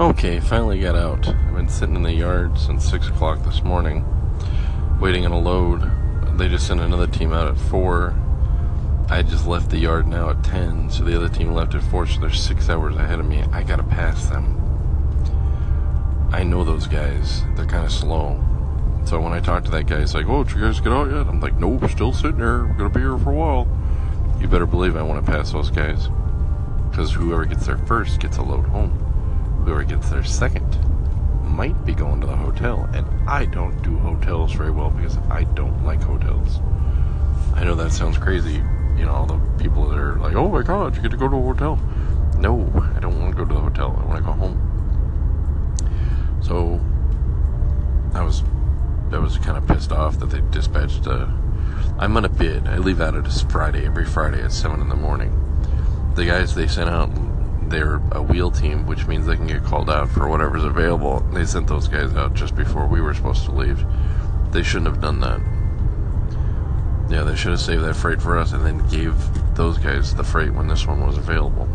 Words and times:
Okay, 0.00 0.40
finally 0.40 0.80
got 0.80 0.96
out. 0.96 1.28
I've 1.28 1.54
been 1.54 1.68
sitting 1.68 1.94
in 1.94 2.02
the 2.02 2.12
yard 2.12 2.58
since 2.58 2.90
6 2.90 3.10
o'clock 3.10 3.44
this 3.44 3.62
morning, 3.62 4.04
waiting 5.00 5.24
on 5.24 5.30
a 5.30 5.38
load. 5.38 5.88
They 6.36 6.48
just 6.48 6.66
sent 6.66 6.80
another 6.80 7.06
team 7.06 7.32
out 7.32 7.46
at 7.46 7.56
4. 7.56 8.12
I 9.08 9.22
just 9.22 9.46
left 9.46 9.70
the 9.70 9.78
yard 9.78 10.08
now 10.08 10.30
at 10.30 10.42
10, 10.42 10.90
so 10.90 11.04
the 11.04 11.14
other 11.14 11.28
team 11.28 11.52
left 11.52 11.76
at 11.76 11.82
4, 11.84 12.08
so 12.08 12.20
they're 12.20 12.30
6 12.30 12.68
hours 12.68 12.96
ahead 12.96 13.20
of 13.20 13.26
me. 13.26 13.44
I 13.52 13.62
gotta 13.62 13.84
pass 13.84 14.26
them. 14.26 14.60
I 16.32 16.42
know 16.42 16.64
those 16.64 16.88
guys, 16.88 17.44
they're 17.54 17.64
kind 17.64 17.86
of 17.86 17.92
slow. 17.92 18.42
So 19.04 19.20
when 19.20 19.32
I 19.32 19.38
talk 19.38 19.62
to 19.66 19.70
that 19.70 19.84
guy, 19.84 20.00
he's 20.00 20.12
like, 20.12 20.26
Oh, 20.26 20.42
did 20.42 20.56
you 20.56 20.62
guys 20.62 20.80
get 20.80 20.92
out 20.92 21.08
yet? 21.08 21.28
I'm 21.28 21.38
like, 21.38 21.54
Nope, 21.54 21.88
still 21.88 22.12
sitting 22.12 22.38
here. 22.38 22.66
We're 22.66 22.74
gonna 22.74 22.90
be 22.90 22.98
here 22.98 23.16
for 23.16 23.30
a 23.30 23.34
while. 23.34 23.68
You 24.40 24.48
better 24.48 24.66
believe 24.66 24.96
I 24.96 25.02
want 25.02 25.24
to 25.24 25.30
pass 25.30 25.52
those 25.52 25.70
guys. 25.70 26.08
Because 26.90 27.12
whoever 27.12 27.44
gets 27.44 27.66
there 27.66 27.78
first 27.78 28.18
gets 28.18 28.38
a 28.38 28.42
load 28.42 28.66
home 28.66 29.03
whoever 29.64 29.82
gets 29.82 30.10
there 30.10 30.22
second 30.22 30.78
might 31.42 31.84
be 31.86 31.94
going 31.94 32.20
to 32.20 32.26
the 32.26 32.36
hotel. 32.36 32.88
And 32.92 33.06
I 33.28 33.46
don't 33.46 33.80
do 33.82 33.96
hotels 33.98 34.52
very 34.52 34.70
well 34.70 34.90
because 34.90 35.16
I 35.30 35.44
don't 35.54 35.84
like 35.84 36.02
hotels. 36.02 36.58
I 37.54 37.64
know 37.64 37.74
that 37.76 37.92
sounds 37.92 38.18
crazy. 38.18 38.62
You 38.96 39.06
know, 39.06 39.12
all 39.12 39.26
the 39.26 39.38
people 39.62 39.88
that 39.88 39.98
are 39.98 40.16
like, 40.16 40.34
oh 40.34 40.48
my 40.48 40.62
god, 40.62 40.96
you 40.96 41.02
get 41.02 41.10
to 41.12 41.16
go 41.16 41.28
to 41.28 41.36
a 41.36 41.40
hotel. 41.40 41.76
No, 42.38 42.70
I 42.94 43.00
don't 43.00 43.18
want 43.20 43.36
to 43.36 43.36
go 43.36 43.48
to 43.48 43.54
the 43.54 43.60
hotel. 43.60 43.98
I 44.00 44.04
want 44.04 44.18
to 44.18 44.24
go 44.24 44.32
home. 44.32 44.70
So, 46.42 46.80
I 48.12 48.22
was, 48.22 48.42
I 49.12 49.18
was 49.18 49.38
kind 49.38 49.56
of 49.56 49.66
pissed 49.66 49.92
off 49.92 50.18
that 50.18 50.26
they 50.26 50.40
dispatched 50.50 51.06
a. 51.06 51.32
I'm 51.98 52.16
on 52.16 52.24
a 52.24 52.28
bid. 52.28 52.66
I 52.66 52.78
leave 52.78 53.00
out 53.00 53.14
at 53.14 53.50
Friday, 53.50 53.86
every 53.86 54.04
Friday 54.04 54.42
at 54.42 54.52
7 54.52 54.80
in 54.80 54.88
the 54.88 54.96
morning. 54.96 55.40
The 56.14 56.26
guys 56.26 56.54
they 56.54 56.66
sent 56.66 56.90
out 56.90 57.10
they're 57.70 58.00
a 58.12 58.22
wheel 58.22 58.50
team, 58.50 58.86
which 58.86 59.06
means 59.06 59.26
they 59.26 59.36
can 59.36 59.46
get 59.46 59.64
called 59.64 59.90
out 59.90 60.08
for 60.08 60.28
whatever's 60.28 60.64
available. 60.64 61.20
They 61.32 61.44
sent 61.44 61.66
those 61.66 61.88
guys 61.88 62.14
out 62.14 62.34
just 62.34 62.54
before 62.54 62.86
we 62.86 63.00
were 63.00 63.14
supposed 63.14 63.44
to 63.44 63.52
leave. 63.52 63.84
They 64.50 64.62
shouldn't 64.62 64.86
have 64.86 65.00
done 65.00 65.20
that. 65.20 65.40
Yeah, 67.10 67.22
they 67.24 67.36
should 67.36 67.50
have 67.50 67.60
saved 67.60 67.84
that 67.84 67.94
freight 67.94 68.22
for 68.22 68.38
us 68.38 68.52
and 68.52 68.64
then 68.64 68.86
gave 68.88 69.14
those 69.54 69.78
guys 69.78 70.14
the 70.14 70.24
freight 70.24 70.52
when 70.54 70.68
this 70.68 70.86
one 70.86 71.04
was 71.06 71.18
available. 71.18 71.68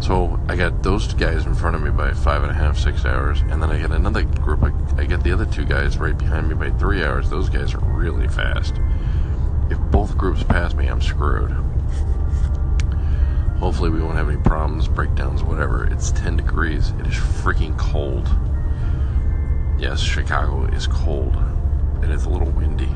So 0.00 0.38
I 0.48 0.54
got 0.54 0.82
those 0.82 1.12
guys 1.14 1.44
in 1.44 1.54
front 1.54 1.74
of 1.74 1.82
me 1.82 1.90
by 1.90 2.12
five 2.12 2.42
and 2.42 2.52
a 2.52 2.54
half, 2.54 2.78
six 2.78 3.04
hours, 3.04 3.40
and 3.40 3.62
then 3.62 3.70
I 3.70 3.80
get 3.80 3.90
another 3.90 4.22
group. 4.22 4.62
I 4.96 5.04
get 5.04 5.24
the 5.24 5.32
other 5.32 5.46
two 5.46 5.64
guys 5.64 5.98
right 5.98 6.16
behind 6.16 6.48
me 6.48 6.54
by 6.54 6.70
three 6.78 7.02
hours. 7.02 7.28
Those 7.28 7.48
guys 7.48 7.74
are 7.74 7.80
really 7.80 8.28
fast. 8.28 8.74
If 9.70 9.78
both 9.90 10.16
groups 10.16 10.44
pass 10.44 10.72
me, 10.74 10.86
I'm 10.86 11.02
screwed. 11.02 11.50
Hopefully, 13.58 13.90
we 13.90 14.00
won't 14.00 14.16
have 14.16 14.28
any 14.28 14.40
problems, 14.40 14.86
breakdowns, 14.86 15.42
whatever. 15.42 15.84
It's 15.86 16.12
10 16.12 16.36
degrees. 16.36 16.90
It 17.00 17.08
is 17.08 17.14
freaking 17.14 17.76
cold. 17.76 18.28
Yes, 19.78 20.00
Chicago 20.00 20.64
is 20.66 20.86
cold. 20.86 21.34
and 22.02 22.12
it's 22.12 22.24
a 22.24 22.28
little 22.28 22.50
windy. 22.50 22.94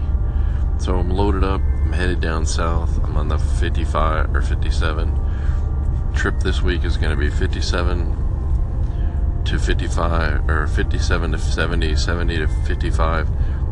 So 0.78 0.96
I'm 0.96 1.10
loaded 1.10 1.42
up. 1.42 1.60
I'm 1.60 1.92
headed 1.92 2.20
down 2.20 2.46
south. 2.46 3.02
I'm 3.04 3.16
on 3.16 3.28
the 3.28 3.38
55 3.38 4.34
or 4.34 4.40
57. 4.40 6.12
Trip 6.14 6.38
this 6.40 6.62
week 6.62 6.84
is 6.84 6.96
going 6.96 7.10
to 7.10 7.16
be 7.16 7.30
57 7.30 9.42
to 9.44 9.58
55 9.58 10.48
or 10.48 10.66
57 10.66 11.32
to 11.32 11.38
70, 11.38 11.96
70 11.96 12.36
to 12.36 12.46
55, 12.46 13.28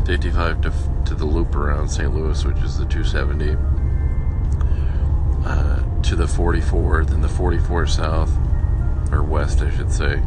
55 0.06 0.60
to, 0.62 0.72
to 1.06 1.14
the 1.14 1.24
loop 1.24 1.54
around 1.54 1.88
St. 1.88 2.12
Louis, 2.12 2.44
which 2.44 2.58
is 2.58 2.78
the 2.78 2.86
270 2.86 3.56
Uh, 5.44 6.02
to 6.02 6.16
the 6.16 6.28
44, 6.28 7.04
then 7.04 7.20
the 7.22 7.28
44 7.28 7.86
south, 7.86 8.30
or 9.10 9.22
west, 9.22 9.62
I 9.62 9.70
should 9.70 9.92
say. 9.92 10.22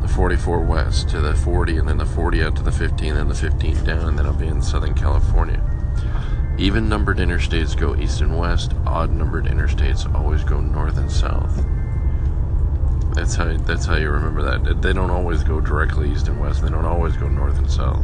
The 0.00 0.08
44 0.08 0.60
west 0.60 1.10
to 1.10 1.20
the 1.20 1.34
40, 1.34 1.76
and 1.76 1.88
then 1.88 1.98
the 1.98 2.06
40 2.06 2.42
out 2.42 2.56
to 2.56 2.62
the 2.62 2.72
15, 2.72 3.16
and 3.16 3.30
the 3.30 3.34
15 3.34 3.84
down, 3.84 4.08
and 4.08 4.18
then 4.18 4.26
I'll 4.26 4.32
be 4.32 4.46
in 4.46 4.62
Southern 4.62 4.94
California. 4.94 5.62
Even 6.58 6.88
numbered 6.88 7.16
interstates 7.16 7.74
go 7.74 7.96
east 7.96 8.20
and 8.20 8.38
west. 8.38 8.74
Odd 8.86 9.10
numbered 9.10 9.46
interstates 9.46 10.12
always 10.14 10.44
go 10.44 10.60
north 10.60 10.98
and 10.98 11.10
south. 11.10 11.64
That's 13.14 13.34
how 13.34 13.56
that's 13.56 13.86
how 13.86 13.96
you 13.96 14.10
remember 14.10 14.42
that. 14.42 14.82
They 14.82 14.92
don't 14.92 15.10
always 15.10 15.42
go 15.42 15.60
directly 15.60 16.12
east 16.12 16.28
and 16.28 16.38
west. 16.38 16.62
They 16.62 16.68
don't 16.68 16.84
always 16.84 17.16
go 17.16 17.28
north 17.28 17.58
and 17.58 17.70
south. 17.70 18.02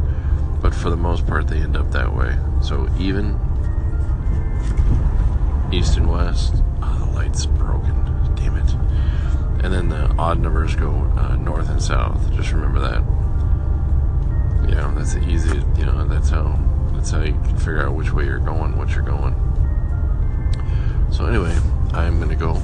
But 0.59 0.73
for 0.73 0.89
the 0.89 0.97
most 0.97 1.27
part, 1.27 1.47
they 1.47 1.57
end 1.57 1.77
up 1.77 1.91
that 1.91 2.13
way. 2.13 2.35
So 2.61 2.89
even 2.99 3.39
east 5.71 5.97
and 5.97 6.09
west, 6.09 6.63
Oh, 6.81 7.05
the 7.05 7.11
light's 7.11 7.45
broken. 7.45 7.95
Damn 8.35 8.57
it. 8.57 8.71
And 9.63 9.73
then 9.73 9.89
the 9.89 10.13
odd 10.17 10.39
numbers 10.39 10.75
go 10.75 10.91
uh, 11.17 11.35
north 11.35 11.69
and 11.69 11.81
south. 11.81 12.31
Just 12.33 12.51
remember 12.51 12.79
that. 12.79 13.03
Know, 14.77 14.93
that's 14.93 15.15
the 15.15 15.27
easy. 15.27 15.57
You 15.75 15.85
know, 15.85 16.05
that's 16.07 16.29
how 16.29 16.59
that's 16.93 17.09
how 17.09 17.21
you 17.21 17.33
can 17.33 17.57
figure 17.57 17.83
out 17.83 17.95
which 17.95 18.13
way 18.13 18.25
you're 18.25 18.37
going, 18.37 18.77
what 18.77 18.89
you're 18.91 19.01
going. 19.01 19.33
So 21.11 21.25
anyway, 21.25 21.57
I'm 21.93 22.19
gonna 22.19 22.35
go, 22.35 22.61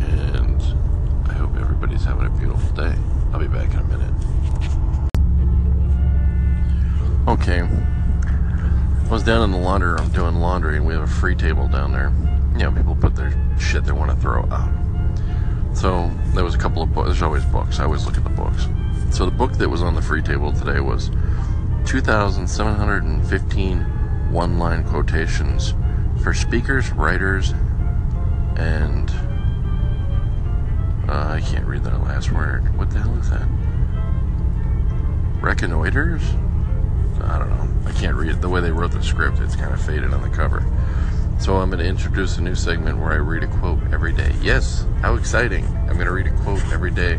and 0.00 0.60
I 1.28 1.34
hope 1.34 1.56
everybody's 1.56 2.04
having 2.04 2.26
a 2.26 2.30
beautiful 2.30 2.68
day. 2.74 2.96
Down 9.24 9.42
in 9.42 9.50
the 9.52 9.58
laundry 9.58 9.92
room 9.92 10.08
doing 10.10 10.36
laundry, 10.36 10.76
and 10.76 10.86
we 10.86 10.94
have 10.94 11.02
a 11.02 11.06
free 11.06 11.34
table 11.34 11.68
down 11.68 11.92
there 11.92 12.12
you 12.54 12.60
know, 12.60 12.72
people 12.72 12.94
put 12.94 13.16
their 13.16 13.32
shit 13.58 13.84
they 13.84 13.92
want 13.92 14.10
to 14.12 14.16
throw 14.16 14.44
out. 14.50 14.72
So 15.74 16.10
there 16.34 16.44
was 16.44 16.54
a 16.54 16.58
couple 16.58 16.82
of 16.82 16.94
books. 16.94 17.08
There's 17.08 17.22
always 17.22 17.44
books. 17.46 17.80
I 17.80 17.84
always 17.84 18.06
look 18.06 18.16
at 18.16 18.22
the 18.22 18.30
books. 18.30 18.68
So 19.10 19.24
the 19.24 19.32
book 19.32 19.52
that 19.54 19.68
was 19.68 19.82
on 19.82 19.94
the 19.96 20.02
free 20.02 20.22
table 20.22 20.52
today 20.52 20.78
was 20.80 21.10
2,715 21.86 23.80
one-line 24.30 24.84
quotations 24.84 25.74
for 26.22 26.32
speakers, 26.32 26.92
writers, 26.92 27.50
and 28.56 29.10
uh, 31.08 31.32
I 31.32 31.40
can't 31.44 31.66
read 31.66 31.82
that 31.84 32.00
last 32.02 32.30
word. 32.30 32.76
What 32.78 32.90
the 32.90 33.00
hell 33.00 33.16
is 33.18 33.30
that? 33.30 33.48
Reconnoiters? 35.40 36.22
I 37.24 37.38
don't 37.38 37.50
know. 37.50 37.90
I 37.90 37.92
can't 37.92 38.16
read 38.16 38.30
it. 38.30 38.40
The 38.40 38.48
way 38.48 38.60
they 38.60 38.70
wrote 38.70 38.92
the 38.92 39.02
script, 39.02 39.38
it's 39.40 39.56
kind 39.56 39.72
of 39.72 39.80
faded 39.80 40.12
on 40.12 40.22
the 40.22 40.30
cover. 40.30 40.64
So 41.40 41.56
I'm 41.56 41.68
going 41.68 41.82
to 41.82 41.88
introduce 41.88 42.38
a 42.38 42.40
new 42.40 42.54
segment 42.54 42.98
where 42.98 43.12
I 43.12 43.16
read 43.16 43.42
a 43.42 43.46
quote 43.58 43.80
every 43.92 44.12
day. 44.12 44.32
Yes, 44.40 44.86
how 45.02 45.14
exciting! 45.14 45.66
I'm 45.88 45.94
going 45.94 46.06
to 46.06 46.12
read 46.12 46.26
a 46.26 46.36
quote 46.42 46.64
every 46.72 46.90
day, 46.90 47.14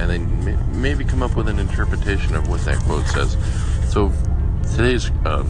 and 0.00 0.10
then 0.10 0.82
maybe 0.82 1.04
come 1.04 1.22
up 1.22 1.36
with 1.36 1.48
an 1.48 1.58
interpretation 1.58 2.34
of 2.34 2.48
what 2.48 2.60
that 2.62 2.78
quote 2.78 3.06
says. 3.06 3.36
So 3.90 4.12
today's, 4.74 5.10
uh, 5.24 5.44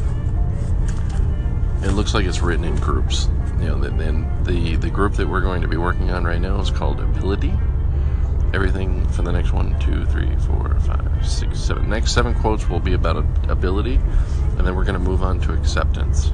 it 1.82 1.92
looks 1.92 2.14
like 2.14 2.26
it's 2.26 2.40
written 2.40 2.64
in 2.64 2.76
groups. 2.76 3.28
You 3.58 3.70
know, 3.70 3.78
then 3.78 4.44
the 4.44 4.76
the 4.76 4.90
group 4.90 5.14
that 5.14 5.26
we're 5.26 5.40
going 5.40 5.62
to 5.62 5.68
be 5.68 5.76
working 5.76 6.10
on 6.10 6.24
right 6.24 6.40
now 6.40 6.60
is 6.60 6.70
called 6.70 7.00
ability. 7.00 7.54
Everything 8.54 9.04
for 9.08 9.22
the 9.22 9.32
next 9.32 9.52
one, 9.52 9.76
two, 9.80 10.06
three, 10.06 10.32
four, 10.46 10.78
five, 10.86 11.26
six, 11.26 11.58
seven. 11.58 11.90
Next 11.90 12.12
seven 12.12 12.34
quotes 12.34 12.68
will 12.68 12.78
be 12.78 12.92
about 12.92 13.16
ability, 13.48 13.96
and 13.96 14.60
then 14.64 14.76
we're 14.76 14.84
going 14.84 14.94
to 14.94 15.00
move 15.00 15.24
on 15.24 15.40
to 15.40 15.52
acceptance. 15.52 16.30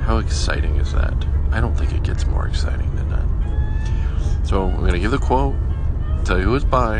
How 0.00 0.16
exciting 0.16 0.76
is 0.76 0.94
that? 0.94 1.12
I 1.52 1.60
don't 1.60 1.76
think 1.76 1.92
it 1.92 2.02
gets 2.02 2.26
more 2.26 2.48
exciting 2.48 2.94
than 2.96 3.10
that. 3.10 4.46
So 4.48 4.62
I'm 4.62 4.78
going 4.78 4.94
to 4.94 4.98
give 4.98 5.10
the 5.10 5.18
quote, 5.18 5.54
tell 6.24 6.38
you 6.38 6.44
who 6.44 6.54
it's 6.54 6.64
by, 6.64 6.96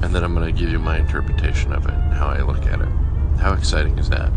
and 0.00 0.14
then 0.14 0.22
I'm 0.22 0.32
going 0.32 0.46
to 0.46 0.56
give 0.56 0.70
you 0.70 0.78
my 0.78 0.98
interpretation 0.98 1.72
of 1.72 1.86
it, 1.86 1.98
how 2.14 2.28
I 2.28 2.42
look 2.42 2.66
at 2.66 2.80
it. 2.80 2.88
How 3.40 3.52
exciting 3.52 3.98
is 3.98 4.08
that? 4.10 4.30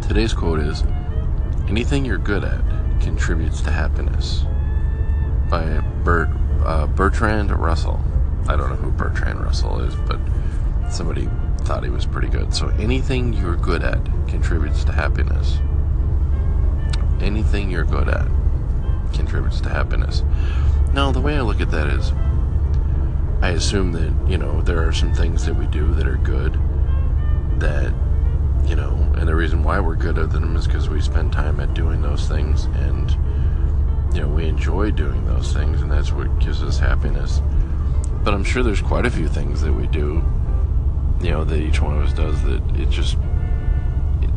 Today's 0.00 0.32
quote 0.32 0.60
is 0.60 0.82
Anything 1.68 2.06
you're 2.06 2.16
good 2.16 2.42
at 2.42 2.62
contributes 3.02 3.60
to 3.60 3.70
happiness 3.70 4.44
by 5.50 5.80
Bert, 6.04 6.30
uh, 6.68 6.86
Bertrand 6.86 7.50
Russell. 7.50 8.00
I 8.48 8.56
don't 8.56 8.70
know 8.70 8.76
who 8.76 8.90
Bertrand 8.90 9.40
Russell 9.40 9.80
is, 9.80 9.94
but 9.94 10.18
somebody 10.90 11.28
thought 11.60 11.84
he 11.84 11.90
was 11.90 12.06
pretty 12.06 12.28
good. 12.28 12.54
So 12.54 12.68
anything 12.78 13.32
you're 13.32 13.56
good 13.56 13.82
at 13.82 14.04
contributes 14.28 14.84
to 14.84 14.92
happiness 14.92 15.58
anything 17.20 17.70
you're 17.70 17.84
good 17.84 18.08
at 18.08 18.26
contributes 19.12 19.60
to 19.62 19.68
happiness. 19.68 20.22
Now, 20.92 21.12
the 21.12 21.20
way 21.20 21.36
I 21.36 21.42
look 21.42 21.60
at 21.60 21.70
that 21.70 21.88
is, 21.88 22.12
I 23.40 23.50
assume 23.50 23.92
that, 23.92 24.30
you 24.30 24.38
know, 24.38 24.60
there 24.62 24.86
are 24.86 24.92
some 24.92 25.14
things 25.14 25.46
that 25.46 25.54
we 25.54 25.66
do 25.66 25.94
that 25.94 26.06
are 26.06 26.16
good 26.16 26.58
that, 27.60 27.92
you 28.64 28.74
know, 28.74 28.94
and 29.16 29.28
the 29.28 29.34
reason 29.34 29.62
why 29.62 29.80
we're 29.80 29.96
good 29.96 30.18
at 30.18 30.30
them 30.30 30.56
is 30.56 30.66
because 30.66 30.88
we 30.88 31.00
spend 31.00 31.32
time 31.32 31.60
at 31.60 31.74
doing 31.74 32.02
those 32.02 32.28
things 32.28 32.64
and, 32.64 33.16
you 34.14 34.22
know, 34.22 34.28
we 34.28 34.46
enjoy 34.46 34.90
doing 34.90 35.24
those 35.26 35.52
things 35.52 35.82
and 35.82 35.90
that's 35.90 36.12
what 36.12 36.38
gives 36.38 36.62
us 36.62 36.78
happiness. 36.78 37.40
But 38.24 38.34
I'm 38.34 38.44
sure 38.44 38.62
there's 38.62 38.82
quite 38.82 39.06
a 39.06 39.10
few 39.10 39.28
things 39.28 39.60
that 39.62 39.72
we 39.72 39.86
do, 39.86 40.22
you 41.20 41.30
know, 41.30 41.44
that 41.44 41.58
each 41.58 41.80
one 41.80 41.96
of 41.96 42.04
us 42.04 42.12
does 42.12 42.42
that 42.42 42.62
it 42.76 42.90
just, 42.90 43.16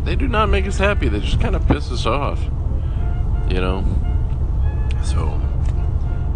they 0.03 0.15
do 0.15 0.27
not 0.27 0.50
make 0.50 0.65
us 0.68 0.77
happy. 0.77 1.09
They 1.09 1.19
just 1.19 1.39
kind 1.39 1.56
of 1.56 1.68
piss 1.68 1.91
us 1.91 2.06
off 2.06 2.39
you 3.51 3.59
know? 3.59 3.83
So, 5.03 5.39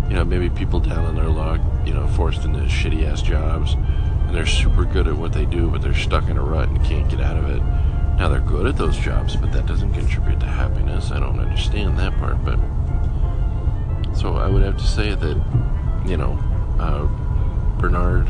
you 0.10 0.16
know, 0.16 0.26
maybe 0.26 0.50
people 0.50 0.80
down 0.80 1.06
in 1.06 1.16
their 1.16 1.30
luck, 1.30 1.62
you 1.86 1.94
know, 1.94 2.08
forced 2.08 2.44
into 2.44 2.60
shitty 2.62 3.10
ass 3.10 3.22
jobs, 3.22 3.74
and 3.74 4.36
they're 4.36 4.46
super 4.46 4.84
good 4.84 5.08
at 5.08 5.16
what 5.16 5.32
they 5.32 5.46
do, 5.46 5.70
but 5.70 5.82
they're 5.82 5.96
stuck 5.96 6.30
in 6.30 6.38
a 6.38 6.44
rut 6.44 6.68
and 6.68 6.84
can't 6.84 7.10
get 7.10 7.22
out 7.22 7.38
of 7.38 7.50
it. 7.50 7.62
Now 8.18 8.30
they're 8.30 8.40
good 8.40 8.66
at 8.66 8.78
those 8.78 8.98
jobs, 8.98 9.36
but 9.36 9.52
that 9.54 9.66
doesn't 9.66 9.94
contribute 9.94 10.40
to 10.42 10.46
happiness. 10.46 11.12
I 11.12 11.20
don't 11.20 11.40
understand 11.40 11.98
that 12.00 12.18
part, 12.18 12.44
but 12.44 12.60
so 14.16 14.36
I 14.36 14.48
would 14.48 14.64
have 14.64 14.78
to 14.78 14.88
say 14.88 15.14
that, 15.14 16.06
you 16.06 16.18
know, 16.18 16.40
uh, 16.80 17.06
Bernard 17.80 18.28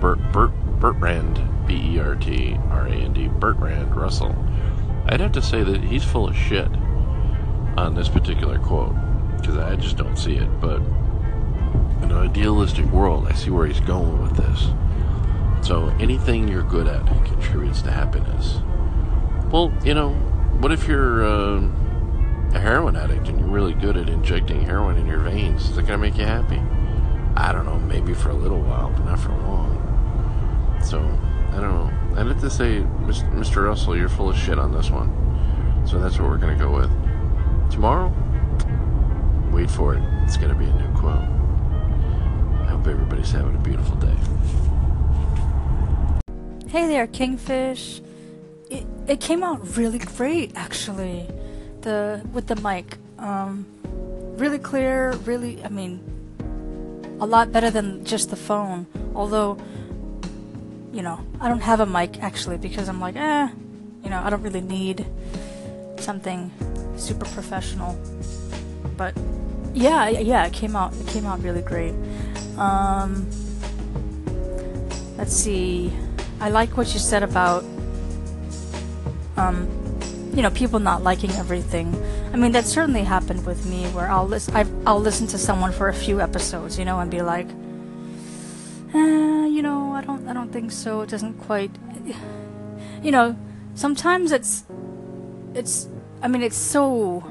Bert 0.00 0.18
Bert 0.32 0.52
Bertrand 0.80 1.66
B 1.66 1.94
E 1.94 1.98
R 1.98 2.14
T 2.14 2.56
R 2.70 2.86
A 2.86 2.92
N 2.92 3.12
D 3.12 3.28
Bertrand 3.28 3.94
Russell. 3.94 4.34
I'd 5.06 5.20
have 5.20 5.32
to 5.32 5.42
say 5.42 5.62
that 5.62 5.82
he's 5.82 6.04
full 6.04 6.28
of 6.28 6.36
shit 6.36 6.68
on 7.76 7.94
this 7.94 8.08
particular 8.08 8.58
quote 8.58 8.94
because 9.36 9.56
I 9.58 9.76
just 9.76 9.96
don't 9.96 10.16
see 10.16 10.36
it. 10.36 10.60
But 10.60 10.76
in 12.02 12.10
an 12.10 12.12
idealistic 12.12 12.86
world, 12.86 13.26
I 13.28 13.32
see 13.32 13.50
where 13.50 13.66
he's 13.66 13.80
going 13.80 14.22
with 14.22 14.36
this. 14.36 14.68
So 15.66 15.88
anything 16.00 16.48
you're 16.48 16.62
good 16.62 16.86
at 16.86 17.06
contributes 17.24 17.82
to 17.82 17.90
happiness. 17.90 18.60
Well, 19.50 19.72
you 19.84 19.94
know, 19.94 20.10
what 20.60 20.72
if 20.72 20.86
you're 20.86 21.24
uh, 21.24 21.68
a 22.54 22.60
heroin 22.60 22.94
addict 22.96 23.28
and 23.28 23.38
you're 23.40 23.48
really 23.48 23.74
good 23.74 23.96
at 23.96 24.08
injecting 24.08 24.62
heroin 24.62 24.96
in 24.96 25.06
your 25.06 25.18
veins? 25.18 25.68
Is 25.68 25.76
it 25.76 25.86
going 25.86 25.98
to 25.98 25.98
make 25.98 26.16
you 26.16 26.24
happy? 26.24 26.60
I 27.36 27.52
don't 27.52 27.66
know, 27.66 27.78
maybe 27.78 28.14
for 28.14 28.30
a 28.30 28.34
little 28.34 28.60
while, 28.60 28.90
but 28.90 29.04
not 29.04 29.18
for 29.18 29.30
long. 29.30 30.80
So, 30.82 31.00
I 31.50 31.60
don't 31.60 31.74
know. 31.74 31.90
I'd 32.16 32.26
have 32.28 32.40
to 32.40 32.50
say, 32.50 32.80
Mr. 33.02 33.64
Russell, 33.64 33.96
you're 33.96 34.08
full 34.08 34.30
of 34.30 34.36
shit 34.36 34.58
on 34.58 34.72
this 34.72 34.90
one. 34.90 35.10
So 35.86 35.98
that's 35.98 36.18
what 36.18 36.28
we're 36.28 36.38
going 36.38 36.56
to 36.56 36.64
go 36.64 36.70
with. 36.72 36.90
Tomorrow, 37.72 38.12
wait 39.52 39.68
for 39.68 39.94
it. 39.96 40.02
It's 40.22 40.36
going 40.36 40.50
to 40.50 40.54
be 40.54 40.66
a 40.66 40.74
new 40.74 40.98
quote. 40.98 41.16
I 41.16 42.66
hope 42.70 42.86
everybody's 42.86 43.32
having 43.32 43.54
a 43.56 43.58
beautiful 43.58 43.96
day. 43.96 44.16
Hey 46.68 46.86
there, 46.86 47.06
Kingfish. 47.08 48.00
It, 48.70 48.86
it 49.08 49.20
came 49.20 49.42
out 49.42 49.76
really 49.76 49.98
great, 49.98 50.52
actually. 50.54 51.28
The 51.84 52.24
with 52.32 52.46
the 52.46 52.56
mic, 52.56 52.96
um, 53.18 53.66
really 54.38 54.58
clear. 54.58 55.12
Really, 55.26 55.62
I 55.62 55.68
mean, 55.68 56.00
a 57.20 57.26
lot 57.26 57.52
better 57.52 57.70
than 57.70 58.06
just 58.06 58.30
the 58.30 58.36
phone. 58.36 58.86
Although, 59.14 59.58
you 60.94 61.02
know, 61.02 61.20
I 61.40 61.48
don't 61.50 61.60
have 61.60 61.80
a 61.80 61.86
mic 61.86 62.22
actually 62.22 62.56
because 62.56 62.88
I'm 62.88 63.00
like, 63.00 63.16
eh, 63.16 63.48
you 64.02 64.08
know, 64.08 64.22
I 64.24 64.30
don't 64.30 64.40
really 64.40 64.62
need 64.62 65.04
something 65.98 66.50
super 66.96 67.26
professional. 67.26 67.98
But 68.96 69.14
yeah, 69.74 70.08
yeah, 70.08 70.46
it 70.46 70.54
came 70.54 70.76
out 70.76 70.94
it 70.94 71.06
came 71.08 71.26
out 71.26 71.42
really 71.42 71.60
great. 71.60 71.94
Um, 72.56 73.28
let's 75.18 75.36
see. 75.36 75.92
I 76.40 76.48
like 76.48 76.78
what 76.78 76.94
you 76.94 76.98
said 76.98 77.22
about 77.22 77.62
um, 79.36 79.68
you 80.34 80.42
know, 80.42 80.50
people 80.50 80.80
not 80.80 81.02
liking 81.02 81.30
everything. 81.32 81.94
I 82.32 82.36
mean, 82.36 82.50
that 82.52 82.64
certainly 82.64 83.04
happened 83.04 83.46
with 83.46 83.64
me, 83.66 83.84
where 83.88 84.10
I'll 84.10 84.26
listen, 84.26 84.54
i 84.56 84.64
will 84.92 85.00
listen 85.00 85.28
to 85.28 85.38
someone 85.38 85.70
for 85.70 85.88
a 85.88 85.94
few 85.94 86.20
episodes, 86.20 86.76
you 86.76 86.84
know, 86.84 86.98
and 86.98 87.08
be 87.10 87.22
like, 87.22 87.48
eh, 88.94 89.46
you 89.46 89.62
know, 89.62 89.92
I 89.92 90.02
don't, 90.02 90.26
I 90.28 90.32
don't 90.32 90.52
think 90.52 90.72
so. 90.72 91.02
It 91.02 91.10
doesn't 91.10 91.34
quite, 91.34 91.70
you 93.02 93.12
know, 93.12 93.36
sometimes 93.74 94.32
it's, 94.32 94.64
it's, 95.54 95.88
I 96.20 96.26
mean, 96.26 96.42
it's 96.42 96.56
so 96.56 97.22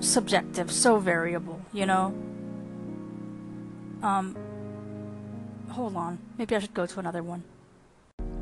subjective, 0.00 0.72
so 0.72 0.98
variable, 0.98 1.60
you 1.72 1.86
know. 1.86 2.06
Um, 4.02 4.36
hold 5.70 5.94
on, 5.94 6.18
maybe 6.36 6.56
I 6.56 6.58
should 6.58 6.74
go 6.74 6.84
to 6.84 6.98
another 6.98 7.22
one. 7.22 7.44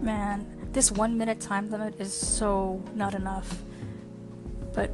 Man, 0.01 0.47
this 0.73 0.91
one 0.91 1.19
minute 1.19 1.41
time 1.41 1.71
limit 1.71 2.01
is 2.01 2.15
so 2.15 2.83
not 2.95 3.15
enough. 3.15 3.63
But 4.75 4.91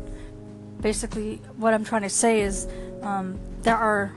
basically, 0.81 1.37
what 1.57 1.75
I'm 1.75 1.85
trying 1.85 2.03
to 2.03 2.09
say 2.11 2.41
is 2.41 2.67
um, 3.03 3.39
there 3.63 3.77
are, 3.77 4.13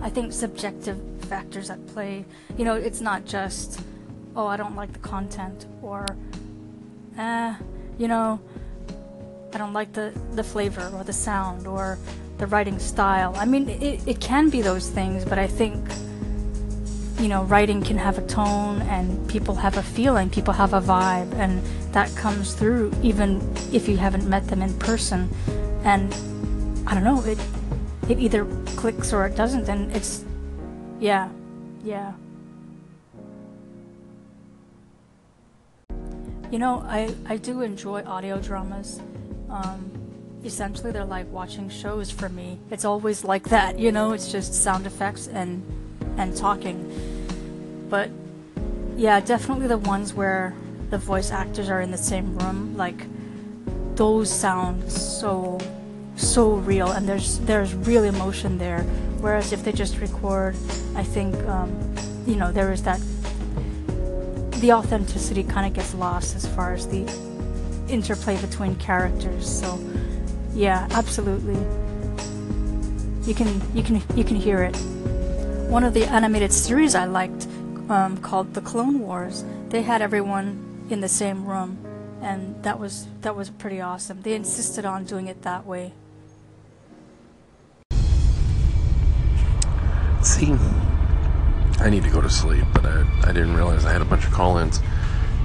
I 0.00 0.10
think, 0.10 0.32
subjective 0.32 0.98
factors 1.22 1.70
at 1.70 1.84
play. 1.88 2.24
You 2.56 2.64
know, 2.64 2.74
it's 2.74 3.00
not 3.00 3.24
just, 3.24 3.80
oh, 4.36 4.46
I 4.46 4.56
don't 4.56 4.76
like 4.76 4.92
the 4.92 4.98
content, 5.00 5.66
or, 5.82 6.06
eh, 7.16 7.54
you 7.98 8.08
know, 8.08 8.40
I 9.52 9.58
don't 9.58 9.72
like 9.72 9.92
the, 9.92 10.12
the 10.34 10.44
flavor 10.44 10.90
or 10.94 11.04
the 11.04 11.12
sound 11.12 11.66
or 11.66 11.98
the 12.38 12.46
writing 12.46 12.78
style. 12.78 13.34
I 13.36 13.44
mean, 13.44 13.68
it, 13.68 14.06
it 14.06 14.20
can 14.20 14.50
be 14.50 14.62
those 14.62 14.88
things, 14.88 15.24
but 15.24 15.38
I 15.38 15.46
think, 15.46 15.84
you 17.18 17.28
know, 17.28 17.42
writing 17.44 17.82
can 17.82 17.98
have 17.98 18.16
a 18.18 18.26
tone 18.26 18.80
and 18.82 19.28
people 19.28 19.54
have 19.56 19.76
a 19.76 19.82
feeling, 19.82 20.30
people 20.30 20.54
have 20.54 20.72
a 20.72 20.80
vibe, 20.80 21.32
and 21.34 21.62
that 21.92 22.14
comes 22.14 22.54
through 22.54 22.92
even 23.02 23.40
if 23.72 23.88
you 23.88 23.96
haven't 23.96 24.28
met 24.28 24.46
them 24.46 24.62
in 24.62 24.72
person. 24.78 25.28
And 25.84 26.14
I 26.86 26.94
don't 26.94 27.04
know, 27.04 27.22
it 27.24 27.38
it 28.08 28.18
either 28.18 28.46
clicks 28.76 29.12
or 29.12 29.26
it 29.26 29.36
doesn't, 29.36 29.68
and 29.68 29.94
it's 29.94 30.24
yeah, 31.00 31.28
yeah. 31.84 32.12
You 36.50 36.58
know, 36.58 36.84
I 36.86 37.14
I 37.26 37.36
do 37.36 37.62
enjoy 37.62 38.04
audio 38.04 38.40
dramas. 38.40 39.00
Um, 39.50 39.90
essentially, 40.44 40.92
they're 40.92 41.04
like 41.04 41.30
watching 41.32 41.68
shows 41.68 42.10
for 42.10 42.28
me. 42.28 42.58
It's 42.70 42.84
always 42.84 43.24
like 43.24 43.48
that, 43.48 43.78
you 43.78 43.92
know. 43.92 44.12
It's 44.12 44.30
just 44.30 44.54
sound 44.54 44.86
effects 44.86 45.26
and 45.26 45.62
and 46.18 46.36
talking. 46.36 47.86
But 47.88 48.10
yeah, 48.96 49.20
definitely 49.20 49.68
the 49.68 49.78
ones 49.78 50.12
where 50.12 50.54
the 50.90 50.98
voice 50.98 51.30
actors 51.30 51.68
are 51.70 51.80
in 51.80 51.90
the 51.90 51.98
same 51.98 52.36
room, 52.38 52.76
like 52.76 53.06
those 53.96 54.30
sound 54.30 54.90
so 54.90 55.58
so 56.16 56.54
real 56.54 56.90
and 56.90 57.08
there's 57.08 57.38
there's 57.40 57.74
real 57.74 58.04
emotion 58.04 58.58
there. 58.58 58.82
Whereas 59.20 59.52
if 59.52 59.64
they 59.64 59.72
just 59.72 59.98
record, 60.00 60.54
I 60.94 61.02
think 61.02 61.34
um, 61.46 61.70
you 62.26 62.36
know 62.36 62.52
there 62.52 62.72
is 62.72 62.82
that 62.82 63.00
the 64.60 64.72
authenticity 64.72 65.44
kind 65.44 65.66
of 65.66 65.72
gets 65.72 65.94
lost 65.94 66.34
as 66.34 66.46
far 66.46 66.74
as 66.74 66.88
the 66.88 67.06
interplay 67.88 68.36
between 68.40 68.74
characters. 68.76 69.48
So 69.48 69.78
yeah, 70.54 70.88
absolutely. 70.90 71.54
You 73.24 73.34
can 73.34 73.60
you 73.74 73.82
can 73.82 74.02
you 74.16 74.24
can 74.24 74.36
hear 74.36 74.62
it. 74.62 74.76
One 75.68 75.84
of 75.84 75.92
the 75.92 76.04
animated 76.04 76.50
series 76.50 76.94
I 76.94 77.04
liked 77.04 77.46
um, 77.90 78.16
called 78.22 78.54
The 78.54 78.62
Clone 78.62 79.00
Wars. 79.00 79.44
They 79.68 79.82
had 79.82 80.00
everyone 80.00 80.86
in 80.88 81.02
the 81.02 81.10
same 81.10 81.44
room, 81.44 81.76
and 82.22 82.60
that 82.62 82.80
was 82.80 83.06
that 83.20 83.36
was 83.36 83.50
pretty 83.50 83.78
awesome. 83.78 84.22
They 84.22 84.32
insisted 84.32 84.86
on 84.86 85.04
doing 85.04 85.26
it 85.26 85.42
that 85.42 85.66
way. 85.66 85.92
See, 90.22 90.56
I 91.80 91.90
need 91.90 92.02
to 92.04 92.10
go 92.10 92.22
to 92.22 92.30
sleep, 92.30 92.64
but 92.72 92.86
I, 92.86 93.06
I 93.24 93.32
didn't 93.32 93.54
realize 93.54 93.84
I 93.84 93.92
had 93.92 94.00
a 94.00 94.06
bunch 94.06 94.24
of 94.24 94.32
call-ins, 94.32 94.80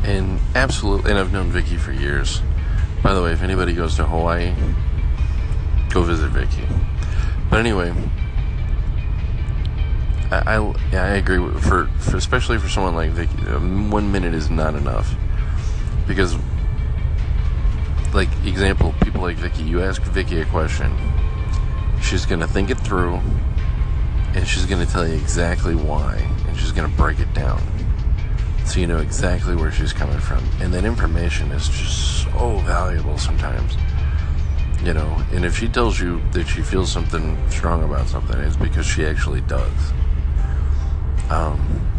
and 0.06 0.40
absolutely, 0.56 1.12
and 1.12 1.20
I've 1.20 1.34
known 1.34 1.52
Vicky 1.52 1.76
for 1.76 1.92
years. 1.92 2.42
By 3.04 3.14
the 3.14 3.22
way, 3.22 3.34
if 3.34 3.42
anybody 3.42 3.74
goes 3.74 3.98
to 3.98 4.06
Hawaii, 4.06 4.56
go 5.90 6.02
visit 6.04 6.30
Vicky. 6.30 6.66
But 7.50 7.60
anyway, 7.60 7.94
I, 10.34 10.58
I 10.58 10.76
yeah 10.92 11.04
I 11.04 11.16
agree 11.16 11.38
for, 11.62 11.86
for 12.00 12.18
especially 12.18 12.58
for 12.58 12.70
someone 12.70 12.96
like 12.96 13.12
Vicky, 13.12 13.48
um, 13.50 13.92
one 13.92 14.12
minute 14.12 14.34
is 14.34 14.50
not 14.50 14.76
enough. 14.76 15.14
Because 16.08 16.36
like 18.14 18.30
example 18.46 18.94
people 19.02 19.22
like 19.22 19.38
Vicky 19.38 19.64
you 19.64 19.82
ask 19.82 20.02
Vicky 20.04 20.40
a 20.40 20.46
question 20.46 20.96
she's 22.00 22.28
gonna 22.28 22.48
think 22.48 22.70
it 22.70 22.78
through 22.80 23.20
and 24.36 24.48
she's 24.48 24.68
gonna 24.68 24.86
tell 24.86 25.08
you 25.08 25.16
exactly 25.16 25.74
why 25.74 26.16
and 26.48 26.58
she's 26.58 26.72
gonna 26.72 26.88
break 26.90 27.20
it 27.20 27.32
down. 27.34 27.62
So 28.66 28.80
you 28.80 28.88
know 28.88 28.98
exactly 28.98 29.56
where 29.56 29.72
she's 29.72 29.94
coming 29.94 30.20
from. 30.20 30.44
And 30.62 30.74
that 30.74 30.86
information 30.86 31.52
is 31.52 31.68
just 31.68 32.24
so 32.24 32.58
valuable 32.60 33.18
sometimes 33.18 33.76
you 34.84 34.94
know. 34.94 35.22
And 35.32 35.46
if 35.46 35.58
she 35.58 35.68
tells 35.68 36.00
you 36.00 36.22
that 36.32 36.48
she 36.48 36.62
feels 36.62 36.92
something 36.92 37.38
strong 37.50 37.84
about 37.84 38.08
something 38.08 38.40
it's 38.40 38.58
because 38.58 38.86
she 38.86 39.06
actually 39.06 39.42
does 39.42 39.94
um 41.34 41.90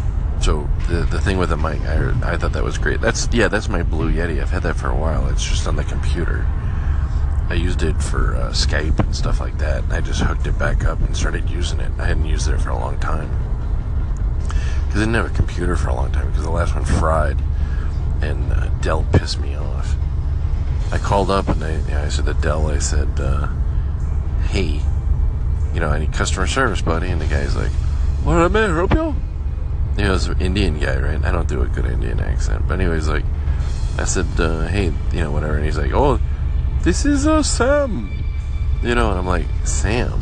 so 0.41 0.67
the 0.89 1.07
the 1.09 1.19
thing 1.19 1.37
with 1.37 1.49
the 1.49 1.57
mic, 1.57 1.81
I, 1.81 2.33
I 2.33 2.37
thought 2.37 2.53
that 2.53 2.63
was 2.63 2.77
great. 2.77 3.01
That's 3.01 3.27
yeah, 3.31 3.47
that's 3.47 3.69
my 3.69 3.83
Blue 3.83 4.11
Yeti. 4.11 4.41
I've 4.41 4.49
had 4.49 4.63
that 4.63 4.75
for 4.75 4.89
a 4.89 4.95
while. 4.95 5.27
It's 5.29 5.43
just 5.43 5.67
on 5.67 5.75
the 5.75 5.83
computer. 5.83 6.45
I 7.49 7.53
used 7.53 7.83
it 7.83 8.01
for 8.01 8.35
uh, 8.35 8.49
Skype 8.51 8.99
and 8.99 9.15
stuff 9.15 9.39
like 9.39 9.57
that. 9.59 9.83
I 9.91 10.01
just 10.01 10.21
hooked 10.21 10.47
it 10.47 10.57
back 10.57 10.83
up 10.83 10.99
and 10.99 11.15
started 11.15 11.49
using 11.49 11.79
it. 11.79 11.91
I 11.99 12.05
hadn't 12.05 12.25
used 12.25 12.47
it 12.47 12.59
for 12.59 12.69
a 12.69 12.77
long 12.77 12.99
time 12.99 13.29
because 14.85 15.01
I 15.01 15.05
didn't 15.05 15.13
have 15.13 15.31
a 15.31 15.35
computer 15.35 15.75
for 15.75 15.89
a 15.89 15.95
long 15.95 16.11
time 16.11 16.27
because 16.29 16.43
the 16.43 16.51
last 16.51 16.73
one 16.73 16.85
fried 16.85 17.37
and 18.21 18.51
uh, 18.51 18.67
Dell 18.81 19.05
pissed 19.13 19.39
me 19.39 19.55
off. 19.55 19.95
I 20.91 20.97
called 20.97 21.29
up 21.29 21.47
and 21.47 21.63
I, 21.63 22.05
I 22.05 22.09
said 22.09 22.25
to 22.25 22.33
Dell, 22.35 22.67
I 22.67 22.79
said, 22.79 23.19
uh, 23.19 23.47
"Hey, 24.49 24.81
you 25.73 25.81
know, 25.81 25.95
need 25.97 26.13
customer 26.13 26.47
service, 26.47 26.81
buddy. 26.81 27.09
And 27.09 27.19
the 27.19 27.25
guy's 27.25 27.55
like, 27.55 27.71
what, 28.23 28.49
may 28.51 28.63
I 28.63 28.73
help 28.73 28.93
you? 28.93 29.15
He 29.97 30.03
was 30.03 30.27
an 30.27 30.41
Indian 30.41 30.79
guy, 30.79 30.99
right? 30.99 31.23
I 31.23 31.31
don't 31.31 31.47
do 31.47 31.61
a 31.61 31.67
good 31.67 31.85
Indian 31.85 32.19
accent. 32.19 32.67
But 32.67 32.79
anyways, 32.79 33.07
like, 33.07 33.23
I 33.97 34.03
said, 34.03 34.27
uh, 34.37 34.67
hey, 34.67 34.93
you 35.13 35.21
know, 35.21 35.31
whatever. 35.31 35.55
And 35.55 35.65
he's 35.65 35.77
like, 35.77 35.93
oh, 35.93 36.19
this 36.81 37.05
is 37.05 37.25
uh, 37.25 37.43
Sam. 37.43 38.11
You 38.81 38.93
know, 38.93 39.09
and 39.09 39.19
I'm 39.19 39.25
like, 39.25 39.45
Sam? 39.63 40.21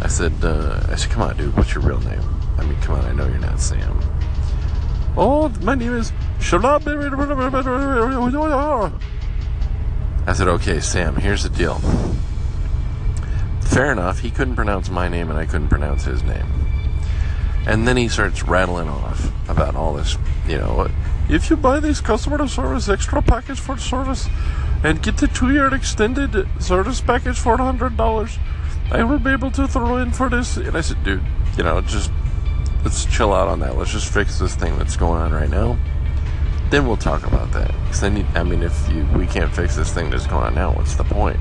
I 0.00 0.08
said, 0.08 0.32
uh, 0.42 0.82
I 0.88 0.96
said, 0.96 1.10
come 1.10 1.22
on, 1.22 1.36
dude, 1.36 1.56
what's 1.56 1.74
your 1.74 1.84
real 1.84 2.00
name? 2.00 2.22
I 2.58 2.64
mean, 2.64 2.80
come 2.80 2.96
on, 2.98 3.04
I 3.04 3.12
know 3.12 3.26
you're 3.26 3.38
not 3.38 3.60
Sam. 3.60 4.00
Oh, 5.16 5.48
my 5.62 5.74
name 5.74 5.94
is 5.94 6.12
I 10.26 10.32
said, 10.32 10.48
okay, 10.48 10.80
Sam, 10.80 11.16
here's 11.16 11.42
the 11.42 11.48
deal. 11.48 11.78
Fair 13.62 13.92
enough, 13.92 14.20
he 14.20 14.30
couldn't 14.30 14.56
pronounce 14.56 14.90
my 14.90 15.08
name 15.08 15.30
and 15.30 15.38
I 15.38 15.46
couldn't 15.46 15.68
pronounce 15.68 16.04
his 16.04 16.22
name. 16.22 16.65
And 17.66 17.86
then 17.86 17.96
he 17.96 18.08
starts 18.08 18.44
rattling 18.44 18.88
off 18.88 19.32
about 19.48 19.74
all 19.74 19.94
this, 19.94 20.16
you 20.46 20.56
know, 20.56 20.88
if 21.28 21.50
you 21.50 21.56
buy 21.56 21.80
this 21.80 22.00
customer 22.00 22.46
service 22.46 22.88
extra 22.88 23.20
package 23.20 23.58
for 23.58 23.76
service 23.76 24.28
and 24.84 25.02
get 25.02 25.16
the 25.16 25.26
two 25.26 25.52
year 25.52 25.74
extended 25.74 26.46
service 26.60 27.00
package 27.00 27.38
for 27.38 27.56
$100, 27.56 28.38
I 28.92 29.02
will 29.02 29.18
be 29.18 29.30
able 29.30 29.50
to 29.52 29.66
throw 29.66 29.96
in 29.96 30.12
for 30.12 30.28
this. 30.28 30.56
And 30.56 30.76
I 30.76 30.80
said, 30.80 31.02
dude, 31.02 31.22
you 31.58 31.64
know, 31.64 31.80
just 31.80 32.12
let's 32.84 33.04
chill 33.06 33.32
out 33.32 33.48
on 33.48 33.58
that. 33.60 33.76
Let's 33.76 33.90
just 33.90 34.12
fix 34.12 34.38
this 34.38 34.54
thing 34.54 34.78
that's 34.78 34.96
going 34.96 35.20
on 35.20 35.32
right 35.32 35.50
now. 35.50 35.76
Then 36.70 36.86
we'll 36.86 36.96
talk 36.96 37.26
about 37.26 37.50
that. 37.52 37.68
Because 37.82 38.00
then, 38.00 38.24
I 38.36 38.44
mean, 38.44 38.62
if 38.62 38.88
you, 38.90 39.04
we 39.16 39.26
can't 39.26 39.52
fix 39.52 39.74
this 39.74 39.92
thing 39.92 40.10
that's 40.10 40.26
going 40.26 40.44
on 40.44 40.54
now, 40.54 40.72
what's 40.72 40.94
the 40.94 41.04
point? 41.04 41.38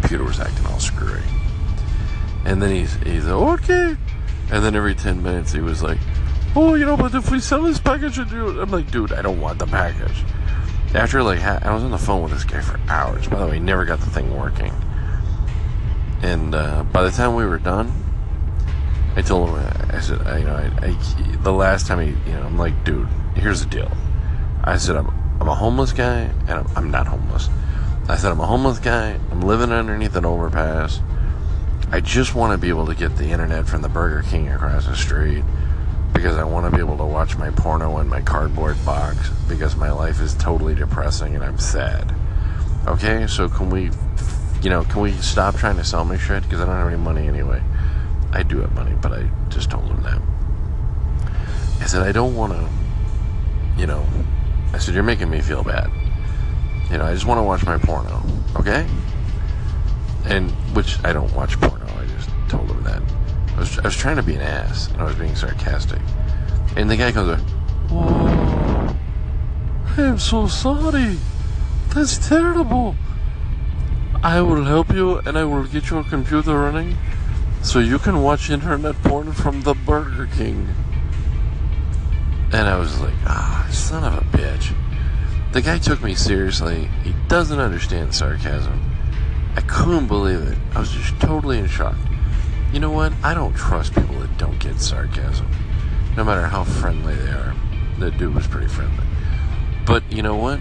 Computer 0.00 0.24
was 0.24 0.40
acting 0.40 0.66
all 0.66 0.78
screwy. 0.78 1.20
And 2.46 2.62
then 2.62 2.74
he's, 2.74 2.94
he's 2.96 3.26
okay. 3.26 3.96
And 4.50 4.64
then 4.64 4.74
every 4.74 4.94
10 4.94 5.22
minutes 5.22 5.52
he 5.52 5.60
was 5.60 5.82
like, 5.82 5.98
oh, 6.56 6.74
you 6.74 6.86
know, 6.86 6.96
but 6.96 7.14
if 7.14 7.30
we 7.30 7.40
sell 7.40 7.62
this 7.62 7.78
package, 7.78 8.18
I'm 8.18 8.70
like, 8.70 8.90
dude, 8.90 9.12
I 9.12 9.22
don't 9.22 9.40
want 9.40 9.58
the 9.58 9.66
package. 9.66 10.24
After 10.94 11.22
like, 11.22 11.40
I 11.40 11.74
was 11.74 11.82
on 11.82 11.90
the 11.90 11.98
phone 11.98 12.22
with 12.22 12.32
this 12.32 12.44
guy 12.44 12.60
for 12.60 12.80
hours. 12.88 13.28
By 13.28 13.40
the 13.40 13.46
way, 13.46 13.54
he 13.54 13.60
never 13.60 13.84
got 13.84 14.00
the 14.00 14.06
thing 14.06 14.34
working. 14.36 14.72
And 16.22 16.54
uh, 16.54 16.84
by 16.84 17.02
the 17.02 17.10
time 17.10 17.34
we 17.34 17.44
were 17.44 17.58
done, 17.58 17.92
I 19.16 19.22
told 19.22 19.50
him, 19.50 19.58
I 19.90 20.00
said, 20.00 20.26
I, 20.26 20.38
you 20.38 20.44
know, 20.46 20.54
I, 20.54 20.86
I, 20.86 21.36
the 21.42 21.52
last 21.52 21.86
time 21.86 22.00
he, 22.00 22.30
you 22.30 22.36
know, 22.36 22.42
I'm 22.42 22.56
like, 22.58 22.84
dude, 22.84 23.08
here's 23.34 23.60
the 23.62 23.68
deal. 23.68 23.90
I 24.64 24.78
said, 24.78 24.96
I'm, 24.96 25.08
I'm 25.40 25.48
a 25.48 25.54
homeless 25.54 25.92
guy, 25.92 26.20
and 26.20 26.50
I'm, 26.50 26.66
I'm 26.76 26.90
not 26.90 27.06
homeless. 27.06 27.48
I 28.08 28.16
said, 28.16 28.32
I'm 28.32 28.40
a 28.40 28.46
homeless 28.46 28.78
guy. 28.78 29.18
I'm 29.30 29.42
living 29.42 29.70
underneath 29.70 30.16
an 30.16 30.24
overpass. 30.24 31.00
I 31.90 32.00
just 32.00 32.34
want 32.34 32.52
to 32.52 32.58
be 32.58 32.68
able 32.68 32.84
to 32.86 32.94
get 32.94 33.16
the 33.16 33.30
internet 33.30 33.66
from 33.66 33.80
the 33.80 33.88
Burger 33.88 34.22
King 34.28 34.50
across 34.50 34.84
the 34.84 34.94
street 34.94 35.42
because 36.12 36.36
I 36.36 36.44
want 36.44 36.70
to 36.70 36.76
be 36.76 36.82
able 36.84 36.98
to 36.98 37.04
watch 37.04 37.38
my 37.38 37.50
porno 37.50 37.98
in 37.98 38.08
my 38.08 38.20
cardboard 38.20 38.76
box 38.84 39.30
because 39.48 39.74
my 39.74 39.90
life 39.90 40.20
is 40.20 40.34
totally 40.34 40.74
depressing 40.74 41.34
and 41.34 41.42
I'm 41.42 41.58
sad. 41.58 42.14
Okay, 42.86 43.26
so 43.26 43.48
can 43.48 43.70
we, 43.70 43.90
you 44.60 44.68
know, 44.68 44.84
can 44.84 45.00
we 45.00 45.12
stop 45.12 45.56
trying 45.56 45.76
to 45.76 45.84
sell 45.84 46.04
me 46.04 46.18
shit 46.18 46.42
because 46.42 46.60
I 46.60 46.66
don't 46.66 46.74
have 46.74 46.88
any 46.88 46.96
money 46.96 47.26
anyway. 47.26 47.62
I 48.32 48.42
do 48.42 48.60
have 48.60 48.74
money, 48.74 48.94
but 49.00 49.12
I 49.12 49.30
just 49.48 49.70
told 49.70 49.86
him 49.86 50.02
that. 50.02 50.20
I 51.80 51.86
said 51.86 52.02
I 52.02 52.12
don't 52.12 52.34
want 52.34 52.52
to, 52.52 52.68
you 53.80 53.86
know. 53.86 54.04
I 54.74 54.78
said 54.78 54.94
you're 54.94 55.02
making 55.02 55.30
me 55.30 55.40
feel 55.40 55.64
bad. 55.64 55.90
You 56.90 56.98
know, 56.98 57.06
I 57.06 57.14
just 57.14 57.24
want 57.24 57.38
to 57.38 57.42
watch 57.42 57.64
my 57.64 57.78
porno, 57.78 58.22
okay? 58.56 58.86
And 60.26 60.50
which 60.74 61.02
I 61.02 61.14
don't 61.14 61.32
watch 61.34 61.58
porno. 61.58 61.77
I 62.48 62.50
told 62.50 62.70
him 62.70 62.82
that. 62.84 63.02
I 63.56 63.58
was, 63.58 63.78
I 63.78 63.82
was 63.82 63.96
trying 63.96 64.16
to 64.16 64.22
be 64.22 64.34
an 64.34 64.40
ass, 64.40 64.88
and 64.88 65.02
I 65.02 65.04
was 65.04 65.16
being 65.16 65.36
sarcastic. 65.36 66.00
And 66.76 66.90
the 66.90 66.96
guy 66.96 67.10
goes, 67.10 67.38
"Oh, 67.90 68.96
I'm 69.98 70.18
so 70.18 70.46
sorry. 70.46 71.18
That's 71.94 72.16
terrible. 72.26 72.96
I 74.22 74.40
will 74.40 74.64
help 74.64 74.90
you, 74.94 75.18
and 75.18 75.36
I 75.36 75.44
will 75.44 75.64
get 75.64 75.90
your 75.90 76.04
computer 76.04 76.58
running." 76.58 76.96
So 77.62 77.80
you 77.80 77.98
can 77.98 78.22
watch 78.22 78.48
internet 78.48 78.94
porn 79.02 79.32
from 79.32 79.60
the 79.60 79.74
Burger 79.74 80.26
King. 80.34 80.68
And 82.50 82.66
I 82.66 82.78
was 82.78 82.98
like, 83.00 83.12
ah, 83.26 83.66
oh, 83.68 83.72
son 83.72 84.04
of 84.04 84.14
a 84.14 84.24
bitch. 84.34 84.72
The 85.52 85.60
guy 85.60 85.76
took 85.76 86.02
me 86.02 86.14
seriously. 86.14 86.88
He 87.04 87.12
doesn't 87.28 87.60
understand 87.60 88.14
sarcasm. 88.14 88.80
I 89.54 89.60
couldn't 89.60 90.06
believe 90.06 90.40
it. 90.40 90.56
I 90.74 90.80
was 90.80 90.90
just 90.92 91.20
totally 91.20 91.58
in 91.58 91.66
shock. 91.66 91.96
You 92.72 92.80
know 92.80 92.90
what? 92.90 93.12
I 93.22 93.32
don't 93.32 93.54
trust 93.54 93.94
people 93.94 94.18
that 94.20 94.36
don't 94.36 94.58
get 94.58 94.78
sarcasm. 94.78 95.50
No 96.16 96.24
matter 96.24 96.46
how 96.46 96.64
friendly 96.64 97.14
they 97.14 97.30
are. 97.30 97.54
The 97.98 98.10
dude 98.10 98.34
was 98.34 98.46
pretty 98.46 98.68
friendly. 98.68 99.04
But 99.86 100.10
you 100.12 100.22
know 100.22 100.36
what? 100.36 100.60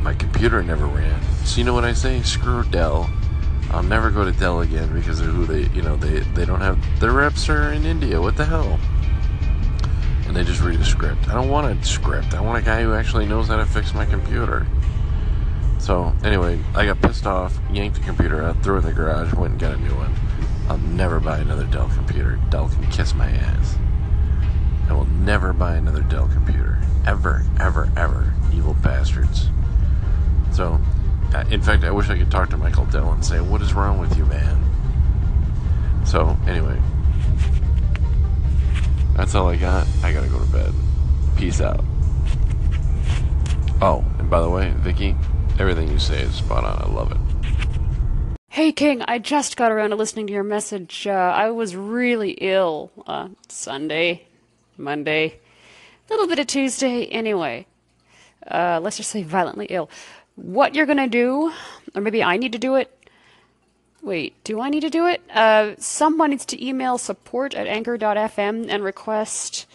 My 0.00 0.14
computer 0.14 0.62
never 0.62 0.86
ran. 0.86 1.20
So 1.44 1.58
you 1.58 1.64
know 1.64 1.74
what 1.74 1.84
I 1.84 1.92
say? 1.92 2.22
Screw 2.22 2.62
Dell. 2.64 3.10
I'll 3.70 3.82
never 3.82 4.10
go 4.10 4.24
to 4.24 4.30
Dell 4.30 4.60
again 4.60 4.94
because 4.94 5.20
of 5.20 5.26
who 5.26 5.44
they, 5.44 5.68
you 5.74 5.82
know, 5.82 5.96
they, 5.96 6.20
they 6.20 6.44
don't 6.44 6.60
have, 6.60 6.78
their 7.00 7.12
reps 7.12 7.48
are 7.48 7.72
in 7.72 7.84
India. 7.84 8.20
What 8.20 8.36
the 8.36 8.44
hell? 8.44 8.78
And 10.26 10.36
they 10.36 10.44
just 10.44 10.62
read 10.62 10.80
a 10.80 10.84
script. 10.84 11.28
I 11.28 11.34
don't 11.34 11.48
want 11.48 11.66
a 11.66 11.84
script. 11.84 12.32
I 12.32 12.40
want 12.40 12.62
a 12.62 12.64
guy 12.64 12.82
who 12.82 12.94
actually 12.94 13.26
knows 13.26 13.48
how 13.48 13.56
to 13.56 13.66
fix 13.66 13.92
my 13.92 14.06
computer. 14.06 14.66
So, 15.80 16.12
anyway, 16.22 16.60
I 16.74 16.86
got 16.86 17.00
pissed 17.00 17.26
off, 17.26 17.58
yanked 17.72 17.98
the 17.98 18.04
computer 18.04 18.42
out, 18.42 18.62
threw 18.62 18.76
it 18.76 18.80
in 18.80 18.84
the 18.84 18.92
garage, 18.92 19.32
went 19.34 19.52
and 19.52 19.60
got 19.60 19.74
a 19.74 19.78
new 19.78 19.94
one. 19.94 20.14
I'll 20.68 20.78
never 20.78 21.18
buy 21.18 21.38
another 21.38 21.64
Dell 21.64 21.88
computer. 21.94 22.38
Dell 22.50 22.68
can 22.68 22.86
kiss 22.90 23.14
my 23.14 23.30
ass. 23.30 23.76
I 24.88 24.92
will 24.92 25.06
never 25.06 25.52
buy 25.52 25.76
another 25.76 26.02
Dell 26.02 26.28
computer. 26.28 26.78
Ever, 27.06 27.44
ever, 27.58 27.90
ever. 27.96 28.34
Evil 28.52 28.74
bastards. 28.74 29.48
So, 30.52 30.80
in 31.50 31.62
fact, 31.62 31.84
I 31.84 31.90
wish 31.90 32.10
I 32.10 32.18
could 32.18 32.30
talk 32.30 32.50
to 32.50 32.56
Michael 32.56 32.84
Dell 32.86 33.12
and 33.12 33.24
say, 33.24 33.40
What 33.40 33.62
is 33.62 33.72
wrong 33.74 33.98
with 33.98 34.16
you, 34.16 34.26
man? 34.26 34.64
So, 36.04 36.36
anyway, 36.46 36.80
that's 39.16 39.34
all 39.34 39.48
I 39.48 39.56
got. 39.56 39.86
I 40.02 40.12
gotta 40.12 40.28
go 40.28 40.38
to 40.38 40.50
bed. 40.50 40.72
Peace 41.36 41.60
out. 41.60 41.84
Oh, 43.80 44.04
and 44.18 44.28
by 44.28 44.40
the 44.40 44.50
way, 44.50 44.72
Vicky, 44.78 45.16
everything 45.58 45.88
you 45.88 45.98
say 45.98 46.22
is 46.22 46.34
spot 46.34 46.64
on. 46.64 46.82
I 46.82 46.92
love 46.92 47.12
it. 47.12 47.27
Hey, 48.50 48.72
King, 48.72 49.02
I 49.06 49.18
just 49.18 49.56
got 49.56 49.70
around 49.70 49.90
to 49.90 49.96
listening 49.96 50.26
to 50.26 50.32
your 50.32 50.42
message. 50.42 51.06
Uh, 51.06 51.10
I 51.12 51.50
was 51.50 51.76
really 51.76 52.30
ill 52.32 52.90
uh, 53.06 53.28
Sunday, 53.48 54.26
Monday, 54.76 55.38
a 56.08 56.12
little 56.12 56.26
bit 56.26 56.38
of 56.38 56.46
Tuesday, 56.46 57.04
anyway. 57.06 57.66
Uh, 58.50 58.80
let's 58.82 58.96
just 58.96 59.10
say 59.10 59.22
violently 59.22 59.66
ill 59.66 59.90
what 60.34 60.74
you're 60.74 60.86
to 60.86 61.08
do, 61.08 61.52
or 61.94 62.00
maybe 62.00 62.22
I 62.22 62.36
need 62.36 62.52
to 62.52 62.58
do 62.58 62.76
it. 62.76 62.90
Wait, 64.02 64.42
do 64.44 64.60
I 64.60 64.70
need 64.70 64.80
to 64.80 64.90
do 64.90 65.06
it? 65.06 65.20
Uh, 65.30 65.74
someone 65.78 66.30
needs 66.30 66.46
to 66.46 66.64
email 66.64 66.96
support 66.96 67.54
at 67.54 67.66
anchor.fm 67.66 68.66
and 68.68 68.82
request 68.82 69.66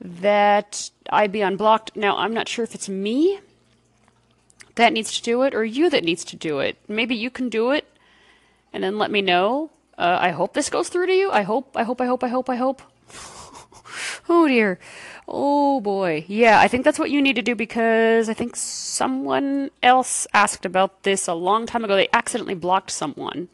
that 0.00 0.90
I 1.10 1.26
be 1.26 1.42
unblocked. 1.42 1.94
Now, 1.96 2.16
I'm 2.16 2.32
not 2.32 2.48
sure 2.48 2.64
if 2.64 2.74
it's 2.74 2.88
me 2.88 3.40
that 4.74 4.92
needs 4.92 5.12
to 5.12 5.22
do 5.22 5.42
it 5.42 5.54
or 5.54 5.64
you 5.64 5.90
that 5.90 6.04
needs 6.04 6.24
to 6.24 6.36
do 6.36 6.60
it. 6.60 6.76
Maybe 6.88 7.14
you 7.14 7.30
can 7.30 7.48
do 7.48 7.70
it 7.70 7.86
and 8.72 8.82
then 8.82 8.98
let 8.98 9.10
me 9.10 9.22
know. 9.22 9.70
Uh, 9.98 10.18
I 10.20 10.30
hope 10.30 10.54
this 10.54 10.70
goes 10.70 10.88
through 10.88 11.06
to 11.06 11.12
you. 11.12 11.30
I 11.30 11.42
hope, 11.42 11.76
I 11.76 11.82
hope, 11.82 12.00
I 12.00 12.06
hope, 12.06 12.24
I 12.24 12.28
hope, 12.28 12.48
I 12.48 12.56
hope. 12.56 12.82
oh 14.28 14.48
dear. 14.48 14.78
Oh 15.28 15.80
boy. 15.80 16.24
Yeah, 16.28 16.60
I 16.60 16.68
think 16.68 16.84
that's 16.84 16.98
what 16.98 17.10
you 17.10 17.20
need 17.20 17.36
to 17.36 17.42
do 17.42 17.54
because 17.54 18.28
I 18.28 18.34
think 18.34 18.56
someone 18.56 19.70
else 19.82 20.26
asked 20.32 20.64
about 20.64 21.02
this 21.02 21.28
a 21.28 21.34
long 21.34 21.66
time 21.66 21.84
ago. 21.84 21.94
They 21.94 22.08
accidentally 22.12 22.54
blocked 22.54 22.90
someone. 22.90 23.48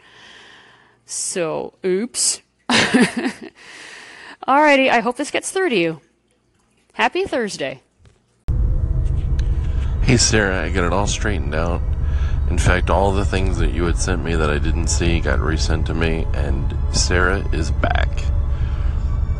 So, 1.05 1.75
oops. 1.85 2.43
Alrighty, 2.69 4.91
I 4.91 5.01
hope 5.01 5.17
this 5.17 5.31
gets 5.31 5.51
through 5.51 5.71
to 5.71 5.77
you. 5.77 6.01
Happy 6.95 7.25
Thursday. 7.25 7.83
Hey 10.09 10.17
Sarah, 10.17 10.65
I 10.65 10.71
got 10.71 10.85
it 10.85 10.93
all 10.95 11.07
straightened 11.07 11.55
out. 11.55 11.83
In 12.49 12.57
fact, 12.57 12.89
all 12.89 13.13
the 13.13 13.27
things 13.27 13.59
that 13.59 13.75
you 13.75 13.85
had 13.85 13.99
sent 13.99 14.25
me 14.25 14.35
that 14.37 14.49
I 14.49 14.57
didn't 14.57 14.87
see 14.87 15.21
got 15.21 15.39
resent 15.39 15.87
to 15.89 15.95
me, 15.95 16.27
and 16.33 16.75
Sarah 16.97 17.47
is 17.53 17.71
back. 17.71 18.09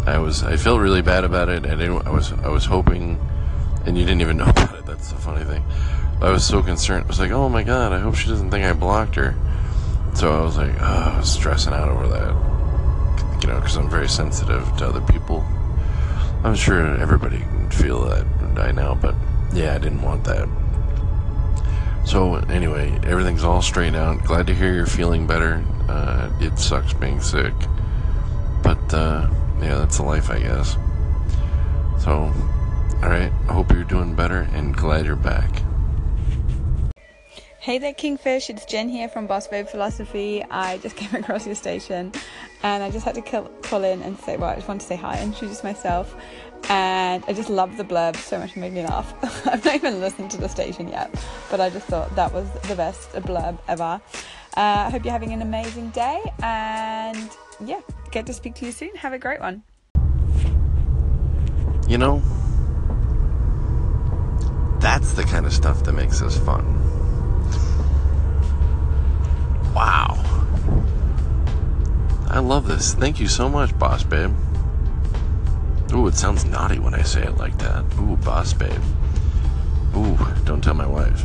I 0.07 0.19
was 0.19 0.43
I 0.43 0.59
felt 0.59 0.81
really 0.81 1.01
bad 1.01 1.25
about 1.25 1.49
it. 1.49 1.65
I 1.65 1.71
didn't. 1.71 2.07
I 2.07 2.11
was 2.11 2.35
I 2.35 2.49
was 2.49 2.67
hoping, 2.67 3.19
and 3.87 3.97
you 3.97 4.05
didn't 4.05 4.21
even 4.21 4.37
know 4.37 4.45
about 4.49 4.75
it. 4.75 4.85
That's 4.85 5.11
the 5.11 5.19
funny 5.19 5.43
thing. 5.43 5.65
I 6.21 6.29
was 6.29 6.45
so 6.45 6.63
concerned. 6.63 7.05
I 7.05 7.09
was 7.09 7.19
like, 7.19 7.31
oh 7.31 7.49
my 7.49 7.63
god, 7.63 7.95
I 7.95 7.99
hope 8.01 8.17
she 8.17 8.29
doesn't 8.29 8.51
think 8.51 8.67
I 8.67 8.75
blocked 8.75 9.15
her. 9.15 9.35
So 10.17 10.39
I 10.39 10.43
was 10.43 10.59
like, 10.59 10.75
oh, 10.83 11.13
I 11.15 11.17
was 11.17 11.33
stressing 11.33 11.73
out 11.73 11.89
over 11.89 12.09
that. 12.09 13.41
You 13.41 13.49
know, 13.49 13.59
because 13.59 13.79
I'm 13.79 13.89
very 13.89 14.11
sensitive 14.11 14.71
to 14.77 14.87
other 14.87 15.01
people. 15.01 15.43
I'm 16.45 16.55
sure 16.55 16.95
everybody 16.99 17.39
can 17.39 17.71
feel 17.71 18.05
that 18.05 18.27
I 18.59 18.71
know, 18.71 18.99
but 19.01 19.15
yeah, 19.55 19.75
I 19.75 19.79
didn't 19.79 20.03
want 20.03 20.25
that. 20.25 20.47
So 22.09 22.37
anyway, 22.37 22.99
everything's 23.05 23.45
all 23.45 23.61
straightened 23.61 23.97
out. 23.97 24.25
Glad 24.25 24.47
to 24.47 24.55
hear 24.55 24.73
you're 24.73 24.87
feeling 24.87 25.27
better. 25.27 25.63
Uh, 25.91 26.31
it 26.41 26.59
sucks 26.59 26.95
being 26.95 27.21
sick, 27.21 27.53
but 28.63 28.95
uh, 28.95 29.29
yeah, 29.61 29.77
that's 29.77 29.99
the 29.99 30.05
life, 30.05 30.31
I 30.31 30.39
guess. 30.39 30.79
So, 32.03 32.33
all 33.03 33.11
right. 33.11 33.31
Hope 33.51 33.71
you're 33.73 33.85
doing 33.85 34.15
better, 34.15 34.49
and 34.55 34.75
glad 34.75 35.05
you're 35.05 35.17
back. 35.17 35.63
Hey 37.69 37.77
there, 37.77 37.93
Kingfish. 37.93 38.49
It's 38.49 38.65
Jen 38.65 38.89
here 38.89 39.11
from 39.11 39.27
Boss 39.27 39.47
Babe 39.47 39.67
Philosophy. 39.67 40.43
I 40.43 40.79
just 40.79 40.97
came 41.01 41.15
across 41.15 41.45
your 41.45 41.55
station 41.55 42.13
and 42.63 42.83
I 42.83 42.91
just 42.91 43.05
had 43.05 43.15
to 43.17 43.21
call 43.21 43.85
in 43.85 44.01
and 44.01 44.19
say, 44.21 44.39
well, 44.39 44.49
I 44.49 44.55
just 44.55 44.67
want 44.67 44.81
to 44.81 44.87
say 44.87 44.97
hi, 44.97 45.17
and 45.17 45.35
introduce 45.35 45.63
myself. 45.63 46.17
And 46.71 47.23
I 47.29 47.35
just 47.35 47.51
love 47.51 47.77
the 47.77 47.85
blurb 47.85 48.17
so 48.17 48.39
much, 48.39 48.57
it 48.57 48.61
made 48.61 48.73
me 48.73 48.85
laugh. 48.85 49.13
I've 49.47 49.63
not 49.63 49.75
even 49.75 50.01
listened 50.01 50.31
to 50.31 50.39
the 50.39 50.49
station 50.49 50.89
yet, 50.89 51.15
but 51.51 51.61
I 51.61 51.69
just 51.69 51.87
thought 51.89 52.17
that 52.17 52.33
was 52.33 52.49
the 52.69 52.75
best 52.75 53.13
blurb 53.13 53.59
ever. 53.69 54.01
Uh, 54.57 54.87
I 54.87 54.89
hope 54.89 55.05
you're 55.05 55.13
having 55.13 55.35
an 55.35 55.43
amazing 55.43 55.91
day 55.91 56.23
and 56.43 57.37
yeah, 57.63 57.83
get 58.13 58.25
to 58.29 58.33
speak 58.33 58.55
to 58.55 58.65
you 58.65 58.73
soon. 58.73 58.95
Have 58.97 59.13
a 59.13 59.19
great 59.19 59.41
one. 59.41 59.63
You 61.87 61.99
know, 61.99 62.23
that's 64.81 65.13
the 65.13 65.25
kind 65.25 65.45
of 65.45 65.53
stuff 65.53 65.85
that 65.85 65.93
makes 65.93 66.23
us 66.23 66.39
fun. 66.39 66.98
Wow. 69.75 70.25
I 72.29 72.41
love 72.41 72.69
this. 72.69 72.95
Thank 72.95 73.21
you 73.21 73.29
so 73.29 73.49
much, 73.49 73.77
Boss 73.79 74.05
Babe. 74.05 74.35
Ooh, 75.93 76.07
it 76.07 76.15
sounds 76.15 76.45
naughty 76.45 76.79
when 76.79 76.95
I 76.95 77.03
say 77.03 77.23
it 77.23 77.39
like 77.39 77.57
that. 77.59 77.85
Ooh, 77.99 78.17
Boss 78.19 78.53
Babe. 78.53 78.83
Ooh, 79.97 80.19
don't 80.45 80.63
tell 80.63 80.75
my 80.75 80.87
wife. 80.87 81.25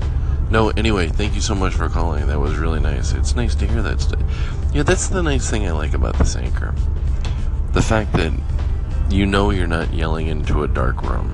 No, 0.50 0.70
anyway, 0.70 1.10
thank 1.10 1.36
you 1.36 1.42
so 1.42 1.56
much 1.56 1.74
for 1.74 1.90
calling. 1.90 2.28
That 2.28 2.40
was 2.40 2.58
really 2.58 2.80
nice. 2.80 3.12
It's 3.12 3.36
nice 3.36 3.56
to 3.56 3.68
hear 3.68 3.82
that. 3.82 4.00
St- 4.00 4.22
yeah, 4.74 4.84
that's 4.84 5.08
the 5.08 5.22
nice 5.22 5.50
thing 5.50 5.68
I 5.68 5.72
like 5.72 5.94
about 5.94 6.18
this 6.18 6.36
anchor. 6.36 6.74
The 7.74 7.82
fact 7.82 8.14
that 8.14 8.32
you 9.10 9.26
know 9.26 9.50
you're 9.50 9.68
not 9.68 9.94
yelling 9.94 10.28
into 10.28 10.64
a 10.64 10.68
dark 10.68 11.02
room. 11.04 11.34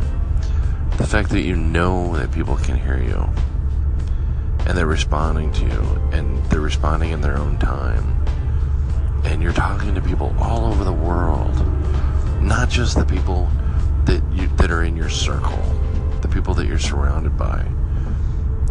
The 0.98 1.06
fact 1.06 1.30
that 1.30 1.42
you 1.42 1.56
know 1.56 2.18
that 2.18 2.32
people 2.32 2.58
can 2.58 2.78
hear 2.78 2.98
you 2.98 3.30
and 4.69 4.77
they're 4.77 4.85
responding 4.85 5.51
to 5.51 5.65
you 5.65 5.81
and 6.11 6.38
they're 6.45 6.61
responding 6.61 7.09
in 7.09 7.21
their 7.21 7.38
own 7.38 7.57
time. 7.57 8.15
And 9.25 9.41
you're 9.41 9.51
talking 9.51 9.95
to 9.95 10.01
people 10.01 10.35
all 10.39 10.65
over 10.65 10.83
the 10.83 10.93
world 10.93 11.55
not 12.39 12.69
just 12.69 12.95
the 12.95 13.03
people 13.03 13.49
that 14.05 14.23
you 14.31 14.47
that 14.57 14.69
are 14.69 14.83
in 14.83 14.95
your 14.95 15.09
circle 15.09 15.59
the 16.21 16.27
people 16.27 16.53
that 16.53 16.67
you're 16.67 16.77
surrounded 16.77 17.35
by. 17.35 17.65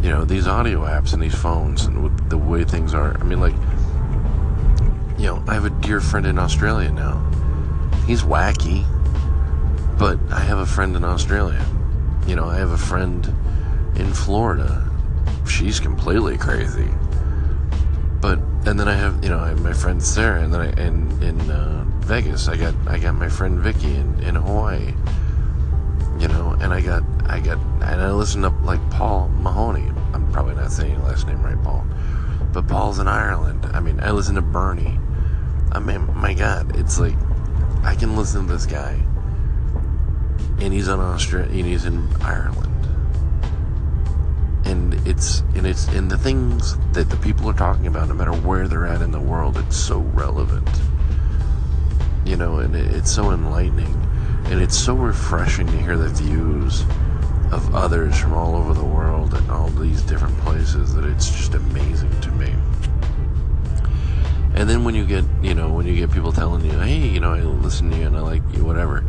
You 0.01 0.11
know 0.11 0.25
these 0.25 0.47
audio 0.47 0.83
apps 0.83 1.15
and 1.15 1.21
these 1.21 1.35
phones 1.35 1.87
and 1.87 2.17
the 2.31 2.39
way 2.39 2.63
things 2.63 2.95
are 2.95 3.19
i 3.21 3.25
mean 3.25 3.41
like 3.41 3.57
you 5.19 5.27
know 5.27 5.43
i 5.49 5.55
have 5.55 5.65
a 5.65 5.71
dear 5.71 6.01
friend 6.01 6.27
in 6.27 6.39
australia 6.39 6.93
now. 6.93 7.19
He's 8.07 8.23
wacky 8.23 8.87
but 9.99 10.17
i 10.31 10.39
have 10.39 10.59
a 10.59 10.67
friend 10.67 10.95
in 10.95 11.03
australia. 11.03 11.65
You 12.29 12.37
know 12.37 12.45
i 12.45 12.57
have 12.57 12.71
a 12.71 12.79
friend 12.79 13.27
in 13.97 14.13
florida 14.13 14.88
she's 15.49 15.81
completely 15.81 16.39
crazy. 16.39 16.89
But 18.21 18.39
and 18.67 18.79
then 18.79 18.89
I 18.89 18.95
have 18.95 19.23
you 19.23 19.31
know 19.31 19.39
I 19.39 19.49
have 19.49 19.63
my 19.63 19.73
friend 19.73 20.03
Sarah, 20.03 20.43
and 20.43 20.53
then 20.53 20.61
I 20.61 20.71
in 20.81 21.23
in 21.23 21.51
uh, 21.51 21.85
Vegas 22.01 22.49
I 22.49 22.57
got 22.57 22.75
I 22.87 22.99
got 22.99 23.15
my 23.15 23.29
friend 23.29 23.59
Vicky 23.59 23.95
in 23.95 24.23
in 24.23 24.35
Hawaii. 24.35 24.95
You 26.19 26.27
know, 26.29 26.57
and 26.61 26.73
I 26.73 26.81
got 26.81 27.03
I 27.27 27.41
got 27.41 27.59
and 27.59 28.01
I 28.01 28.11
listen 28.13 28.43
to 28.43 28.49
like 28.65 28.81
Paul 28.91 29.29
Mahoney. 29.29 29.91
I'm 30.13 30.31
probably 30.33 30.55
not 30.55 30.73
saying 30.73 30.93
your 30.93 31.03
last 31.03 31.27
name 31.27 31.43
right, 31.43 31.63
Paul, 31.63 31.87
but 32.53 32.67
Paul's 32.67 32.99
in 32.99 33.07
Ireland. 33.09 33.67
I 33.73 33.81
mean, 33.81 34.01
I 34.01 34.11
listen 34.11 34.35
to 34.35 34.43
Bernie. 34.43 34.99
I 35.71 35.79
mean, 35.79 36.13
my 36.17 36.35
God, 36.35 36.77
it's 36.77 36.99
like 36.99 37.15
I 37.85 37.95
can 37.95 38.17
listen 38.17 38.47
to 38.47 38.53
this 38.53 38.67
guy, 38.67 39.01
and 40.61 40.73
he's 40.73 40.89
on 40.89 40.99
Australia, 40.99 41.51
and 41.51 41.67
he's 41.67 41.85
in 41.85 42.09
Ireland 42.23 42.69
and 42.78 42.78
it's 45.09 45.41
and 45.55 45.67
it's 45.67 45.89
and 45.89 46.11
the 46.11 46.19
things 46.19 46.77
that 46.93 47.09
the 47.09 47.17
people 47.17 47.49
are 47.49 47.55
talking 47.55 47.87
about 47.87 48.09
no 48.09 48.15
matter 48.15 48.33
where 48.33 48.69
they're 48.69 48.87
at 48.87 49.01
in 49.01 49.11
the 49.11 49.21
world 49.21 49.57
it's 49.57 49.77
so 49.77 50.01
relevant. 50.01 50.69
You 52.27 52.37
know 52.37 52.59
and 52.59 52.77
it's 52.77 53.11
so 53.11 53.31
enlightening. 53.31 53.95
And 54.45 54.61
it's 54.63 54.79
so 54.79 54.95
refreshing 54.95 55.67
to 55.67 55.77
hear 55.79 55.97
the 55.97 56.09
views 56.09 56.83
of 57.53 57.75
others 57.75 58.19
from 58.19 58.35
all 58.35 58.55
over 58.55 58.75
the 58.75 58.85
world 58.85 59.35
and 59.35 59.51
all 59.51 59.69
these 59.69 60.03
different 60.03 60.37
places 60.39 60.95
that 60.95 61.05
it's 61.05 61.31
just 61.31 61.55
amazing 61.55 62.21
to 62.21 62.31
me. 62.33 62.55
And 64.55 64.69
then 64.69 64.85
when 64.85 64.95
you 64.95 65.07
get 65.07 65.25
you 65.43 65.55
know 65.55 65.73
when 65.73 65.87
you 65.87 65.95
get 65.95 66.13
people 66.13 66.33
telling 66.33 66.65
you 66.65 66.79
hey 66.79 66.99
you 66.99 67.21
know 67.21 67.33
i 67.33 67.41
listen 67.41 67.91
to 67.91 67.97
you 67.97 68.07
and 68.07 68.17
i 68.17 68.21
like 68.21 68.43
you 68.53 68.65
whatever 68.65 69.05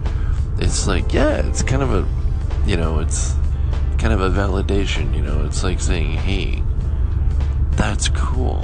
it's 0.59 0.87
like 0.87 1.11
yeah 1.11 1.37
it's 1.47 1.63
kind 1.63 1.81
of 1.81 1.91
a 1.91 2.07
you 2.69 2.77
know 2.77 2.99
it's 2.99 3.33
kind 3.99 4.13
of 4.13 4.21
a 4.21 4.29
validation, 4.29 5.13
you 5.15 5.21
know. 5.21 5.45
It's 5.45 5.63
like 5.63 5.79
saying, 5.79 6.11
hey, 6.11 6.63
that's 7.71 8.09
cool. 8.09 8.63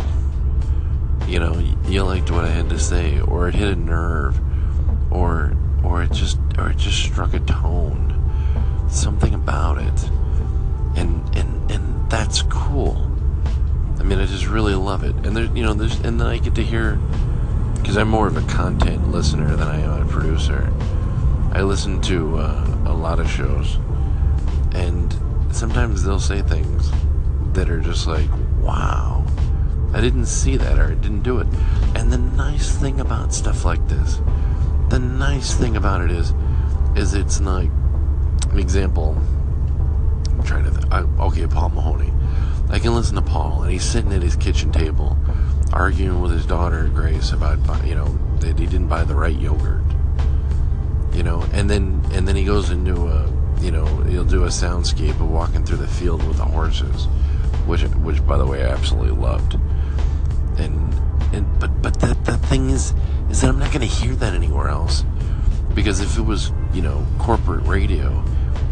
You 1.27 1.39
know, 1.39 1.57
you 1.85 2.03
liked 2.03 2.31
what 2.31 2.45
I 2.45 2.49
had 2.49 2.69
to 2.69 2.79
say, 2.79 3.19
or 3.19 3.47
it 3.49 3.55
hit 3.55 3.69
a 3.69 3.75
nerve, 3.75 4.39
or 5.11 5.55
or 5.83 6.03
it 6.03 6.11
just 6.11 6.39
or 6.57 6.69
it 6.69 6.77
just 6.77 7.03
struck 7.03 7.33
a 7.33 7.39
tone. 7.39 8.13
Something 8.89 9.33
about 9.33 9.77
it. 9.77 10.09
And 10.95 11.35
and 11.35 11.71
and 11.71 12.09
that's 12.09 12.41
cool. 12.43 13.11
I 13.99 14.03
mean, 14.03 14.19
I 14.19 14.25
just 14.25 14.47
really 14.47 14.75
love 14.75 15.03
it. 15.03 15.15
And 15.25 15.35
there's, 15.35 15.49
you 15.49 15.63
know, 15.63 15.73
there's, 15.73 15.99
and 16.01 16.19
then 16.19 16.27
I 16.27 16.37
get 16.37 16.53
to 16.55 16.63
hear, 16.63 16.99
because 17.75 17.97
I'm 17.97 18.07
more 18.07 18.27
of 18.27 18.37
a 18.37 18.53
content 18.53 19.11
listener 19.11 19.55
than 19.55 19.67
I 19.67 19.79
am 19.79 20.03
a 20.03 20.05
producer. 20.05 20.71
I 21.51 21.63
listen 21.63 22.01
to 22.01 22.37
uh, 22.37 22.83
a 22.85 22.93
lot 22.93 23.19
of 23.19 23.29
shows, 23.29 23.77
and 24.73 25.11
sometimes 25.55 26.03
they'll 26.03 26.19
say 26.19 26.41
things 26.41 26.91
that 27.53 27.69
are 27.69 27.79
just 27.79 28.07
like, 28.07 28.29
wow, 28.59 29.25
I 29.93 30.01
didn't 30.01 30.25
see 30.25 30.57
that 30.57 30.77
or 30.77 30.87
I 30.91 30.95
didn't 30.95 31.23
do 31.23 31.39
it. 31.39 31.47
And 31.95 32.11
the 32.11 32.17
nice 32.17 32.75
thing 32.75 32.99
about 32.99 33.33
stuff 33.33 33.63
like 33.63 33.87
this, 33.87 34.19
the 34.89 34.99
nice 34.99 35.53
thing 35.53 35.77
about 35.77 36.01
it 36.01 36.11
is, 36.11 36.33
is 36.95 37.13
it's 37.13 37.39
like, 37.39 37.69
an 38.51 38.59
example, 38.59 39.17
I'm 40.29 40.43
trying 40.43 40.65
to, 40.65 40.71
th- 40.71 40.91
I, 40.91 40.99
okay, 41.23 41.47
Paul 41.47 41.69
Mahoney. 41.69 42.11
I 42.69 42.79
can 42.79 42.93
listen 42.93 43.15
to 43.15 43.21
Paul, 43.21 43.63
and 43.63 43.71
he's 43.71 43.83
sitting 43.83 44.11
at 44.11 44.21
his 44.21 44.35
kitchen 44.35 44.71
table 44.71 45.17
arguing 45.71 46.21
with 46.21 46.31
his 46.31 46.45
daughter 46.45 46.89
Grace 46.93 47.31
about, 47.31 47.59
you 47.85 47.95
know, 47.95 48.17
that 48.39 48.59
he 48.59 48.65
didn't 48.65 48.87
buy 48.87 49.03
the 49.03 49.15
right 49.15 49.35
yogurt. 49.35 49.83
You 51.13 51.23
know, 51.23 51.45
and 51.53 51.69
then 51.69 52.01
and 52.11 52.27
then 52.27 52.35
he 52.35 52.43
goes 52.43 52.71
into 52.71 53.07
a 53.07 53.31
you 53.61 53.71
know, 53.71 53.85
he'll 54.03 54.25
do 54.25 54.43
a 54.43 54.47
soundscape 54.47 55.19
of 55.21 55.29
walking 55.29 55.63
through 55.63 55.77
the 55.77 55.87
field 55.87 56.25
with 56.27 56.37
the 56.37 56.45
horses, 56.45 57.05
which, 57.65 57.81
which 57.81 58.25
by 58.25 58.37
the 58.37 58.45
way, 58.45 58.63
I 58.65 58.69
absolutely 58.69 59.11
loved. 59.11 59.55
And, 60.57 60.93
and 61.33 61.59
but, 61.59 61.81
but 61.81 61.99
the, 61.99 62.17
the 62.23 62.37
thing 62.37 62.69
is, 62.69 62.93
is 63.29 63.41
that 63.41 63.49
I'm 63.49 63.59
not 63.59 63.71
going 63.71 63.81
to 63.81 63.93
hear 63.93 64.15
that 64.15 64.33
anywhere 64.33 64.67
else, 64.67 65.03
because 65.73 65.99
if 65.99 66.17
it 66.17 66.21
was, 66.21 66.51
you 66.73 66.81
know, 66.81 67.05
corporate 67.19 67.65
radio, 67.65 68.23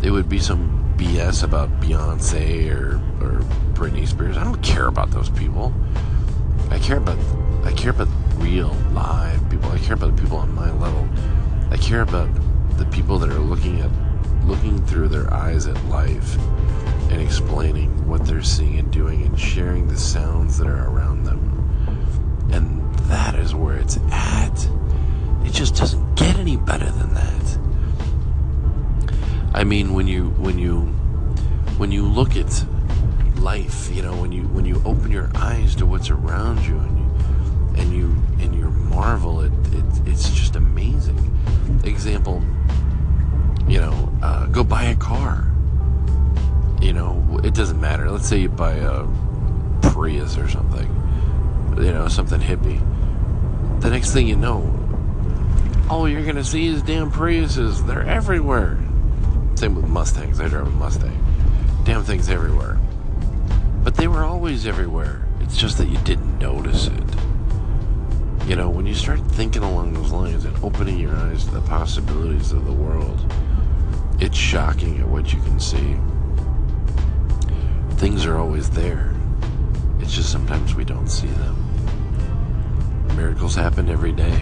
it 0.04 0.12
would 0.12 0.30
be 0.30 0.40
some 0.40 0.96
BS 0.98 1.44
about 1.44 1.70
Beyonce 1.82 2.72
or, 2.72 2.96
or 3.22 3.40
Britney 3.74 4.08
Spears. 4.08 4.38
I 4.38 4.44
don't 4.44 4.62
care 4.62 4.88
about 4.88 5.12
those 5.12 5.30
people. 5.30 5.74
I 6.70 6.80
care 6.80 6.98
about, 6.98 7.18
I 7.64 7.72
care 7.74 7.92
about 7.92 8.08
real 8.36 8.76
live 8.92 9.50
people. 9.50 9.72
I 9.72 9.80
care 9.80 9.96
about 9.96 10.16
the 10.16 10.22
people 10.22 10.38
on 10.38 10.54
my 10.54 10.72
level. 10.72 11.08
I 11.72 11.78
care 11.78 12.02
about 12.02 12.30
the 12.78 12.86
people 12.86 13.18
that 13.20 13.30
are 13.30 13.40
looking 13.40 13.82
at 13.82 13.90
looking 14.46 14.86
through 14.86 15.10
their 15.10 15.34
eyes 15.34 15.68
at 15.68 15.84
life 15.86 16.38
and 17.10 17.22
explaining 17.22 18.08
what 18.08 18.26
they're 18.26 18.42
seeing 18.42 18.80
and 18.80 18.92
doing 18.92 19.24
and 19.24 19.40
sharing 19.40 19.88
the 19.88 19.98
sounds 19.98 20.58
that 20.58 20.68
are 20.68 20.90
around 20.90 21.24
them. 21.24 21.40
And 22.52 22.94
that 23.10 23.36
is 23.36 23.56
where 23.56 23.78
it's 23.78 23.98
at. 24.12 24.68
It 25.44 25.52
just 25.54 25.76
doesn't 25.76 26.16
get 26.16 26.38
any 26.38 26.58
better 26.58 26.90
than 26.90 27.14
that. 27.14 27.58
I 29.54 29.64
mean 29.64 29.94
when 29.94 30.08
you 30.08 30.30
when 30.32 30.58
you 30.58 30.82
when 31.78 31.92
you 31.92 32.08
look 32.08 32.36
at 32.36 32.66
life, 33.44 33.94
you 33.94 34.02
know, 34.02 34.16
when 34.16 34.32
you 34.32 34.44
when 34.44 34.66
you 34.66 34.82
open 34.86 35.12
your 35.12 35.30
eyes 35.36 35.76
to 35.76 35.86
what's 35.86 36.10
around 36.10 36.66
you 36.66 36.78
and 36.78 36.98
you 36.98 37.82
and 37.82 37.94
you 37.94 38.33
Let's 48.14 48.30
say 48.30 48.42
you 48.42 48.50
buy 48.50 48.74
a 48.74 49.08
Prius 49.82 50.38
or 50.38 50.48
something, 50.48 50.86
you 51.84 51.92
know, 51.92 52.08
something 52.08 52.40
hippie. 52.40 52.80
The 53.82 53.90
next 53.90 54.14
thing 54.14 54.28
you 54.28 54.36
know, 54.36 54.72
all 55.90 56.08
you're 56.08 56.24
gonna 56.24 56.44
see 56.44 56.68
is 56.68 56.84
damn 56.84 57.12
Priuses. 57.12 57.88
They're 57.88 58.06
everywhere. 58.06 58.78
Same 59.56 59.74
with 59.74 59.88
Mustangs. 59.88 60.40
I 60.40 60.48
drive 60.48 60.68
a 60.68 60.70
Mustang. 60.70 61.26
Damn 61.86 62.04
things 62.04 62.30
everywhere. 62.30 62.78
But 63.84 63.96
they 63.96 64.08
were 64.08 64.24
always 64.24 64.68
everywhere. 64.68 65.26
It's 65.40 65.58
just 65.58 65.80
that 65.80 65.88
you 65.88 65.98
didn't 66.04 66.38
notice 66.38 66.86
it. 66.86 68.48
You 68.48 68.56
know, 68.56 68.70
when 68.70 68.86
you 68.86 68.94
start 68.94 69.22
thinking 69.32 69.64
along 69.64 69.94
those 69.94 70.12
lines 70.12 70.46
and 70.46 70.56
opening 70.64 71.00
your 71.00 71.16
eyes 71.16 71.46
to 71.46 71.52
the 71.52 71.62
possibilities 71.62 72.52
of 72.52 72.66
the 72.66 72.74
world, 72.74 73.20
it's 74.20 74.38
shocking 74.38 75.00
at 75.00 75.08
what 75.08 75.34
you 75.34 75.42
can 75.42 75.60
see. 75.60 75.98
Things 78.04 78.26
are 78.26 78.38
always 78.38 78.70
there. 78.70 79.16
It's 80.02 80.14
just 80.14 80.30
sometimes 80.30 80.76
we 80.76 80.84
don't 80.84 81.08
see 81.08 81.28
them. 81.28 81.56
Miracles 83.16 83.56
happen 83.56 83.88
every 83.88 84.12
day. 84.12 84.42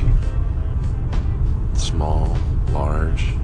Small, 1.76 2.36
large. 2.72 3.36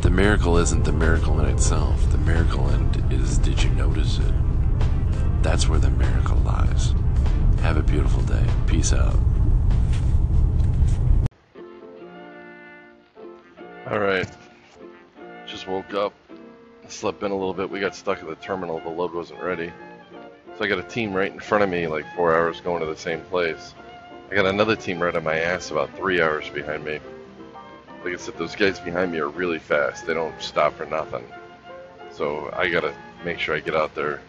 The 0.00 0.08
miracle 0.08 0.56
isn't 0.56 0.84
the 0.84 0.92
miracle 0.92 1.38
in 1.40 1.54
itself. 1.54 2.10
The 2.12 2.16
miracle 2.16 2.66
in 2.70 2.88
is 3.12 3.36
did 3.36 3.62
you 3.62 3.68
notice 3.72 4.18
it? 4.20 4.34
That's 5.42 5.68
where 5.68 5.78
the 5.78 5.90
miracle 5.90 6.38
lies. 6.38 6.94
Have 7.60 7.76
a 7.76 7.82
beautiful 7.82 8.22
day. 8.22 8.46
Peace 8.66 8.94
out. 8.94 9.18
All 13.90 13.98
right. 13.98 14.34
Just 15.46 15.68
woke 15.68 15.92
up, 15.92 16.14
slept 16.88 17.22
in 17.22 17.30
a 17.30 17.36
little 17.36 17.54
bit. 17.54 17.70
We 17.70 17.80
got 17.80 17.94
stuck 17.94 18.18
at 18.18 18.26
the 18.26 18.34
terminal. 18.36 18.80
The 18.80 18.88
load 18.88 19.14
wasn't 19.14 19.42
ready. 19.42 19.72
So 20.58 20.64
I 20.64 20.68
got 20.68 20.78
a 20.78 20.82
team 20.82 21.12
right 21.12 21.32
in 21.32 21.40
front 21.40 21.64
of 21.64 21.70
me, 21.70 21.86
like 21.86 22.04
four 22.14 22.34
hours 22.34 22.60
going 22.60 22.80
to 22.80 22.86
the 22.86 22.96
same 22.96 23.20
place. 23.22 23.74
I 24.30 24.34
got 24.34 24.46
another 24.46 24.76
team 24.76 25.02
right 25.02 25.14
on 25.14 25.24
my 25.24 25.38
ass 25.38 25.70
about 25.70 25.94
three 25.96 26.20
hours 26.20 26.48
behind 26.50 26.84
me. 26.84 27.00
Like 28.04 28.14
I 28.14 28.16
said, 28.16 28.36
those 28.36 28.56
guys 28.56 28.80
behind 28.80 29.12
me 29.12 29.18
are 29.18 29.28
really 29.28 29.58
fast. 29.58 30.06
They 30.06 30.14
don't 30.14 30.40
stop 30.40 30.76
for 30.76 30.86
nothing. 30.86 31.24
So 32.10 32.50
I 32.52 32.68
gotta 32.68 32.94
make 33.24 33.38
sure 33.38 33.54
I 33.54 33.60
get 33.60 33.76
out 33.76 33.94
there. 33.94 34.20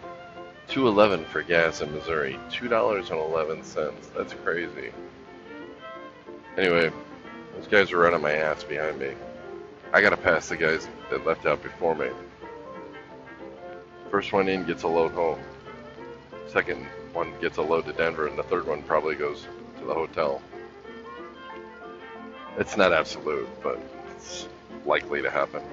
211 0.68 1.26
for 1.26 1.42
gas 1.42 1.82
in 1.82 1.92
Missouri. 1.92 2.40
$2.11. 2.50 4.14
That's 4.16 4.34
crazy. 4.34 4.92
Anyway, 6.58 6.92
those 7.56 7.68
guys 7.68 7.92
are 7.92 7.98
right 7.98 8.14
on 8.14 8.22
my 8.22 8.34
ass 8.34 8.64
behind 8.64 9.00
me. 9.00 9.14
I 9.92 10.02
gotta 10.02 10.18
pass 10.18 10.50
the 10.50 10.58
guys 10.58 10.88
that 11.10 11.26
left 11.26 11.46
out 11.46 11.62
before 11.62 11.96
me. 11.96 12.10
First 14.14 14.32
one 14.32 14.48
in 14.48 14.64
gets 14.64 14.84
a 14.84 14.88
load 14.88 15.14
home. 15.14 15.40
Second 16.46 16.86
one 17.14 17.34
gets 17.42 17.58
a 17.58 17.64
load 17.64 17.86
to 17.86 17.94
Denver, 17.94 18.28
and 18.28 18.38
the 18.38 18.44
third 18.44 18.68
one 18.68 18.84
probably 18.84 19.16
goes 19.16 19.48
to 19.80 19.86
the 19.86 19.94
hotel. 19.96 20.40
It's 22.60 22.78
not 22.78 22.94
absolute, 22.94 23.50
but 23.64 23.80
it's 24.12 24.48
likely 24.86 25.24
to 25.24 25.32
happen. 25.32 25.64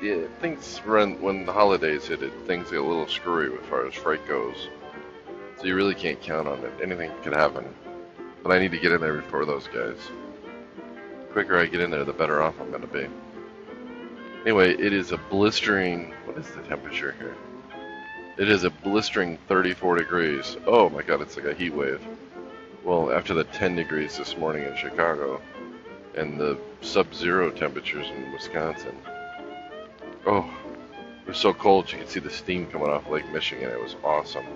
Yeah, 0.00 0.26
things 0.40 0.80
run 0.86 1.20
when 1.20 1.46
the 1.46 1.52
holidays 1.52 2.06
hit 2.06 2.22
it. 2.22 2.32
Things 2.46 2.70
get 2.70 2.78
a 2.78 2.84
little 2.84 3.08
screwy 3.08 3.52
as 3.52 3.66
far 3.68 3.84
as 3.88 3.94
freight 3.94 4.24
goes, 4.28 4.68
so 5.58 5.64
you 5.64 5.74
really 5.74 5.96
can't 5.96 6.20
count 6.20 6.46
on 6.46 6.60
it. 6.60 6.72
Anything 6.80 7.10
could 7.24 7.34
happen, 7.34 7.64
but 8.44 8.52
I 8.52 8.60
need 8.60 8.70
to 8.70 8.78
get 8.78 8.92
in 8.92 9.00
there 9.00 9.16
before 9.16 9.46
those 9.46 9.66
guys. 9.66 9.98
The 11.22 11.32
quicker 11.32 11.58
I 11.58 11.66
get 11.66 11.80
in 11.80 11.90
there, 11.90 12.04
the 12.04 12.12
better 12.12 12.40
off 12.40 12.54
I'm 12.60 12.70
going 12.70 12.82
to 12.82 12.86
be. 12.86 13.08
Anyway, 14.42 14.72
it 14.72 14.92
is 14.94 15.12
a 15.12 15.18
blistering. 15.18 16.14
What 16.24 16.38
is 16.38 16.50
the 16.52 16.62
temperature 16.62 17.14
here? 17.18 17.36
It 18.38 18.48
is 18.48 18.64
a 18.64 18.70
blistering 18.70 19.36
34 19.48 19.96
degrees. 19.96 20.56
Oh 20.66 20.88
my 20.88 21.02
god, 21.02 21.20
it's 21.20 21.36
like 21.36 21.44
a 21.44 21.52
heat 21.52 21.74
wave. 21.74 22.00
Well, 22.82 23.12
after 23.12 23.34
the 23.34 23.44
10 23.44 23.76
degrees 23.76 24.16
this 24.16 24.38
morning 24.38 24.64
in 24.64 24.74
Chicago 24.76 25.42
and 26.14 26.40
the 26.40 26.58
sub-zero 26.80 27.50
temperatures 27.50 28.06
in 28.08 28.32
Wisconsin. 28.32 28.96
Oh, 30.26 30.50
it 31.20 31.28
was 31.28 31.36
so 31.36 31.52
cold 31.52 31.92
you 31.92 31.98
could 31.98 32.08
see 32.08 32.20
the 32.20 32.30
steam 32.30 32.66
coming 32.66 32.88
off 32.88 33.10
Lake 33.10 33.30
Michigan. 33.30 33.70
It 33.70 33.80
was 33.80 33.96
awesome. 34.02 34.46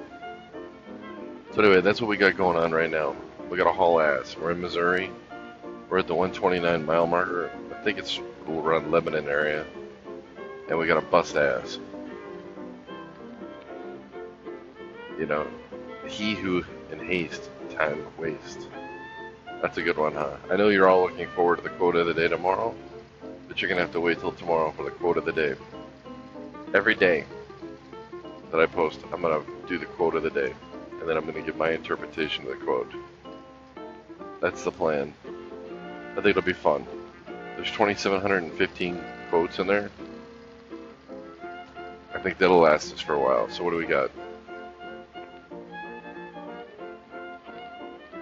So 1.53 1.61
anyway, 1.61 1.83
that's 1.83 2.01
what 2.01 2.09
we 2.09 2.17
got 2.17 2.39
going 2.39 2.57
on 2.57 2.73
right 2.73 2.91
now. 2.91 3.15
We 3.51 3.59
got 3.59 3.69
a 3.69 3.73
haul 3.73 4.01
ass. 4.01 4.35
We're 4.35 4.53
in 4.53 4.63
Missouri. 4.63 5.11
We're 5.91 5.99
at 5.99 6.07
the 6.07 6.15
129 6.15 6.87
mile 6.87 7.07
marker. 7.07 7.51
I 7.71 7.85
think 7.85 7.99
it's 7.99 8.19
around 8.49 8.91
Lebanon 8.91 9.29
area. 9.29 9.65
And 10.69 10.79
we 10.79 10.87
got 10.87 10.97
a 10.97 11.07
bust 11.07 11.37
ass. 11.37 11.79
You 15.19 15.27
know, 15.27 15.47
he 16.07 16.35
who 16.35 16.65
in 16.91 16.99
haste 16.99 17.51
time 17.71 18.07
waste. 18.19 18.69
That's 19.63 19.79
a 19.79 19.83
good 19.83 19.97
one, 19.97 20.15
huh? 20.15 20.37
I 20.51 20.57
know 20.57 20.69
you're 20.69 20.89
all 20.89 21.03
looking 21.03 21.29
forward 21.29 21.57
to 21.57 21.63
the 21.63 21.71
quote 21.71 21.97
of 21.97 22.07
the 22.07 22.15
day 22.15 22.29
tomorrow, 22.29 22.75
but 23.49 23.61
you're 23.61 23.69
to 23.79 23.83
have 23.85 23.93
to 23.93 24.01
wait 24.01 24.21
till 24.21 24.33
tomorrow 24.33 24.73
for 24.73 24.83
the 24.83 24.91
quote 24.91 25.17
of 25.17 25.25
the 25.25 25.33
day. 25.33 25.55
Every 26.75 26.95
day 26.95 27.25
that 28.51 28.61
I 28.61 28.67
post, 28.67 29.01
I'm 29.13 29.23
to 29.23 29.43
do 29.69 29.79
the 29.79 29.87
quote 29.87 30.15
of 30.15 30.23
the 30.23 30.31
day, 30.31 30.53
and 31.01 31.09
then 31.09 31.17
I'm 31.17 31.25
to 31.33 31.43
give 31.43 31.57
my 31.57 31.71
interpretation 31.71 32.45
of 32.45 32.51
the 32.51 32.65
quote. 32.65 32.93
That's 34.41 34.65
the 34.65 34.71
plan. 34.71 35.15
I 36.13 36.15
think 36.17 36.37
it'll 36.37 36.43
be 36.43 36.53
fun. 36.53 36.87
There's 37.57 37.71
2,715 37.71 39.01
quotes 39.31 39.59
in 39.59 39.67
there. 39.67 39.91
I 42.13 42.19
think 42.19 42.39
that'll 42.39 42.59
last 42.59 42.93
us 42.93 43.01
for 43.01 43.15
a 43.15 43.19
while. 43.19 43.49
So 43.51 43.63
what 43.65 43.71
do 43.71 43.77
we 43.77 43.87
got? 43.87 44.11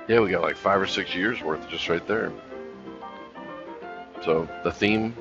Yeah, 0.09 0.21
we 0.21 0.31
got 0.31 0.43
like 0.43 0.57
five 0.57 0.81
or 0.81 0.87
six 0.87 1.15
years 1.15 1.41
worth 1.43 1.69
just 1.69 1.89
right 1.89 2.07
there. 2.07 2.33
So 4.25 4.49
the 4.65 4.73
theme 4.73 5.17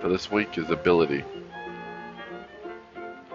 for 0.00 0.08
this 0.08 0.30
week 0.30 0.58
is 0.58 0.70
ability. 0.70 1.24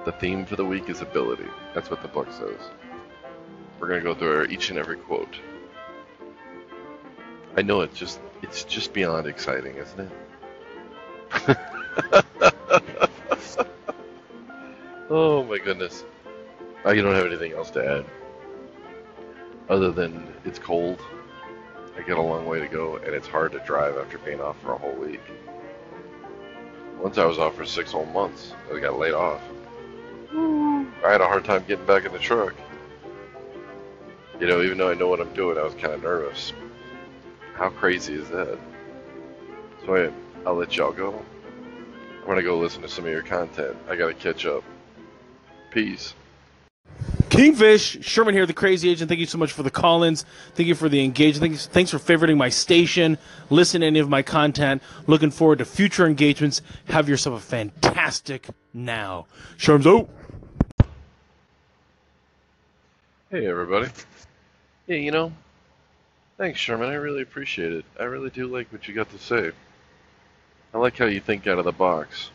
The 0.05 0.11
theme 0.13 0.45
for 0.45 0.55
the 0.55 0.65
week 0.65 0.89
is 0.89 1.01
ability. 1.01 1.47
That's 1.73 1.89
what 1.89 2.01
the 2.01 2.07
book 2.07 2.31
says. 2.31 2.59
We're 3.79 3.87
gonna 3.87 4.01
go 4.01 4.13
through 4.13 4.45
each 4.45 4.69
and 4.69 4.79
every 4.79 4.97
quote. 4.97 5.35
I 7.57 7.61
know 7.61 7.81
it's 7.81 7.97
just 7.97 8.19
it's 8.41 8.63
just 8.63 8.93
beyond 8.93 9.27
exciting, 9.27 9.75
isn't 9.75 9.99
it? 9.99 10.11
oh 15.09 15.43
my 15.43 15.57
goodness. 15.57 16.03
I 16.85 16.95
don't 16.95 17.13
have 17.13 17.25
anything 17.25 17.53
else 17.53 17.69
to 17.71 17.85
add 17.85 18.05
other 19.69 19.91
than 19.91 20.27
it's 20.45 20.59
cold. 20.59 20.99
I 21.97 22.01
got 22.01 22.17
a 22.17 22.21
long 22.21 22.45
way 22.45 22.59
to 22.59 22.67
go, 22.67 22.95
and 22.97 23.13
it's 23.13 23.27
hard 23.27 23.51
to 23.51 23.59
drive 23.59 23.97
after 23.97 24.17
being 24.19 24.41
off 24.41 24.59
for 24.61 24.73
a 24.73 24.77
whole 24.77 24.93
week. 24.93 25.21
Once 27.01 27.17
I 27.17 27.25
was 27.25 27.37
off 27.37 27.55
for 27.55 27.65
six 27.65 27.91
whole 27.91 28.05
months, 28.05 28.53
I 28.73 28.79
got 28.79 28.97
laid 28.97 29.13
off. 29.13 29.41
I 30.33 31.11
had 31.11 31.21
a 31.21 31.27
hard 31.27 31.45
time 31.45 31.63
getting 31.67 31.85
back 31.85 32.05
in 32.05 32.11
the 32.11 32.19
truck. 32.19 32.55
You 34.39 34.47
know, 34.47 34.61
even 34.61 34.77
though 34.77 34.89
I 34.89 34.93
know 34.93 35.07
what 35.07 35.19
I'm 35.19 35.33
doing, 35.33 35.57
I 35.57 35.63
was 35.63 35.73
kind 35.75 35.93
of 35.93 36.01
nervous. 36.01 36.53
How 37.59 37.69
crazy 37.69 38.13
is 38.13 38.29
that? 38.29 38.57
So 39.85 39.93
I, 39.93 40.09
I'll 40.47 40.55
let 40.55 40.77
y'all 40.77 40.93
go. 40.93 41.21
I'm 42.21 42.25
gonna 42.25 42.41
go 42.41 42.57
listen 42.57 42.81
to 42.83 42.87
some 42.87 43.03
of 43.03 43.11
your 43.11 43.21
content. 43.21 43.75
I 43.89 43.97
gotta 43.97 44.13
catch 44.13 44.45
up. 44.45 44.63
Peace. 45.69 46.13
Kingfish, 47.29 48.01
Sherman 48.01 48.33
here, 48.33 48.45
the 48.45 48.53
crazy 48.53 48.89
Asian. 48.89 49.09
Thank 49.09 49.19
you 49.19 49.25
so 49.25 49.37
much 49.37 49.51
for 49.51 49.63
the 49.63 49.69
call 49.69 50.03
ins. 50.03 50.23
Thank 50.55 50.67
you 50.69 50.75
for 50.75 50.87
the 50.87 51.03
engagement. 51.03 51.51
Thanks, 51.51 51.67
thanks 51.67 51.91
for 51.91 51.99
favoriting 51.99 52.37
my 52.37 52.47
station, 52.47 53.17
listen 53.49 53.81
to 53.81 53.87
any 53.87 53.99
of 53.99 54.07
my 54.07 54.21
content. 54.21 54.81
Looking 55.05 55.29
forward 55.29 55.57
to 55.57 55.65
future 55.65 56.07
engagements. 56.07 56.61
Have 56.85 57.09
yourself 57.09 57.41
a 57.41 57.45
fantastic 57.45 58.47
now. 58.73 59.27
Sherman's 59.57 59.85
out. 59.85 60.09
Hey, 63.29 63.47
everybody. 63.47 63.89
Yeah, 64.87 64.95
you 64.95 65.11
know, 65.11 65.33
thanks, 66.39 66.59
Sherman. 66.59 66.89
I 66.89 66.95
really 66.95 67.21
appreciate 67.21 67.73
it. 67.73 67.85
I 67.99 68.05
really 68.05 68.31
do 68.31 68.47
like 68.47 68.71
what 68.71 68.87
you 68.87 68.95
got 68.95 69.11
to 69.11 69.19
say. 69.19 69.51
I 70.73 70.77
like 70.77 70.97
how 70.97 71.05
you 71.05 71.19
think 71.19 71.45
out 71.45 71.59
of 71.59 71.65
the 71.65 71.71
box. 71.71 72.31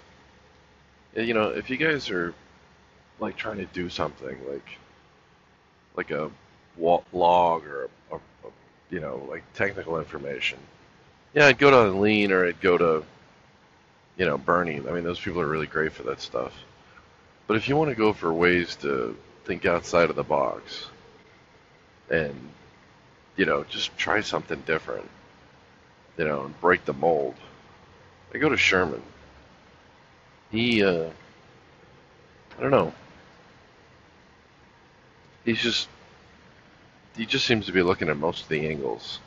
You 1.16 1.34
know, 1.34 1.48
if 1.48 1.70
you 1.70 1.76
guys 1.76 2.10
are 2.10 2.34
like 3.18 3.36
trying 3.36 3.56
to 3.56 3.66
do 3.66 3.88
something 3.88 4.36
like 4.48 4.78
like 5.96 6.10
a 6.10 6.30
log 6.78 7.64
or 7.64 7.88
a, 8.10 8.14
a, 8.14 8.16
a, 8.16 8.50
you 8.90 9.00
know 9.00 9.26
like 9.30 9.42
technical 9.54 9.98
information, 9.98 10.58
yeah, 11.32 11.46
I'd 11.46 11.58
go 11.58 11.70
to 11.70 11.98
Lean 11.98 12.30
or 12.30 12.46
I'd 12.46 12.60
go 12.60 12.76
to 12.76 13.04
you 14.18 14.26
know 14.26 14.36
Bernie. 14.36 14.82
I 14.86 14.92
mean, 14.92 15.04
those 15.04 15.20
people 15.20 15.40
are 15.40 15.48
really 15.48 15.66
great 15.66 15.92
for 15.92 16.02
that 16.04 16.20
stuff. 16.20 16.52
But 17.46 17.56
if 17.56 17.68
you 17.68 17.76
want 17.76 17.90
to 17.90 17.96
go 17.96 18.12
for 18.12 18.32
ways 18.32 18.76
to 18.76 19.16
think 19.44 19.64
outside 19.64 20.10
of 20.10 20.16
the 20.16 20.24
box 20.24 20.86
and 22.10 22.34
you 23.36 23.46
know 23.46 23.64
just 23.64 23.96
try 23.96 24.20
something 24.20 24.62
different, 24.66 25.08
you 26.16 26.24
know, 26.24 26.44
and 26.44 26.60
break 26.60 26.84
the 26.84 26.92
mold, 26.92 27.34
I 28.34 28.38
go 28.38 28.48
to 28.48 28.56
Sherman. 28.56 29.02
He, 30.50 30.82
uh, 30.82 31.08
I 32.58 32.62
don't 32.62 32.72
know. 32.72 32.92
He's 35.44 35.62
just, 35.62 35.88
he 37.16 37.26
just 37.26 37.46
seems 37.46 37.66
to 37.66 37.72
be 37.72 37.82
looking 37.82 38.08
at 38.08 38.16
most 38.16 38.42
of 38.42 38.48
the 38.48 38.68
angles. 38.68 39.20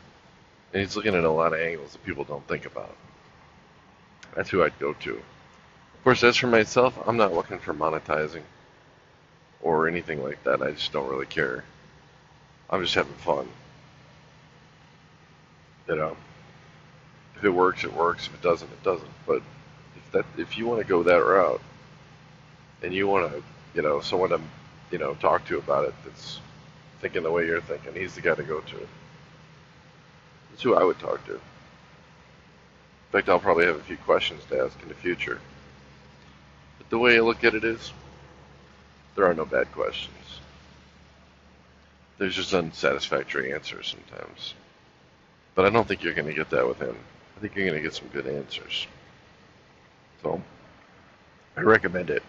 And 0.73 0.81
he's 0.81 0.97
looking 0.97 1.15
at 1.15 1.23
a 1.23 1.31
lot 1.31 1.53
of 1.53 1.61
angles 1.61 1.93
that 1.93 2.05
people 2.05 2.25
don't 2.25 2.45
think 2.47 2.65
about. 2.65 2.95
That's 4.35 4.49
who 4.49 4.63
I'd 4.63 4.77
go 4.77 4.93
to. 4.93 5.13
Of 5.13 6.03
course, 6.03 6.23
as 6.23 6.35
for 6.35 6.47
myself, 6.47 6.97
I'm 7.07 7.17
not 7.17 7.33
looking 7.33 7.59
for 7.59 7.73
monetizing 7.73 8.43
or 9.61 9.87
anything 9.87 10.21
like 10.21 10.43
that. 10.43 10.61
I 10.61 10.71
just 10.71 10.91
don't 10.91 11.09
really 11.09 11.25
care. 11.25 11.63
I'm 12.69 12.83
just 12.83 12.95
having 12.95 13.13
fun. 13.13 13.47
You 15.87 15.93
um, 15.93 15.99
know, 15.99 16.17
if 17.35 17.43
it 17.43 17.49
works, 17.49 17.83
it 17.83 17.93
works. 17.93 18.27
If 18.27 18.33
it 18.33 18.41
doesn't, 18.41 18.69
it 18.71 18.83
doesn't. 18.83 19.09
But 19.25 19.41
if 19.95 20.11
that, 20.11 20.25
if 20.37 20.57
you 20.57 20.67
want 20.67 20.81
to 20.81 20.87
go 20.87 21.03
that 21.03 21.23
route, 21.23 21.61
and 22.81 22.93
you 22.93 23.07
want 23.07 23.31
to, 23.31 23.43
you 23.73 23.81
know, 23.81 24.01
someone 24.01 24.29
to, 24.29 24.41
you 24.91 24.97
know, 24.97 25.15
talk 25.15 25.45
to 25.47 25.57
about 25.57 25.87
it 25.87 25.93
that's 26.03 26.39
thinking 27.01 27.23
the 27.23 27.31
way 27.31 27.45
you're 27.45 27.61
thinking, 27.61 27.93
he's 27.93 28.15
the 28.15 28.21
guy 28.21 28.35
to 28.35 28.43
go 28.43 28.59
to. 28.61 28.87
That's 30.49 30.63
who 30.63 30.75
I 30.75 30.83
would 30.83 30.99
talk 30.99 31.25
to. 31.27 31.33
In 31.33 31.39
fact, 33.11 33.29
I'll 33.29 33.39
probably 33.39 33.65
have 33.65 33.77
a 33.77 33.83
few 33.83 33.97
questions 33.97 34.43
to 34.49 34.63
ask 34.63 34.81
in 34.81 34.89
the 34.89 34.95
future. 34.95 35.39
But 36.77 36.89
the 36.89 36.99
way 36.99 37.17
I 37.17 37.21
look 37.21 37.43
at 37.43 37.55
it 37.55 37.63
is, 37.63 37.93
there 39.15 39.25
are 39.25 39.33
no 39.33 39.45
bad 39.45 39.71
questions. 39.71 40.15
There's 42.17 42.35
just 42.35 42.53
unsatisfactory 42.53 43.53
answers 43.53 43.95
sometimes. 43.95 44.53
But 45.57 45.65
I 45.65 45.71
don't 45.71 45.87
think 45.87 46.03
you're 46.03 46.13
going 46.13 46.27
to 46.27 46.35
get 46.35 46.51
that 46.51 46.67
with 46.67 46.77
him. 46.77 46.95
I 47.35 47.39
think 47.39 47.55
you're 47.55 47.65
going 47.65 47.81
to 47.81 47.81
get 47.81 47.95
some 47.95 48.09
good 48.09 48.27
answers. 48.27 48.85
So, 50.21 50.39
I 51.55 51.61
recommend 51.61 52.11
it. 52.11 52.21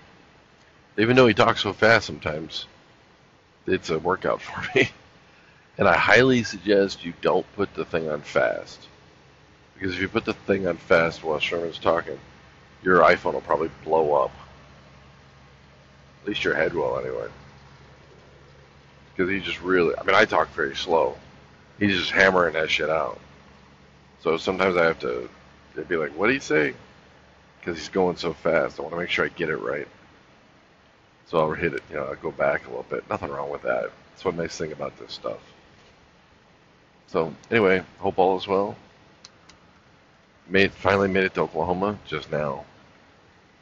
Even 0.96 1.14
though 1.14 1.26
he 1.26 1.34
talks 1.34 1.60
so 1.60 1.74
fast 1.74 2.06
sometimes, 2.06 2.64
it's 3.66 3.90
a 3.90 3.98
workout 3.98 4.40
for 4.42 4.64
me. 4.74 4.88
And 5.76 5.86
I 5.86 5.94
highly 5.94 6.42
suggest 6.42 7.04
you 7.04 7.12
don't 7.20 7.44
put 7.54 7.74
the 7.74 7.84
thing 7.84 8.08
on 8.08 8.22
fast. 8.22 8.88
Because 9.74 9.94
if 9.94 10.00
you 10.00 10.08
put 10.08 10.24
the 10.24 10.32
thing 10.32 10.66
on 10.66 10.78
fast 10.78 11.22
while 11.22 11.38
Sherman's 11.38 11.78
talking, 11.78 12.18
your 12.82 13.00
iPhone 13.00 13.34
will 13.34 13.42
probably 13.42 13.70
blow 13.84 14.14
up. 14.14 14.32
At 16.22 16.28
least 16.28 16.44
your 16.44 16.54
head 16.54 16.72
will, 16.72 16.98
anyway. 16.98 17.28
Because 19.14 19.30
he 19.30 19.40
just 19.40 19.60
really, 19.60 19.94
I 19.98 20.02
mean, 20.04 20.14
I 20.14 20.24
talk 20.24 20.48
very 20.54 20.74
slow. 20.74 21.18
He's 21.78 21.96
just 21.96 22.10
hammering 22.10 22.54
that 22.54 22.70
shit 22.70 22.90
out. 22.90 23.18
So 24.20 24.36
sometimes 24.36 24.76
I 24.76 24.84
have 24.84 24.98
to 25.00 25.28
be 25.88 25.96
like, 25.96 26.10
what 26.18 26.26
did 26.26 26.34
he 26.34 26.40
say? 26.40 26.74
Because 27.60 27.78
he's 27.78 27.88
going 27.88 28.16
so 28.16 28.32
fast. 28.32 28.78
I 28.78 28.82
want 28.82 28.94
to 28.94 29.00
make 29.00 29.10
sure 29.10 29.24
I 29.24 29.28
get 29.28 29.48
it 29.48 29.58
right. 29.58 29.86
So 31.26 31.38
I'll 31.38 31.52
hit 31.52 31.74
it, 31.74 31.82
you 31.90 31.96
know, 31.96 32.04
I'll 32.04 32.16
go 32.16 32.30
back 32.30 32.66
a 32.66 32.70
little 32.70 32.86
bit. 32.88 33.08
Nothing 33.08 33.30
wrong 33.30 33.50
with 33.50 33.62
that. 33.62 33.90
That's 34.10 34.24
one 34.24 34.36
nice 34.36 34.56
thing 34.56 34.72
about 34.72 34.98
this 34.98 35.12
stuff. 35.12 35.38
So 37.06 37.34
anyway, 37.50 37.84
hope 37.98 38.18
all 38.18 38.36
is 38.36 38.48
well. 38.48 38.76
Made 40.48 40.72
finally 40.72 41.08
made 41.08 41.24
it 41.24 41.34
to 41.34 41.42
Oklahoma 41.42 41.98
just 42.06 42.30
now. 42.32 42.64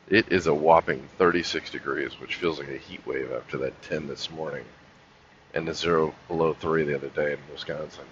It 0.08 0.30
is 0.30 0.46
a 0.46 0.54
whopping 0.54 1.08
36 1.18 1.70
degrees, 1.70 2.20
which 2.20 2.36
feels 2.36 2.60
like 2.60 2.68
a 2.68 2.78
heat 2.78 3.04
wave 3.06 3.32
after 3.32 3.58
that 3.58 3.82
10 3.82 4.06
this 4.06 4.30
morning, 4.30 4.64
and 5.56 5.66
the 5.66 5.72
zero 5.72 6.14
below 6.28 6.52
three 6.52 6.84
the 6.84 6.94
other 6.94 7.08
day 7.08 7.32
in 7.32 7.38
Wisconsin. 7.50 8.04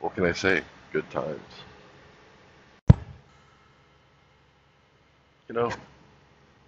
What 0.00 0.12
can 0.16 0.24
I 0.24 0.32
say? 0.32 0.62
Good 0.92 1.08
times. 1.10 1.38
You 5.48 5.54
know, 5.54 5.70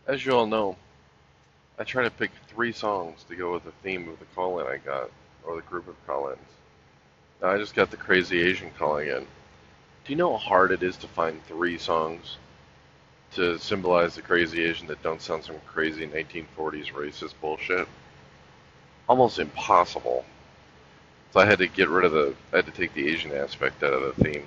as 0.07 0.25
you 0.25 0.33
all 0.33 0.47
know, 0.47 0.77
I 1.77 1.83
try 1.83 2.05
to 2.05 2.11
pick 2.11 2.31
three 2.47 2.71
songs 2.71 3.25
to 3.29 3.35
go 3.35 3.53
with 3.53 3.65
the 3.65 3.73
theme 3.83 4.09
of 4.09 4.21
the 4.21 4.27
call 4.27 4.61
in 4.61 4.67
I 4.69 4.77
got, 4.77 5.11
or 5.45 5.57
the 5.57 5.63
group 5.63 5.89
of 5.89 6.07
call 6.07 6.29
ins. 6.29 6.39
Now, 7.43 7.49
I 7.49 7.59
just 7.59 7.75
got 7.75 7.91
the 7.91 7.97
crazy 7.97 8.43
Asian 8.43 8.71
calling 8.79 9.09
in. 9.09 9.27
Do 10.05 10.13
you 10.13 10.17
know 10.17 10.37
how 10.37 10.49
hard 10.49 10.71
it 10.71 10.85
is 10.85 10.97
to 10.99 11.09
find 11.09 11.45
three 11.47 11.79
songs 11.79 12.37
to 13.33 13.59
symbolize 13.59 14.15
the 14.15 14.23
crazy 14.23 14.65
Asian 14.65 14.87
that 14.87 15.03
don't 15.03 15.21
sound 15.21 15.43
some 15.43 15.57
crazy 15.67 16.07
1940s 16.07 16.93
racist 16.93 17.35
bullshit? 17.41 17.89
Almost 19.09 19.39
impossible. 19.39 20.25
So 21.33 21.41
I 21.41 21.47
had 21.47 21.59
to 21.59 21.67
get 21.67 21.89
rid 21.89 22.05
of 22.05 22.13
the, 22.13 22.35
I 22.53 22.57
had 22.57 22.67
to 22.67 22.73
take 22.73 22.95
the 22.95 23.09
Asian 23.09 23.33
aspect 23.33 23.83
out 23.83 23.93
of 23.93 24.17
the 24.17 24.25
theme 24.25 24.47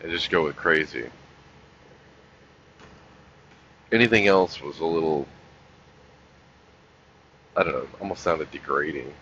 and 0.00 0.10
just 0.10 0.30
go 0.30 0.44
with 0.44 0.56
crazy. 0.56 1.08
Anything 3.92 4.26
else 4.26 4.60
was 4.60 4.80
a 4.80 4.84
little, 4.86 5.28
I 7.56 7.62
don't 7.62 7.74
know, 7.74 7.88
almost 8.00 8.22
sounded 8.22 8.50
degrading. 8.50 9.12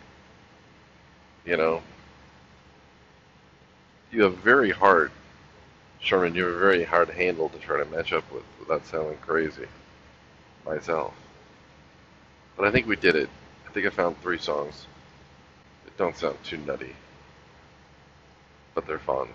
You 1.45 1.57
know? 1.57 1.83
You 4.11 4.23
have 4.23 4.37
very 4.39 4.71
hard, 4.71 5.11
Sherman, 6.01 6.35
you 6.35 6.45
have 6.45 6.55
a 6.55 6.59
very 6.59 6.85
hard 6.85 7.11
handle 7.11 7.49
to 7.49 7.59
try 7.59 7.79
to 7.79 7.85
match 7.87 8.13
up 8.13 8.31
with 8.33 8.45
without 8.61 8.87
sounding 8.87 9.19
crazy 9.19 9.67
myself. 10.65 11.13
But 12.57 12.67
I 12.67 12.71
think 12.71 12.87
we 12.87 12.97
did 12.97 13.17
it. 13.17 13.29
I 13.73 13.75
think 13.75 13.87
I 13.87 13.89
found 13.91 14.21
three 14.21 14.37
songs 14.37 14.87
that 15.87 15.97
don't 15.97 16.15
sound 16.15 16.37
too 16.45 16.59
nutty, 16.59 16.95
but 18.75 18.87
they're 18.87 18.99
fun. 18.99 19.29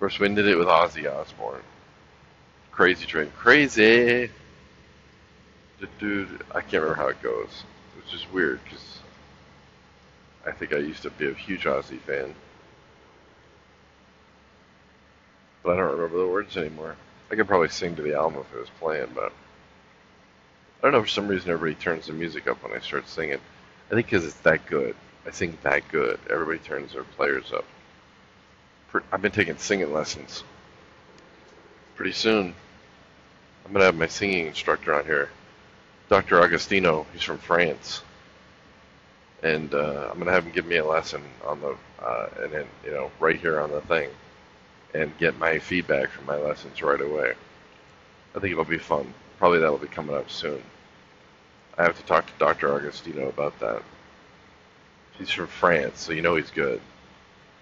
First 0.00 0.18
we 0.18 0.26
did 0.34 0.48
it 0.48 0.56
with 0.56 0.66
Ozzy 0.66 1.08
Osbourne. 1.08 1.62
Crazy 2.72 3.06
Train. 3.06 3.30
Crazy! 3.36 4.30
Dude, 6.00 6.42
I 6.50 6.60
can't 6.60 6.82
remember 6.82 6.96
how 6.96 7.06
it 7.06 7.22
goes. 7.22 7.62
Which 7.96 8.12
is 8.12 8.26
weird, 8.32 8.58
because 8.64 8.98
I 10.44 10.50
think 10.50 10.72
I 10.72 10.78
used 10.78 11.02
to 11.02 11.10
be 11.10 11.28
a 11.28 11.34
huge 11.34 11.66
Ozzy 11.66 12.00
fan. 12.00 12.34
But 15.62 15.74
I 15.74 15.76
don't 15.76 15.92
remember 15.92 16.18
the 16.18 16.26
words 16.26 16.56
anymore. 16.56 16.96
I 17.30 17.36
could 17.36 17.46
probably 17.46 17.68
sing 17.68 17.94
to 17.94 18.02
the 18.02 18.14
album 18.14 18.40
if 18.40 18.56
it 18.56 18.58
was 18.58 18.70
playing, 18.80 19.12
but 19.14 19.32
I 20.84 20.88
don't 20.88 20.92
know 20.92 21.02
for 21.02 21.08
some 21.08 21.28
reason 21.28 21.50
everybody 21.50 21.82
turns 21.82 22.08
the 22.08 22.12
music 22.12 22.46
up 22.46 22.62
when 22.62 22.74
I 22.74 22.78
start 22.78 23.08
singing. 23.08 23.38
I 23.90 23.94
think 23.94 24.06
because 24.06 24.26
it's 24.26 24.34
that 24.40 24.66
good. 24.66 24.94
I 25.26 25.30
sing 25.30 25.56
that 25.62 25.88
good. 25.88 26.20
Everybody 26.28 26.58
turns 26.58 26.92
their 26.92 27.04
players 27.04 27.54
up. 27.54 27.64
I've 29.10 29.22
been 29.22 29.32
taking 29.32 29.56
singing 29.56 29.94
lessons. 29.94 30.44
Pretty 31.96 32.12
soon, 32.12 32.54
I'm 33.64 33.72
gonna 33.72 33.86
have 33.86 33.94
my 33.94 34.08
singing 34.08 34.46
instructor 34.46 34.94
on 34.94 35.06
here, 35.06 35.30
Dr. 36.10 36.42
Agostino. 36.42 37.06
He's 37.14 37.22
from 37.22 37.38
France, 37.38 38.02
and 39.42 39.72
uh, 39.72 40.10
I'm 40.12 40.18
gonna 40.18 40.32
have 40.32 40.44
him 40.44 40.52
give 40.52 40.66
me 40.66 40.76
a 40.76 40.84
lesson 40.84 41.22
on 41.46 41.62
the, 41.62 41.76
uh, 42.04 42.28
and 42.42 42.52
then 42.52 42.66
you 42.84 42.90
know, 42.90 43.10
right 43.20 43.40
here 43.40 43.58
on 43.58 43.70
the 43.70 43.80
thing 43.80 44.10
and 44.92 45.16
get 45.16 45.38
my 45.38 45.58
feedback 45.58 46.10
from 46.10 46.26
my 46.26 46.36
lessons 46.36 46.82
right 46.82 47.00
away. 47.00 47.32
I 48.36 48.38
think 48.38 48.52
it'll 48.52 48.66
be 48.66 48.76
fun. 48.76 49.14
Probably 49.38 49.60
that'll 49.60 49.78
be 49.78 49.86
coming 49.86 50.14
up 50.14 50.30
soon. 50.30 50.62
I 51.76 51.82
have 51.82 51.96
to 51.98 52.04
talk 52.04 52.26
to 52.26 52.32
Dr. 52.38 52.74
Agostino 52.74 53.28
about 53.28 53.58
that. 53.60 53.82
He's 55.18 55.30
from 55.30 55.46
France, 55.46 56.00
so 56.00 56.12
you 56.12 56.22
know 56.22 56.36
he's 56.36 56.50
good. 56.50 56.80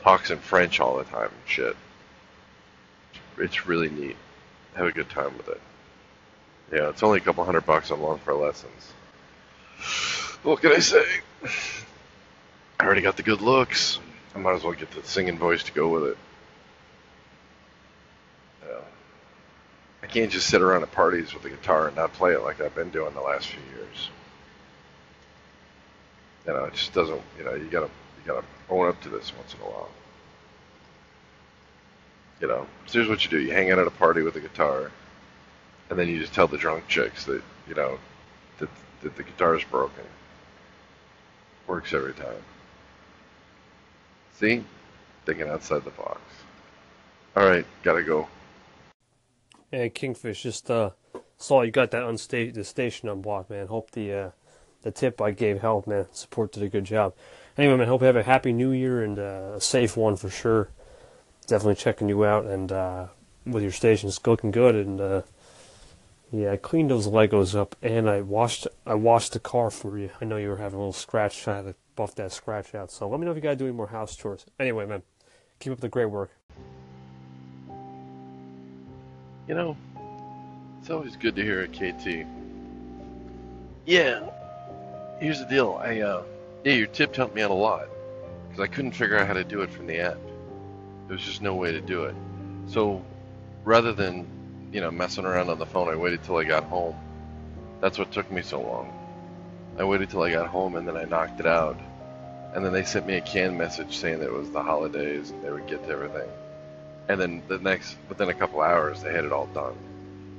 Talks 0.01 0.31
in 0.31 0.39
French 0.39 0.81
all 0.81 0.99
the 0.99 1.05
time 1.05 1.31
shit. 1.47 1.77
It's 3.39 3.67
really 3.67 3.89
neat. 3.89 4.17
Have 4.75 4.87
a 4.87 4.93
good 4.93 5.09
time 5.11 5.37
with 5.37 5.49
it. 5.49 5.61
Yeah, 6.73 6.89
it's 6.89 7.03
only 7.03 7.19
a 7.19 7.21
couple 7.23 7.45
hundred 7.45 7.67
bucks 7.67 7.91
a 7.91 7.97
month 7.97 8.23
for 8.23 8.35
lessons. 8.35 8.93
What 10.43 10.61
can 10.61 10.73
I 10.73 10.81
say? 10.81 11.05
I 12.81 12.85
already 12.85 13.03
got 13.03 13.17
the 13.17 13.23
good 13.23 13.41
looks. 13.41 13.99
I 14.35 14.39
might 14.39 14.55
as 14.55 14.65
well 14.65 14.73
get 14.73 14.91
the 14.91 15.03
singing 15.05 15.39
voice 15.39 15.63
to 15.65 15.73
go 15.73 15.89
with 15.89 16.05
it. 16.05 16.19
I 20.03 20.07
can't 20.07 20.31
just 20.31 20.49
sit 20.49 20.61
around 20.61 20.83
at 20.83 20.93
parties 20.93 21.33
with 21.33 21.45
a 21.45 21.51
guitar 21.51 21.87
and 21.87 21.97
not 21.97 22.13
play 22.13 22.33
it 22.33 22.43
like 22.43 22.61
I've 22.61 22.75
been 22.75 22.91
doing 22.91 23.15
the 23.15 23.21
last 23.21 23.49
few 23.49 23.61
years. 23.75 24.11
You 26.47 26.53
know, 26.55 26.65
it 26.65 26.75
just 26.75 26.93
doesn't. 26.93 27.23
You 27.39 27.45
know, 27.45 27.55
you 27.55 27.67
gotta 27.67 27.87
you 27.87 28.27
gotta 28.27 28.45
own 28.69 28.89
up 28.89 29.01
to 29.03 29.09
this 29.09 29.33
once 29.37 29.55
in 29.55 29.61
a 29.61 29.65
while. 29.65 29.89
You 32.41 32.49
know, 32.49 32.67
so 32.87 32.99
here's 32.99 33.09
what 33.09 33.23
you 33.25 33.31
do: 33.31 33.41
you 33.41 33.53
hang 33.53 33.71
out 33.71 33.79
at 33.79 33.87
a 33.87 33.93
party 33.93 34.23
with 34.23 34.35
a 34.35 34.41
guitar, 34.41 34.91
and 35.89 35.99
then 35.99 36.09
you 36.09 36.19
just 36.19 36.35
tell 36.35 36.49
the 36.49 36.59
drunk 36.59 36.89
chicks 36.89 37.25
that 37.27 37.43
you 37.69 37.75
know 37.75 37.99
that 38.59 38.69
that 39.03 39.17
the 39.17 39.23
guitar 39.23 39.55
is 39.57 39.63
broken. 39.65 40.05
Works 41.69 41.95
every 41.95 42.15
time. 42.15 42.43
See, 44.35 44.65
thinking 45.25 45.49
outside 45.49 45.85
the 45.85 45.91
box. 45.91 46.21
All 47.37 47.47
right, 47.47 47.65
gotta 47.85 48.03
go. 48.03 48.27
Hey, 49.75 49.89
Kingfish, 49.89 50.43
just 50.43 50.71
uh, 50.71 50.91
saw 51.39 51.63
you 51.63 51.71
got 51.71 51.93
that 51.93 52.03
on 52.03 52.19
sta- 52.19 52.51
the 52.51 52.63
station 52.63 53.09
unblocked, 53.09 53.49
man. 53.49 53.69
Hope 53.69 53.91
the 53.93 54.13
uh, 54.13 54.31
the 54.83 54.91
tip 54.91 55.19
I 55.23 55.31
gave 55.31 55.63
helped, 55.63 55.89
man. 55.89 56.09
Support 56.13 56.53
did 56.53 56.63
a 56.63 56.69
good 56.69 56.85
job. 56.85 57.15
Anyway, 57.57 57.79
man, 57.79 57.89
hope 57.89 58.03
you 58.03 58.07
have 58.07 58.17
a 58.17 58.23
happy 58.23 58.53
new 58.53 58.73
year 58.73 59.03
and 59.03 59.19
uh, 59.19 59.53
a 59.55 59.61
safe 59.63 59.97
one 59.97 60.17
for 60.17 60.29
sure. 60.29 60.69
Definitely 61.47 61.77
checking 61.77 62.11
you 62.11 62.23
out 62.23 62.45
and 62.45 62.71
uh, 62.71 63.07
with 63.47 63.63
your 63.63 63.73
station, 63.73 64.11
it's 64.11 64.21
looking 64.27 64.51
good. 64.51 64.75
And 64.75 65.01
uh, 65.01 65.23
yeah, 66.31 66.53
I 66.53 66.59
cleaned 66.59 66.91
those 66.91 67.09
Legos 67.09 67.55
up 67.55 67.75
and 67.81 68.11
I 68.11 68.21
washed 68.21 68.67
I 68.87 68.93
washed 68.93 69.33
the 69.33 69.41
car 69.41 69.71
for 69.71 69.97
you. 69.97 70.11
I 70.21 70.27
know 70.27 70.37
you 70.37 70.51
were 70.51 70.59
having 70.59 70.77
a 70.77 70.81
little 70.81 70.93
scratch. 70.93 71.49
I 71.49 71.57
had 71.57 71.65
to 71.65 71.75
buff 71.97 72.15
that 72.17 72.33
scratch 72.33 72.75
out. 72.75 72.91
So 72.91 73.09
let 73.09 73.19
me 73.19 73.25
know 73.25 73.31
if 73.31 73.39
you 73.39 73.43
gotta 73.43 73.57
do 73.57 73.65
any 73.65 73.75
more 73.75 73.87
house 73.87 74.17
chores. 74.17 74.45
Anyway, 74.61 74.85
man, 74.85 75.03
keep 75.61 75.73
up 75.73 75.81
the 75.81 75.89
great 75.89 76.11
work. 76.11 76.31
You 79.49 79.55
know, 79.55 79.77
It's 80.81 80.91
always 80.91 81.17
good 81.17 81.35
to 81.37 81.43
hear 81.43 81.63
a 81.63 81.69
KT. 81.69 82.27
Yeah. 83.87 84.29
Here's 85.21 85.41
the 85.41 85.47
deal. 85.47 85.81
I 85.83 86.01
uh, 86.01 86.23
yeah, 86.65 86.75
your 86.75 86.87
tip 86.87 87.15
helped 87.15 87.35
me 87.35 87.43
out 87.43 87.51
a 87.51 87.55
lot 87.55 87.89
because 88.49 88.63
I 88.63 88.67
couldn't 88.69 88.93
figure 88.93 89.19
out 89.19 89.27
how 89.27 89.35
to 89.35 89.45
do 89.45 89.63
it 89.63 89.71
from 89.71 89.87
the 89.87 89.99
app. 89.99 90.19
There 91.07 91.17
was 91.17 91.25
just 91.25 91.43
no 91.43 91.55
way 91.55 91.73
to 91.73 91.81
do 91.81 92.05
it. 92.05 92.15
So 92.67 93.05
rather 93.65 93.93
than 93.93 94.27
you 94.73 94.81
know 94.81 94.91
messing 94.91 95.25
around 95.25 95.51
on 95.51 95.59
the 95.59 95.67
phone, 95.67 95.89
I 95.89 95.97
waited 95.97 96.23
till 96.23 96.37
I 96.37 96.45
got 96.45 96.65
home. 96.65 96.95
That's 97.81 97.99
what 97.99 98.13
took 98.13 98.31
me 98.31 98.43
so 98.43 98.61
long. 98.61 98.93
I 99.79 99.85
waited 99.85 100.11
till 100.11 100.23
I 100.23 100.31
got 100.31 100.49
home 100.49 100.77
and 100.77 100.87
then 100.87 100.97
I 100.97 101.05
knocked 101.05 101.41
it 101.41 101.47
out. 101.47 101.79
And 102.55 102.65
then 102.65 102.73
they 102.73 102.85
sent 102.85 103.07
me 103.07 103.17
a 103.17 103.21
canned 103.21 103.57
message 103.57 103.97
saying 103.97 104.21
that 104.21 104.27
it 104.27 104.33
was 104.33 104.51
the 104.51 104.63
holidays 104.63 105.31
and 105.31 105.43
they 105.43 105.51
would 105.51 105.67
get 105.67 105.83
to 105.85 105.91
everything. 105.91 106.29
And 107.09 107.21
then 107.21 107.43
the 107.49 107.59
next, 107.59 107.97
within 108.09 108.29
a 108.29 108.35
couple 108.35 108.61
hours, 108.61 109.03
they 109.03 109.13
had 109.13 109.25
it 109.25 109.33
all 109.33 109.47
done. 109.47 109.75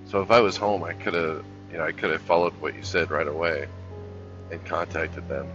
So 0.06 0.22
if 0.22 0.32
I 0.32 0.40
was 0.42 0.58
home, 0.58 0.84
I 0.84 0.94
could 0.94 1.14
have, 1.14 1.44
you 1.72 1.78
know, 1.78 1.86
I 1.86 1.92
could 1.92 2.12
have 2.12 2.22
followed 2.22 2.54
what 2.62 2.76
you 2.76 2.84
said 2.84 3.12
right 3.12 3.28
away 3.28 3.68
and 4.52 4.64
contacted 4.66 5.28
them. 5.28 5.48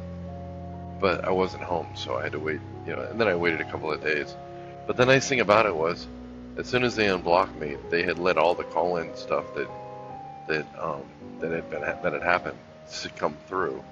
But 1.01 1.25
I 1.25 1.31
wasn't 1.31 1.62
home, 1.62 1.88
so 1.94 2.18
I 2.18 2.25
had 2.25 2.33
to 2.33 2.40
wait, 2.40 2.61
you 2.87 2.94
know, 2.97 3.03
and 3.03 3.21
then 3.21 3.29
I 3.29 3.35
waited 3.37 3.61
a 3.61 3.64
couple 3.64 3.92
of 3.92 4.03
days. 4.03 4.35
But 4.87 4.97
the 4.97 5.07
nice 5.07 5.29
thing 5.29 5.40
about 5.40 5.66
it 5.66 5.75
was, 5.75 6.07
as 6.57 6.66
soon 6.66 6.83
as 6.83 6.97
they 6.97 7.09
unblocked 7.09 7.57
me, 7.57 7.77
they 7.88 8.03
had 8.03 8.18
let 8.18 8.37
all 8.37 8.55
the 8.55 8.64
call-in 8.64 9.14
stuff 9.16 9.44
that 9.55 9.68
that 10.49 10.66
um, 10.79 11.05
that 11.40 11.53
had 11.53 11.71
been 11.71 11.83
that 11.83 12.12
had 12.12 12.23
happened 12.23 12.59
to 13.01 13.09
come 13.11 13.37
through. 13.47 13.83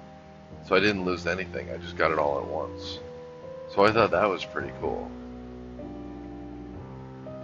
So 0.65 0.75
I 0.75 0.79
didn't 0.79 1.05
lose 1.05 1.27
anything. 1.27 1.71
I 1.71 1.77
just 1.77 1.95
got 1.95 2.11
it 2.11 2.19
all 2.19 2.39
at 2.39 2.47
once. 2.47 2.99
So 3.73 3.85
I 3.85 3.91
thought 3.91 4.11
that 4.11 4.25
was 4.29 4.43
pretty 4.43 4.71
cool. 4.81 5.09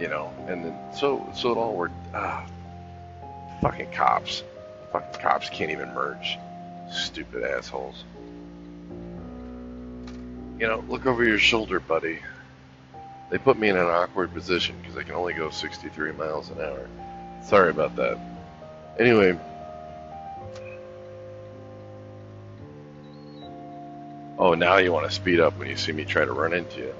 You 0.04 0.10
know, 0.10 0.30
and 0.48 0.62
then 0.62 0.78
so 0.92 1.26
so 1.34 1.52
it 1.52 1.56
all 1.56 1.74
worked. 1.74 1.94
Ah, 2.12 2.44
fucking 3.62 3.90
cops. 3.92 4.42
Fucking 4.92 5.18
cops 5.18 5.48
can't 5.48 5.70
even 5.70 5.94
merge. 5.94 6.38
Stupid 6.92 7.42
assholes. 7.42 8.04
You 10.60 10.66
know, 10.68 10.84
look 10.90 11.06
over 11.06 11.24
your 11.24 11.38
shoulder, 11.38 11.80
buddy. 11.80 12.18
They 13.30 13.38
put 13.38 13.58
me 13.58 13.70
in 13.70 13.78
an 13.78 13.86
awkward 13.86 14.34
position 14.34 14.76
because 14.82 14.98
I 14.98 15.04
can 15.04 15.14
only 15.14 15.32
go 15.32 15.48
63 15.48 16.12
miles 16.12 16.50
an 16.50 16.60
hour. 16.60 16.86
Sorry 17.42 17.70
about 17.70 17.96
that. 17.96 18.18
Anyway, 18.98 19.38
oh, 24.36 24.52
now 24.52 24.76
you 24.76 24.92
want 24.92 25.08
to 25.08 25.14
speed 25.14 25.40
up 25.40 25.58
when 25.58 25.66
you 25.68 25.78
see 25.78 25.92
me 25.92 26.04
try 26.04 26.26
to 26.26 26.32
run 26.32 26.52
into 26.52 26.80
you. 26.80 26.94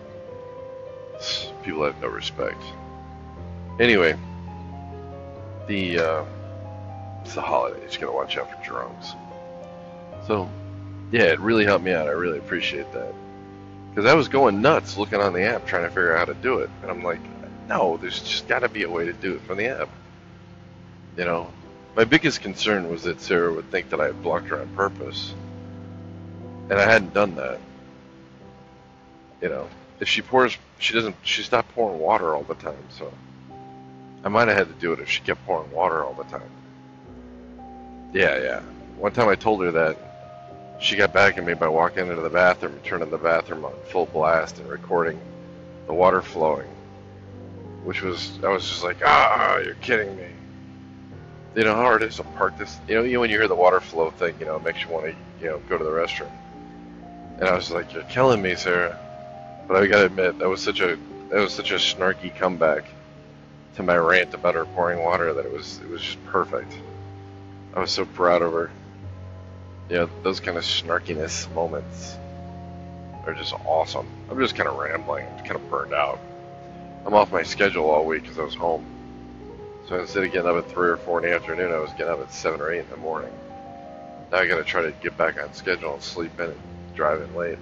People 1.62 1.84
have 1.84 2.00
no 2.00 2.08
respect. 2.08 2.62
Anyway, 3.80 4.16
the 5.66 5.98
uh, 5.98 6.24
it's 7.24 7.34
the 7.34 7.40
holidays. 7.40 7.94
You 7.94 8.00
gotta 8.00 8.12
watch 8.12 8.36
out 8.36 8.50
for 8.50 8.64
drunks. 8.64 9.14
So, 10.26 10.48
yeah, 11.10 11.24
it 11.24 11.40
really 11.40 11.64
helped 11.64 11.84
me 11.84 11.92
out. 11.92 12.06
I 12.06 12.12
really 12.12 12.38
appreciate 12.38 12.92
that 12.92 13.12
because 13.90 14.10
I 14.10 14.14
was 14.14 14.28
going 14.28 14.62
nuts 14.62 14.96
looking 14.96 15.20
on 15.20 15.32
the 15.32 15.42
app 15.42 15.66
trying 15.66 15.82
to 15.82 15.88
figure 15.88 16.16
out 16.16 16.28
how 16.28 16.32
to 16.32 16.40
do 16.40 16.60
it, 16.60 16.70
and 16.82 16.90
I'm 16.90 17.02
like, 17.02 17.20
no, 17.68 17.96
there's 17.96 18.20
just 18.20 18.46
got 18.46 18.60
to 18.60 18.68
be 18.68 18.84
a 18.84 18.90
way 18.90 19.06
to 19.06 19.12
do 19.12 19.34
it 19.34 19.40
from 19.42 19.58
the 19.58 19.66
app. 19.66 19.88
You 21.16 21.24
know, 21.24 21.50
my 21.96 22.04
biggest 22.04 22.42
concern 22.42 22.88
was 22.88 23.02
that 23.04 23.20
Sarah 23.20 23.52
would 23.52 23.70
think 23.70 23.88
that 23.90 24.00
I 24.00 24.06
had 24.06 24.22
blocked 24.22 24.48
her 24.48 24.60
on 24.60 24.68
purpose, 24.68 25.34
and 26.70 26.78
I 26.78 26.90
hadn't 26.90 27.14
done 27.14 27.34
that. 27.36 27.60
You 29.40 29.48
know, 29.48 29.68
if 30.00 30.08
she 30.08 30.22
pours, 30.22 30.56
she 30.78 30.94
doesn't. 30.94 31.16
She 31.22 31.42
stopped 31.42 31.74
pouring 31.74 32.00
water 32.00 32.34
all 32.34 32.44
the 32.44 32.54
time, 32.54 32.76
so 32.88 33.12
I 34.24 34.28
might 34.30 34.48
have 34.48 34.56
had 34.56 34.68
to 34.68 34.80
do 34.80 34.92
it 34.92 35.00
if 35.00 35.08
she 35.10 35.20
kept 35.20 35.44
pouring 35.46 35.70
water 35.70 36.02
all 36.02 36.14
the 36.14 36.24
time. 36.24 36.50
Yeah, 38.12 38.38
yeah. 38.40 38.60
One 38.96 39.12
time 39.12 39.28
I 39.28 39.34
told 39.34 39.62
her 39.62 39.70
that 39.72 39.98
she 40.78 40.96
got 40.96 41.12
back 41.12 41.36
at 41.38 41.44
me 41.44 41.54
by 41.54 41.68
walking 41.68 42.08
into 42.08 42.22
the 42.22 42.30
bathroom 42.30 42.78
turning 42.84 43.10
the 43.10 43.18
bathroom 43.18 43.64
on 43.64 43.74
full 43.90 44.06
blast 44.06 44.58
and 44.58 44.68
recording 44.68 45.20
the 45.86 45.94
water 45.94 46.22
flowing, 46.22 46.68
which 47.84 48.02
was 48.02 48.38
I 48.42 48.48
was 48.48 48.68
just 48.68 48.82
like, 48.82 48.98
ah, 49.04 49.58
you're 49.58 49.74
kidding 49.74 50.16
me. 50.16 50.28
You 51.54 51.64
know 51.64 51.74
how 51.74 51.82
hard 51.82 52.02
it 52.02 52.08
is 52.08 52.16
to 52.16 52.24
park 52.24 52.56
this. 52.58 52.78
You 52.88 52.96
know, 52.96 53.02
you 53.02 53.20
when 53.20 53.30
you 53.30 53.38
hear 53.38 53.48
the 53.48 53.54
water 53.54 53.80
flow 53.80 54.10
thing, 54.10 54.34
you 54.40 54.46
know, 54.46 54.56
it 54.56 54.64
makes 54.64 54.82
you 54.82 54.88
want 54.88 55.06
to, 55.06 55.14
you 55.40 55.50
know, 55.50 55.60
go 55.68 55.78
to 55.78 55.84
the 55.84 55.90
restroom. 55.90 56.30
And 57.38 57.48
I 57.48 57.54
was 57.54 57.70
like, 57.70 57.92
you're 57.92 58.02
killing 58.04 58.40
me, 58.42 58.54
Sarah. 58.54 58.96
But 59.68 59.82
I 59.82 59.86
gotta 59.86 60.06
admit, 60.06 60.38
that 60.38 60.48
was 60.48 60.62
such 60.62 60.80
a 60.80 60.98
that 61.30 61.40
was 61.40 61.52
such 61.52 61.70
a 61.72 61.76
snarky 61.76 62.34
comeback 62.34 62.84
to 63.76 63.82
my 63.82 63.96
rant 63.96 64.34
about 64.34 64.54
her 64.54 64.64
pouring 64.64 65.02
water 65.02 65.32
that 65.34 65.44
it 65.44 65.52
was 65.52 65.80
it 65.82 65.88
was 65.88 66.02
just 66.02 66.24
perfect. 66.26 66.78
I 67.74 67.80
was 67.80 67.90
so 67.90 68.04
proud 68.04 68.42
of 68.42 68.52
her. 68.52 68.70
Know, 69.90 70.08
those 70.22 70.40
kind 70.40 70.56
of 70.56 70.64
snarkiness 70.64 71.52
moments 71.54 72.16
are 73.26 73.34
just 73.34 73.52
awesome. 73.66 74.06
I'm 74.30 74.38
just 74.38 74.54
kind 74.54 74.68
of 74.68 74.76
rambling. 74.76 75.26
I'm 75.26 75.44
kind 75.44 75.56
of 75.56 75.70
burned 75.70 75.92
out. 75.92 76.18
I'm 77.04 77.14
off 77.14 77.32
my 77.32 77.42
schedule 77.42 77.90
all 77.90 78.04
week 78.04 78.22
because 78.22 78.38
I 78.38 78.44
was 78.44 78.54
home. 78.54 78.84
So 79.88 80.00
instead 80.00 80.24
of 80.24 80.32
getting 80.32 80.48
up 80.48 80.56
at 80.56 80.70
3 80.70 80.88
or 80.88 80.96
4 80.96 81.22
in 81.22 81.30
the 81.30 81.36
afternoon, 81.36 81.70
I 81.70 81.78
was 81.78 81.90
getting 81.92 82.08
up 82.08 82.20
at 82.20 82.32
7 82.32 82.60
or 82.60 82.72
8 82.72 82.80
in 82.80 82.90
the 82.90 82.96
morning. 82.96 83.32
Now 84.32 84.38
I 84.38 84.46
gotta 84.46 84.64
try 84.64 84.82
to 84.82 84.92
get 85.02 85.16
back 85.18 85.40
on 85.42 85.52
schedule 85.52 85.94
and 85.94 86.02
sleep 86.02 86.38
in 86.40 86.46
and 86.46 86.60
drive 86.94 87.20
in 87.20 87.34
late. 87.34 87.58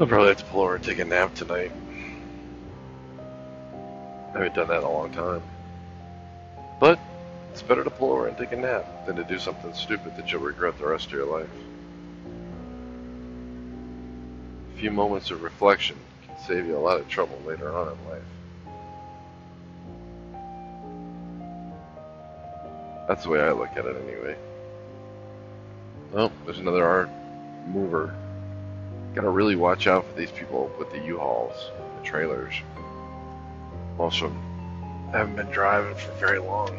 I'll 0.00 0.06
probably 0.06 0.28
have 0.28 0.38
to 0.38 0.44
pull 0.44 0.62
over 0.62 0.76
and 0.76 0.84
take 0.84 0.98
a 0.98 1.04
nap 1.04 1.34
tonight. 1.34 1.70
I 4.34 4.38
haven't 4.38 4.54
done 4.54 4.68
that 4.68 4.78
in 4.78 4.84
a 4.84 4.90
long 4.90 5.12
time. 5.12 5.42
But 6.78 6.98
it's 7.52 7.62
better 7.62 7.84
to 7.84 7.90
pull 7.90 8.12
over 8.12 8.28
and 8.28 8.36
take 8.38 8.52
a 8.52 8.56
nap 8.56 9.06
than 9.06 9.16
to 9.16 9.24
do 9.24 9.38
something 9.38 9.74
stupid 9.74 10.16
that 10.16 10.30
you'll 10.30 10.42
regret 10.42 10.78
the 10.78 10.86
rest 10.86 11.06
of 11.06 11.12
your 11.12 11.26
life. 11.26 11.48
A 14.74 14.78
few 14.78 14.90
moments 14.90 15.30
of 15.30 15.42
reflection 15.42 15.96
can 16.26 16.38
save 16.46 16.66
you 16.66 16.76
a 16.76 16.78
lot 16.78 17.00
of 17.00 17.08
trouble 17.08 17.38
later 17.44 17.76
on 17.76 17.88
in 17.88 18.08
life. 18.08 18.22
That's 23.08 23.24
the 23.24 23.30
way 23.30 23.40
I 23.40 23.50
look 23.50 23.76
at 23.76 23.84
it 23.84 23.96
anyway. 24.06 24.36
Oh, 26.14 26.30
there's 26.44 26.60
another 26.60 26.86
art 26.86 27.10
mover. 27.66 28.14
Gotta 29.14 29.28
really 29.28 29.56
watch 29.56 29.88
out 29.88 30.06
for 30.06 30.16
these 30.16 30.30
people 30.30 30.70
with 30.78 30.90
the 30.92 31.00
U-Hauls, 31.00 31.72
the 31.98 32.06
trailers. 32.06 32.54
Also, 34.00 34.32
I 35.12 35.18
haven't 35.18 35.36
been 35.36 35.50
driving 35.50 35.94
for 35.94 36.10
very 36.12 36.38
long. 36.38 36.74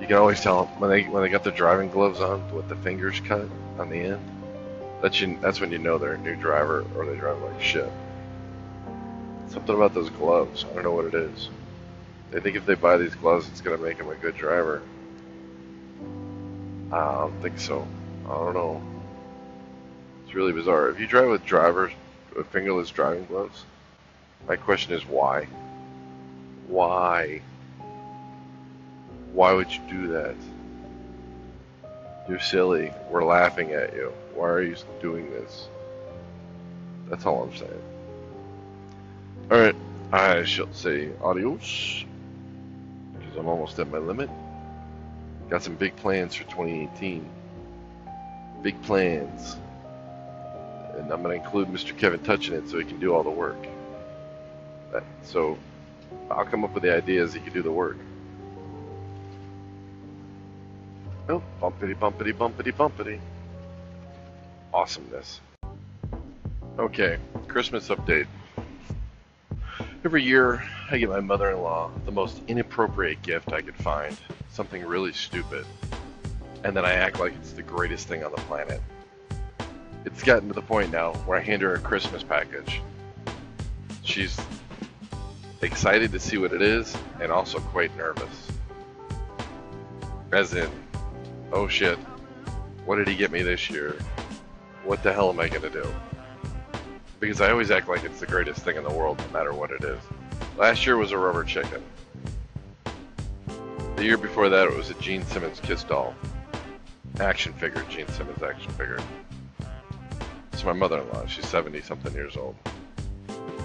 You 0.00 0.06
can 0.06 0.16
always 0.16 0.40
tell 0.40 0.64
when 0.78 0.88
they 0.88 1.02
when 1.02 1.22
they 1.22 1.28
got 1.28 1.44
their 1.44 1.52
driving 1.52 1.90
gloves 1.90 2.22
on 2.22 2.42
with 2.54 2.70
the 2.70 2.76
fingers 2.76 3.20
cut 3.20 3.46
on 3.78 3.90
the 3.90 3.98
end. 3.98 4.20
That's 5.02 5.20
you, 5.20 5.38
that's 5.42 5.60
when 5.60 5.70
you 5.70 5.76
know 5.76 5.98
they're 5.98 6.14
a 6.14 6.18
new 6.18 6.36
driver 6.36 6.86
or 6.96 7.04
they 7.04 7.16
drive 7.16 7.42
like 7.42 7.60
shit. 7.60 7.92
Something 9.48 9.74
about 9.74 9.92
those 9.92 10.08
gloves. 10.08 10.64
I 10.70 10.72
don't 10.72 10.84
know 10.84 10.92
what 10.92 11.04
it 11.04 11.14
is. 11.14 11.50
They 12.30 12.40
think 12.40 12.56
if 12.56 12.64
they 12.64 12.74
buy 12.74 12.96
these 12.96 13.14
gloves, 13.14 13.46
it's 13.48 13.60
gonna 13.60 13.76
make 13.76 13.98
them 13.98 14.08
a 14.08 14.14
good 14.14 14.38
driver. 14.38 14.80
I 16.90 17.12
don't 17.12 17.42
think 17.42 17.58
so. 17.58 17.86
I 18.24 18.30
don't 18.30 18.54
know. 18.54 18.82
It's 20.24 20.34
really 20.34 20.52
bizarre. 20.52 20.88
If 20.88 20.98
you 20.98 21.06
drive 21.06 21.28
with 21.28 21.44
drivers 21.44 21.92
with 22.34 22.46
fingerless 22.46 22.88
driving 22.88 23.26
gloves, 23.26 23.66
my 24.46 24.56
question 24.56 24.92
is 24.92 25.04
why? 25.06 25.46
Why? 26.66 27.40
Why 29.32 29.52
would 29.52 29.72
you 29.72 29.80
do 29.90 30.06
that? 30.08 30.36
You're 32.28 32.40
silly. 32.40 32.92
We're 33.10 33.24
laughing 33.24 33.72
at 33.72 33.94
you. 33.94 34.12
Why 34.34 34.48
are 34.48 34.62
you 34.62 34.76
doing 35.00 35.30
this? 35.30 35.68
That's 37.08 37.24
all 37.24 37.44
I'm 37.44 37.56
saying. 37.56 37.82
Alright, 39.50 39.76
I 40.12 40.44
shall 40.44 40.72
say 40.72 41.10
adios. 41.22 42.04
Because 43.18 43.36
I'm 43.36 43.48
almost 43.48 43.78
at 43.78 43.90
my 43.90 43.98
limit. 43.98 44.28
Got 45.48 45.62
some 45.62 45.76
big 45.76 45.96
plans 45.96 46.34
for 46.34 46.44
2018. 46.44 47.26
Big 48.62 48.80
plans. 48.82 49.56
And 50.96 51.10
I'm 51.10 51.22
going 51.22 51.38
to 51.38 51.44
include 51.44 51.68
Mr. 51.68 51.96
Kevin 51.96 52.20
touching 52.20 52.54
it 52.54 52.68
so 52.68 52.78
he 52.78 52.84
can 52.84 53.00
do 53.00 53.14
all 53.14 53.22
the 53.22 53.30
work. 53.30 53.56
Uh, 54.94 55.00
so 55.22 55.58
I'll 56.30 56.44
come 56.44 56.64
up 56.64 56.74
with 56.74 56.82
the 56.82 56.94
ideas, 56.94 57.34
he 57.34 57.40
can 57.40 57.52
do 57.52 57.62
the 57.62 57.70
work. 57.70 57.96
Oh, 61.28 61.42
bumpity 61.60 61.94
bumpity 61.94 62.32
bumpity 62.32 62.72
bumpity. 62.72 63.20
Awesomeness. 64.72 65.40
Okay, 66.78 67.18
Christmas 67.48 67.88
update. 67.88 68.26
Every 70.04 70.22
year, 70.22 70.62
I 70.90 70.96
get 70.96 71.10
my 71.10 71.20
mother 71.20 71.50
in 71.50 71.60
law 71.60 71.90
the 72.06 72.12
most 72.12 72.40
inappropriate 72.48 73.20
gift 73.20 73.52
I 73.52 73.60
could 73.60 73.76
find 73.76 74.16
something 74.50 74.84
really 74.86 75.12
stupid. 75.12 75.66
And 76.64 76.74
then 76.74 76.84
I 76.84 76.92
act 76.92 77.20
like 77.20 77.34
it's 77.34 77.52
the 77.52 77.62
greatest 77.62 78.08
thing 78.08 78.24
on 78.24 78.30
the 78.30 78.38
planet. 78.42 78.80
It's 80.04 80.22
gotten 80.22 80.48
to 80.48 80.54
the 80.54 80.62
point 80.62 80.90
now 80.90 81.12
where 81.26 81.38
I 81.38 81.42
hand 81.42 81.62
her 81.62 81.74
a 81.74 81.78
Christmas 81.78 82.22
package. 82.22 82.80
She's 84.02 84.40
excited 85.62 86.12
to 86.12 86.20
see 86.20 86.38
what 86.38 86.52
it 86.52 86.62
is 86.62 86.96
and 87.20 87.32
also 87.32 87.58
quite 87.58 87.96
nervous. 87.96 88.48
As 90.32 90.54
in, 90.54 90.70
oh 91.52 91.68
shit, 91.68 91.98
what 92.84 92.96
did 92.96 93.08
he 93.08 93.16
get 93.16 93.30
me 93.30 93.42
this 93.42 93.68
year? 93.70 93.96
What 94.84 95.02
the 95.02 95.12
hell 95.12 95.30
am 95.30 95.40
I 95.40 95.48
gonna 95.48 95.70
do? 95.70 95.86
Because 97.20 97.40
I 97.40 97.50
always 97.50 97.70
act 97.70 97.88
like 97.88 98.04
it's 98.04 98.20
the 98.20 98.26
greatest 98.26 98.60
thing 98.60 98.76
in 98.76 98.84
the 98.84 98.92
world 98.92 99.18
no 99.18 99.38
matter 99.38 99.52
what 99.52 99.70
it 99.70 99.82
is. 99.82 99.98
Last 100.56 100.86
year 100.86 100.96
was 100.96 101.12
a 101.12 101.18
rubber 101.18 101.44
chicken. 101.44 101.82
The 103.96 104.04
year 104.04 104.16
before 104.16 104.48
that 104.48 104.68
it 104.68 104.76
was 104.76 104.90
a 104.90 104.94
Gene 104.94 105.24
Simmons 105.26 105.58
Kiss 105.60 105.82
doll. 105.82 106.14
Action 107.18 107.52
figure, 107.54 107.84
Gene 107.88 108.06
Simmons 108.08 108.42
action 108.42 108.70
figure. 108.72 109.00
It's 110.52 110.64
my 110.64 110.72
mother-in-law. 110.72 111.26
She's 111.26 111.46
70 111.48 111.80
something 111.82 112.12
years 112.12 112.36
old. 112.36 112.54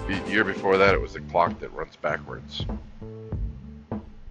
The 0.06 0.22
year 0.30 0.44
before 0.44 0.76
that, 0.76 0.94
it 0.94 1.00
was 1.00 1.16
a 1.16 1.20
clock 1.20 1.58
that 1.60 1.72
runs 1.72 1.96
backwards. 1.96 2.66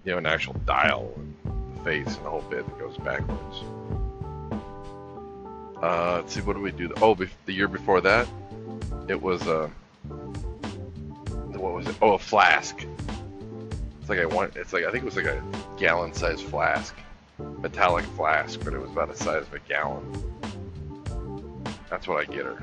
You 0.04 0.12
know, 0.12 0.18
an 0.18 0.26
actual 0.26 0.54
dial 0.66 1.12
and 1.16 1.76
the 1.76 1.82
face 1.82 2.16
and 2.16 2.24
the 2.24 2.30
whole 2.30 2.42
bit 2.42 2.64
that 2.64 2.78
goes 2.78 2.96
backwards. 2.98 3.62
Uh, 5.82 6.20
let's 6.20 6.32
see, 6.32 6.42
what 6.42 6.54
do 6.54 6.62
we 6.62 6.70
do? 6.70 6.92
Oh, 7.02 7.14
the 7.14 7.52
year 7.52 7.66
before 7.66 8.00
that, 8.02 8.28
it 9.08 9.20
was 9.20 9.46
a. 9.48 9.68
what 10.04 11.74
was 11.74 11.88
it? 11.88 11.96
Oh, 12.00 12.12
a 12.12 12.18
flask. 12.18 12.86
It's 14.00 14.08
like 14.08 14.20
I 14.20 14.26
want. 14.26 14.54
It's 14.54 14.72
like 14.72 14.84
I 14.84 14.92
think 14.92 15.02
it 15.02 15.06
was 15.06 15.16
like 15.16 15.26
a 15.26 15.42
gallon-sized 15.76 16.42
flask, 16.44 16.94
metallic 17.58 18.04
flask, 18.16 18.60
but 18.62 18.74
it 18.74 18.80
was 18.80 18.90
about 18.90 19.08
the 19.08 19.16
size 19.16 19.42
of 19.42 19.52
a 19.52 19.58
gallon. 19.58 20.04
That's 21.90 22.06
what 22.06 22.20
I 22.20 22.32
get 22.32 22.44
her. 22.44 22.62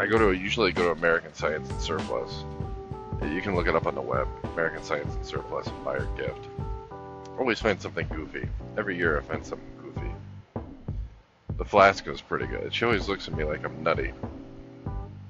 I 0.00 0.06
go 0.06 0.16
to 0.16 0.32
usually 0.32 0.72
go 0.72 0.84
to 0.84 0.98
American 0.98 1.34
Science 1.34 1.68
and 1.68 1.78
Surplus. 1.78 2.46
You 3.22 3.42
can 3.42 3.54
look 3.54 3.66
it 3.66 3.76
up 3.76 3.86
on 3.86 3.94
the 3.94 4.00
web, 4.00 4.26
American 4.54 4.82
Science 4.82 5.14
and 5.14 5.26
Surplus, 5.26 5.66
and 5.66 5.84
buy 5.84 5.98
her 5.98 6.08
gift. 6.16 6.48
Always 7.38 7.60
find 7.60 7.78
something 7.78 8.08
goofy. 8.08 8.48
Every 8.78 8.96
year 8.96 9.18
I 9.18 9.22
find 9.22 9.44
something 9.44 9.68
goofy. 9.82 10.10
The 11.58 11.64
flask 11.66 12.08
is 12.08 12.22
pretty 12.22 12.46
good. 12.46 12.72
She 12.72 12.86
always 12.86 13.10
looks 13.10 13.28
at 13.28 13.36
me 13.36 13.44
like 13.44 13.62
I'm 13.62 13.82
nutty. 13.82 14.14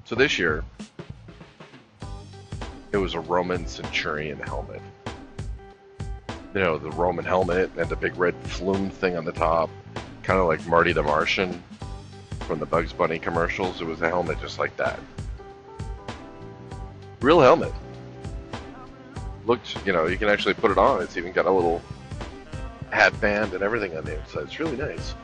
So 0.05 0.15
this 0.15 0.39
year, 0.39 0.63
it 2.93 2.97
was 2.97 3.13
a 3.13 3.19
Roman 3.19 3.67
centurion 3.67 4.39
helmet. 4.39 4.81
You 6.53 6.61
know, 6.61 6.77
the 6.77 6.91
Roman 6.91 7.25
helmet 7.25 7.71
and 7.75 7.89
the 7.89 7.97
big 7.97 8.15
red 8.15 8.35
flume 8.43 8.89
thing 8.89 9.17
on 9.17 9.25
the 9.25 9.33
top, 9.33 9.69
kind 10.23 10.39
of 10.39 10.47
like 10.47 10.65
Marty 10.65 10.93
the 10.93 11.03
Martian 11.03 11.61
from 12.43 12.59
the 12.59 12.65
Bugs 12.65 12.93
Bunny 12.93 13.19
commercials. 13.19 13.81
It 13.81 13.85
was 13.85 14.01
a 14.01 14.09
helmet 14.09 14.39
just 14.39 14.59
like 14.59 14.75
that. 14.77 14.99
Real 17.21 17.39
helmet. 17.39 17.71
Looked, 19.45 19.85
you 19.85 19.93
know, 19.93 20.07
you 20.07 20.17
can 20.17 20.29
actually 20.29 20.53
put 20.53 20.71
it 20.71 20.77
on. 20.77 21.01
It's 21.01 21.17
even 21.17 21.31
got 21.31 21.45
a 21.45 21.51
little 21.51 21.81
headband 22.91 23.53
and 23.53 23.63
everything 23.63 23.95
on 23.97 24.03
the 24.03 24.19
inside. 24.19 24.43
It's 24.43 24.59
really 24.59 24.77
nice. 24.77 25.15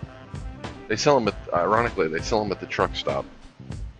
They 0.87 0.95
sell 0.95 1.19
them 1.19 1.27
at, 1.27 1.53
ironically, 1.53 2.07
they 2.07 2.21
sell 2.21 2.41
them 2.41 2.51
at 2.51 2.59
the 2.59 2.65
truck 2.65 2.95
stop. 2.95 3.25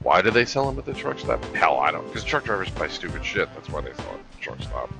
Why 0.01 0.21
do 0.21 0.31
they 0.31 0.45
sell 0.45 0.65
them 0.67 0.79
at 0.79 0.85
the 0.85 0.93
truck 0.93 1.19
stop? 1.19 1.43
Hell, 1.53 1.79
I 1.79 1.91
don't. 1.91 2.07
Because 2.07 2.23
truck 2.23 2.45
drivers 2.45 2.69
buy 2.69 2.87
stupid 2.87 3.25
shit. 3.25 3.49
That's 3.53 3.69
why 3.69 3.81
they 3.81 3.93
sell 3.93 4.13
it 4.13 4.19
at 4.19 4.31
the 4.31 4.39
truck 4.39 4.61
stop. 4.61 4.93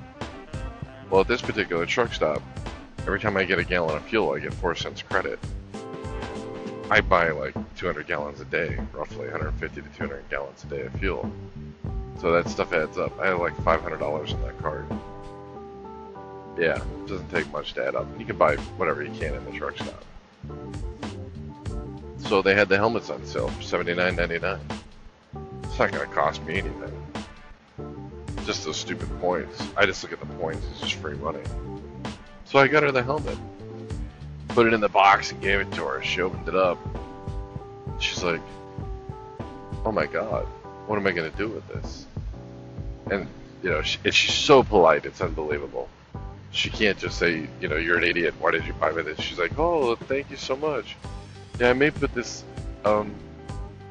Well, 1.10 1.22
at 1.22 1.28
this 1.28 1.42
particular 1.42 1.86
truck 1.86 2.14
stop, 2.14 2.42
every 3.02 3.20
time 3.20 3.38
I 3.38 3.46
get 3.46 3.58
a 3.58 3.64
gallon 3.64 3.96
of 3.96 4.04
fuel, 4.04 4.34
I 4.34 4.40
get 4.40 4.54
four 4.54 4.76
cents 4.76 5.02
credit. 5.02 5.40
I 6.90 7.02
buy 7.02 7.32
like 7.32 7.54
200 7.76 8.08
gallons 8.08 8.40
a 8.40 8.46
day, 8.46 8.80
roughly 8.94 9.26
150 9.26 9.82
to 9.82 9.88
200 9.90 10.30
gallons 10.30 10.64
a 10.64 10.68
day 10.68 10.82
of 10.86 10.94
fuel. 10.94 11.30
So 12.22 12.32
that 12.32 12.48
stuff 12.48 12.72
adds 12.72 12.98
up. 12.98 13.20
I 13.20 13.28
have 13.28 13.40
like 13.40 13.56
$500 13.58 14.32
in 14.32 14.42
that 14.42 14.58
card. 14.60 14.86
Yeah, 16.58 16.82
it 16.82 17.08
doesn't 17.08 17.30
take 17.30 17.52
much 17.52 17.74
to 17.74 17.86
add 17.86 17.96
up. 17.96 18.08
You 18.18 18.26
can 18.26 18.38
buy 18.38 18.56
whatever 18.78 19.04
you 19.04 19.12
can 19.20 19.34
in 19.34 19.46
the 19.46 19.52
truck 19.52 19.78
stop. 19.78 20.04
So 22.20 22.42
they 22.42 22.56
had 22.56 22.70
the 22.70 22.78
helmets 22.78 23.10
on 23.10 23.26
sale 23.26 23.50
for 23.50 23.62
$79.99. 23.62 24.60
It's 25.64 25.78
not 25.78 25.92
going 25.92 26.08
to 26.08 26.16
cost 26.16 26.42
me 26.44 26.60
anything. 26.60 27.08
Just 28.46 28.64
those 28.64 28.78
stupid 28.78 29.10
points. 29.20 29.62
I 29.76 29.86
just 29.86 30.02
look 30.04 30.14
at 30.14 30.22
the 30.22 30.26
points 30.26 30.66
it's 30.72 30.80
just 30.80 30.94
free 30.96 31.16
money. 31.16 31.44
So 32.46 32.60
I 32.60 32.68
got 32.70 32.84
her 32.84 32.94
the 32.94 33.04
helmet 33.04 33.38
put 34.58 34.66
it 34.66 34.74
in 34.74 34.82
the 34.82 34.90
box 34.90 35.32
and 35.32 35.40
gave 35.40 35.60
it 35.60 35.72
to 35.72 35.86
her. 35.86 36.02
She 36.02 36.20
opened 36.20 36.48
it 36.48 36.56
up. 36.56 36.80
She's 38.00 38.24
like, 38.24 38.42
"Oh 39.86 39.92
my 39.92 40.08
god, 40.08 40.48
what 40.88 40.98
am 40.98 41.06
I 41.06 41.12
gonna 41.12 41.30
do 41.30 41.48
with 41.48 41.68
this?" 41.68 42.08
And 43.12 43.28
you 43.62 43.70
know, 43.70 43.84
she, 43.84 44.00
she's 44.10 44.34
so 44.34 44.64
polite. 44.64 45.06
It's 45.06 45.22
unbelievable. 45.22 45.88
She 46.50 46.72
can't 46.72 46.98
just 46.98 47.20
say, 47.20 47.48
"You 47.62 47.68
know, 47.68 47.76
you're 47.76 48.00
an 48.00 48.04
idiot. 48.04 48.34
Why 48.40 48.50
did 48.50 48.66
you 48.66 48.74
buy 48.74 48.92
me 48.92 49.04
this?" 49.04 49.20
She's 49.20 49.38
like, 49.38 49.60
"Oh, 49.60 49.94
thank 49.94 50.32
you 50.32 50.38
so 50.38 50.56
much. 50.56 50.98
Yeah, 51.60 51.70
I 51.70 51.74
may 51.74 51.92
put 51.92 52.16
this. 52.16 52.44
Um, 52.84 53.14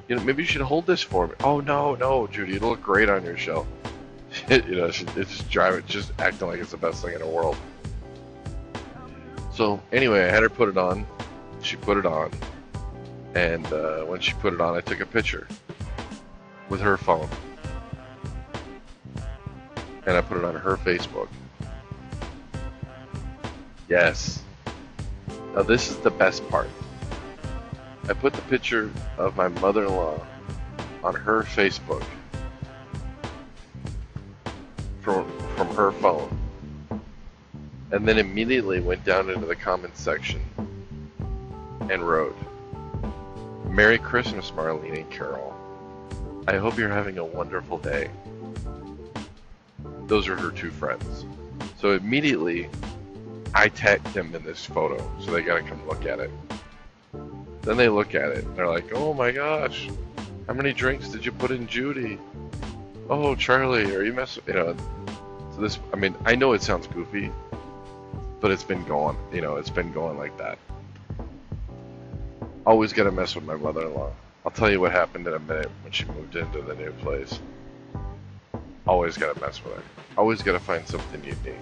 you 0.08 0.16
know, 0.16 0.24
maybe 0.24 0.42
you 0.42 0.48
should 0.48 0.62
hold 0.62 0.84
this 0.84 1.00
for 1.00 1.28
me." 1.28 1.34
Oh 1.44 1.60
no, 1.60 1.94
no, 1.94 2.26
Judy, 2.26 2.56
it'll 2.56 2.70
look 2.70 2.82
great 2.82 3.08
on 3.08 3.24
your 3.24 3.36
shelf. 3.36 3.68
you 4.50 4.74
know, 4.74 4.90
she, 4.90 5.06
it's 5.14 5.30
just 5.30 5.48
driving, 5.48 5.84
just 5.86 6.10
acting 6.18 6.48
like 6.48 6.58
it's 6.58 6.72
the 6.72 6.76
best 6.76 7.04
thing 7.04 7.14
in 7.14 7.20
the 7.20 7.28
world. 7.38 7.56
So 9.57 9.80
anyway, 9.90 10.22
I 10.22 10.28
had 10.28 10.42
her 10.42 10.50
put 10.50 10.68
it 10.68 10.76
on. 10.76 11.07
She 11.62 11.76
put 11.76 11.96
it 11.96 12.04
on, 12.04 12.30
and 13.34 13.64
uh, 13.72 14.02
when 14.02 14.20
she 14.20 14.34
put 14.34 14.52
it 14.52 14.61
on, 14.61 14.76
I 14.76 14.82
took 14.82 15.00
a 15.00 15.07
picture 15.07 15.48
with 16.68 16.82
her 16.82 16.98
phone, 16.98 17.26
and 20.04 20.14
I 20.14 20.20
put 20.20 20.36
it 20.36 20.44
on 20.44 20.54
her 20.57 20.76
Facebook. 20.76 21.28
Yes. 23.88 24.42
Now 25.54 25.62
this 25.62 25.88
is 25.88 25.96
the 25.96 26.11
best 26.11 26.46
part. 26.50 26.68
I 28.11 28.12
put 28.12 28.34
the 28.34 28.42
picture 28.42 28.92
of 29.16 29.38
my 29.38 29.48
mother-in-law 29.48 30.20
on 31.02 31.14
her 31.14 31.44
Facebook 31.44 32.04
from 35.00 35.26
from 35.57 35.74
her 35.74 35.92
phone 35.92 36.45
and 37.93 38.07
then 38.07 38.18
immediately 38.18 38.80
went 38.80 39.05
down 39.05 39.30
into 39.30 39.47
the 39.47 39.57
comments 39.57 40.01
section 40.01 40.41
and 41.89 42.03
wrote, 42.03 42.37
Merry 43.68 43.99
Christmas, 43.99 44.51
Marlene 44.51 44.99
and 44.99 45.11
Carol. 45.11 45.55
I 46.49 46.57
hope 46.57 46.78
you're 46.78 46.89
having 46.89 47.18
a 47.18 47.24
wonderful 47.24 47.78
day. 47.78 48.11
Those 50.07 50.28
are 50.28 50.37
her 50.37 50.51
two 50.51 50.70
friends. 50.70 51.26
So 51.78 51.93
immediately, 51.93 52.68
I 53.55 53.68
tagged 53.68 54.12
them 54.14 54.34
in 54.34 54.45
this 54.45 54.64
photo, 54.64 54.99
so 55.20 55.30
they 55.30 55.43
gotta 55.43 55.62
come 55.62 55.87
look 55.87 56.07
at 56.07 56.20
it. 56.20 56.30
Then 57.62 57.76
they 57.76 57.89
look 57.89 58.14
at 58.14 58.30
it, 58.30 58.45
and 58.45 58.57
they're 58.57 58.68
like, 58.68 58.93
oh 58.95 59.12
my 59.12 59.32
gosh, 59.32 59.89
how 60.47 60.55
many 60.55 60.72
drinks 60.72 61.09
did 61.09 61.24
you 61.24 61.32
put 61.32 61.51
in 61.51 61.66
Judy? 61.66 62.18
Oh, 63.09 63.34
Charlie, 63.34 63.95
are 63.95 64.03
you 64.03 64.12
messing, 64.12 64.45
you 64.47 64.55
know, 64.55 64.76
so 65.55 65.61
this, 65.61 65.78
I 65.93 65.97
mean, 65.97 66.14
I 66.24 66.34
know 66.34 66.53
it 66.53 66.62
sounds 66.62 66.87
goofy, 66.87 67.30
but 68.41 68.51
it's 68.51 68.64
been 68.64 68.84
going, 68.84 69.16
you 69.32 69.41
know, 69.41 69.57
it's 69.57 69.70
been 69.70 69.93
going 69.93 70.18
like 70.18 70.37
that. 70.39 70.59
Always 72.66 72.93
gotta 72.93 73.12
mess 73.12 73.34
with 73.34 73.45
my 73.45 73.57
mother-in-law. 73.57 74.12
I'll 74.45 74.53
tell 74.53 74.70
you 74.70 74.80
what 74.80 74.93
happened 74.93 75.26
in 75.26 75.34
a 75.34 75.39
minute 75.39 75.70
when 75.82 75.93
she 75.93 76.05
moved 76.05 76.37
into 76.37 76.61
the 76.62 76.74
new 76.74 76.93
place. 76.93 77.39
Always 78.87 79.16
gotta 79.16 79.39
mess 79.41 79.62
with 79.64 79.74
her. 79.74 79.82
Always 80.16 80.43
gotta 80.43 80.61
find 80.61 80.87
something 80.87 81.22
unique. 81.24 81.57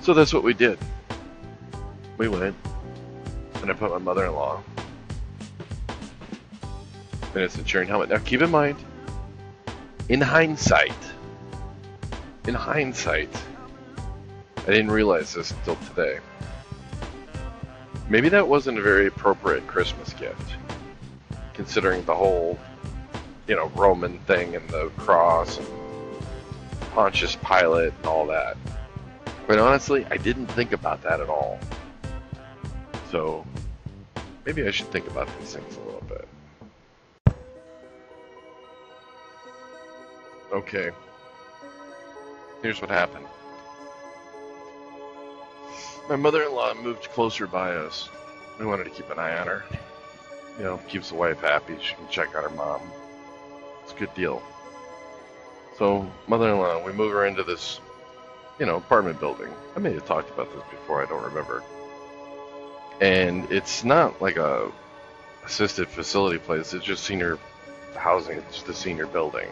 So 0.00 0.14
that's 0.14 0.32
what 0.32 0.42
we 0.42 0.54
did. 0.54 0.78
We 2.16 2.28
went, 2.28 2.56
and 3.62 3.70
I 3.70 3.74
put 3.74 3.90
my 3.90 3.98
mother-in-law 3.98 4.62
in 7.34 7.40
a 7.40 7.48
Centurion 7.48 7.88
helmet. 7.88 8.08
Now 8.08 8.18
keep 8.18 8.42
in 8.42 8.50
mind, 8.50 8.76
in 10.08 10.20
hindsight, 10.20 10.92
in 12.46 12.54
hindsight, 12.54 13.30
I 14.66 14.72
didn't 14.72 14.90
realize 14.90 15.32
this 15.34 15.50
until 15.50 15.76
today. 15.76 16.18
Maybe 18.08 18.28
that 18.28 18.46
wasn't 18.46 18.78
a 18.78 18.82
very 18.82 19.06
appropriate 19.06 19.66
Christmas 19.66 20.12
gift, 20.12 20.54
considering 21.54 22.04
the 22.04 22.14
whole, 22.14 22.58
you 23.46 23.56
know, 23.56 23.68
Roman 23.68 24.18
thing 24.20 24.54
and 24.54 24.68
the 24.68 24.90
cross 24.96 25.58
and 25.58 25.66
Pontius 26.92 27.36
Pilate 27.36 27.94
and 27.96 28.06
all 28.06 28.26
that. 28.26 28.56
But 29.46 29.58
honestly, 29.58 30.06
I 30.10 30.16
didn't 30.16 30.48
think 30.48 30.72
about 30.72 31.02
that 31.02 31.20
at 31.20 31.28
all. 31.28 31.58
So, 33.10 33.46
maybe 34.44 34.66
I 34.66 34.70
should 34.70 34.90
think 34.90 35.06
about 35.06 35.28
these 35.38 35.54
things 35.54 35.76
a 35.76 35.80
little 35.80 36.02
bit. 36.02 36.28
Okay. 40.52 40.90
Here's 42.62 42.80
what 42.80 42.90
happened. 42.90 43.26
My 46.10 46.16
mother-in-law 46.16 46.74
moved 46.74 47.08
closer 47.10 47.46
by 47.46 47.70
us. 47.70 48.08
We 48.58 48.66
wanted 48.66 48.82
to 48.82 48.90
keep 48.90 49.08
an 49.10 49.20
eye 49.20 49.38
on 49.38 49.46
her. 49.46 49.64
You 50.58 50.64
know, 50.64 50.76
keeps 50.88 51.10
the 51.10 51.14
wife 51.14 51.40
happy. 51.40 51.76
She 51.80 51.94
can 51.94 52.08
check 52.08 52.34
on 52.34 52.42
her 52.42 52.50
mom. 52.50 52.80
It's 53.84 53.92
a 53.92 53.96
good 53.96 54.12
deal. 54.14 54.42
So, 55.78 56.10
mother-in-law, 56.26 56.84
we 56.84 56.92
move 56.92 57.12
her 57.12 57.26
into 57.26 57.44
this, 57.44 57.80
you 58.58 58.66
know, 58.66 58.74
apartment 58.74 59.20
building. 59.20 59.50
I 59.76 59.78
may 59.78 59.92
have 59.92 60.04
talked 60.04 60.30
about 60.30 60.52
this 60.52 60.64
before. 60.68 61.00
I 61.00 61.06
don't 61.06 61.22
remember. 61.22 61.62
And 63.00 63.50
it's 63.52 63.84
not 63.84 64.20
like 64.20 64.36
a 64.36 64.72
assisted 65.44 65.86
facility 65.86 66.38
place. 66.38 66.74
It's 66.74 66.84
just 66.84 67.04
senior 67.04 67.38
housing. 67.94 68.38
It's 68.38 68.56
just 68.56 68.68
a 68.68 68.74
senior 68.74 69.06
building. 69.06 69.48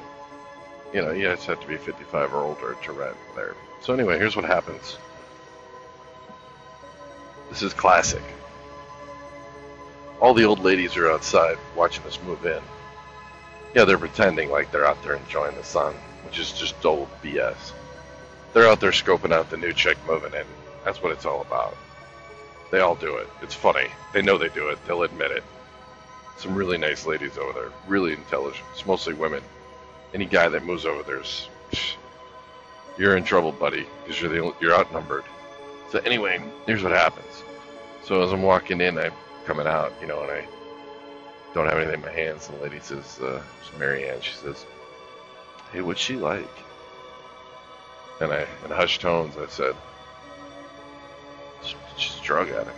You 0.93 1.03
know, 1.03 1.13
you 1.13 1.29
guys 1.29 1.45
have 1.45 1.61
to 1.61 1.69
be 1.69 1.77
55 1.77 2.35
or 2.35 2.43
older 2.43 2.77
to 2.83 2.93
rent 2.93 3.17
there. 3.37 3.55
So 3.81 3.95
anyway, 3.95 4.19
here's 4.19 4.35
what 4.35 4.45
happens. 4.45 4.99
This 7.51 7.63
is 7.63 7.75
classic. 7.75 8.23
All 10.21 10.35
the 10.35 10.45
old 10.45 10.61
ladies 10.61 10.97
are 10.97 11.11
outside 11.11 11.57
watching 11.77 12.05
us 12.05 12.19
move 12.27 12.45
in. 12.45 12.61
Yeah, 13.75 13.85
they're 13.85 13.99
pretending 13.99 14.51
like 14.51 14.73
they're 14.73 14.87
out 14.87 15.03
there 15.03 15.15
enjoying 15.15 15.57
the 15.57 15.65
sun, 15.65 15.95
which 16.25 16.39
is 16.39 16.53
just 16.53 16.85
old 16.85 17.09
BS. 17.23 17.73
They're 18.53 18.69
out 18.69 18.81
there 18.81 18.91
scoping 18.91 19.33
out 19.33 19.51
the 19.51 19.57
new 19.57 19.73
chick 19.73 19.97
moving 20.07 20.35
in. 20.35 20.47
That's 20.85 21.03
what 21.03 21.13
it's 21.13 21.27
all 21.27 21.43
about. 21.43 21.77
They 22.71 22.81
all 22.81 22.95
do 22.95 23.17
it. 23.17 23.29
It's 23.43 23.55
funny. 23.55 23.89
They 24.13 24.23
know 24.23 24.39
they 24.39 24.49
do 24.49 24.69
it. 24.69 24.79
They'll 24.87 25.03
admit 25.03 25.31
it. 25.31 25.45
Some 26.37 26.55
really 26.55 26.79
nice 26.79 27.07
ladies 27.07 27.39
over 27.39 27.53
there. 27.53 27.73
Really 27.87 28.13
intelligent. 28.13 28.65
It's 28.73 28.87
mostly 28.87 29.15
women. 29.15 29.43
Any 30.15 30.25
guy 30.25 30.49
that 30.49 30.65
moves 30.65 30.87
over 30.87 31.03
there's 31.03 31.49
you're 32.99 33.17
in 33.17 33.25
trouble, 33.25 33.53
buddy, 33.53 33.87
because 34.03 34.21
you're 34.21 34.31
the 34.31 34.55
you're 34.61 34.75
outnumbered. 34.75 35.25
So 35.91 35.99
anyway, 36.01 36.43
here's 36.67 36.83
what 36.83 36.93
happens. 36.93 37.43
So 38.05 38.23
as 38.23 38.33
I'm 38.33 38.43
walking 38.43 38.81
in, 38.81 38.99
I'm 38.99 39.13
coming 39.47 39.67
out, 39.67 39.93
you 40.01 40.07
know, 40.07 40.23
and 40.23 40.31
I 40.31 40.45
don't 41.55 41.67
have 41.67 41.79
anything 41.79 41.95
in 41.95 42.01
my 42.03 42.13
hands. 42.13 42.49
And 42.49 42.59
the 42.59 42.63
lady 42.63 42.81
says, 42.81 43.19
uh, 43.21 43.43
Mary 43.79 44.09
Ann. 44.09 44.21
She 44.21 44.35
says, 44.35 44.67
"Hey, 45.73 45.81
what's 45.81 46.01
she 46.01 46.17
like?" 46.17 46.49
And 48.21 48.33
I, 48.33 48.47
in 48.65 48.71
hushed 48.71 49.01
tones, 49.01 49.37
I 49.37 49.47
said, 49.47 49.77
"She's 51.97 52.19
a 52.19 52.23
drug 52.23 52.51
addict." 52.51 52.77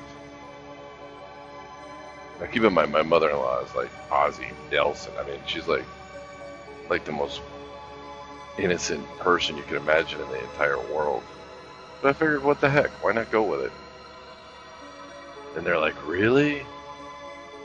Now 2.40 2.46
keep 2.46 2.62
in 2.62 2.72
mind, 2.72 2.92
my 2.92 3.02
mother-in-law 3.02 3.64
is 3.64 3.74
like 3.74 3.90
Ozzie 4.11 4.52
Nelson. 4.70 5.12
I 5.18 5.24
mean, 5.24 5.40
she's 5.46 5.66
like, 5.66 5.84
like 6.88 7.04
the 7.04 7.12
most 7.12 7.40
innocent 8.58 9.06
person 9.18 9.56
you 9.56 9.62
could 9.64 9.76
imagine 9.76 10.20
in 10.20 10.28
the 10.28 10.40
entire 10.40 10.78
world. 10.92 11.22
But 12.03 12.11
I 12.11 12.12
figured, 12.12 12.42
what 12.42 12.61
the 12.61 12.70
heck? 12.70 12.90
Why 13.03 13.12
not 13.12 13.30
go 13.30 13.42
with 13.42 13.61
it? 13.62 13.72
And 15.57 15.66
they're 15.66 15.78
like, 15.78 15.94
really? 16.07 16.62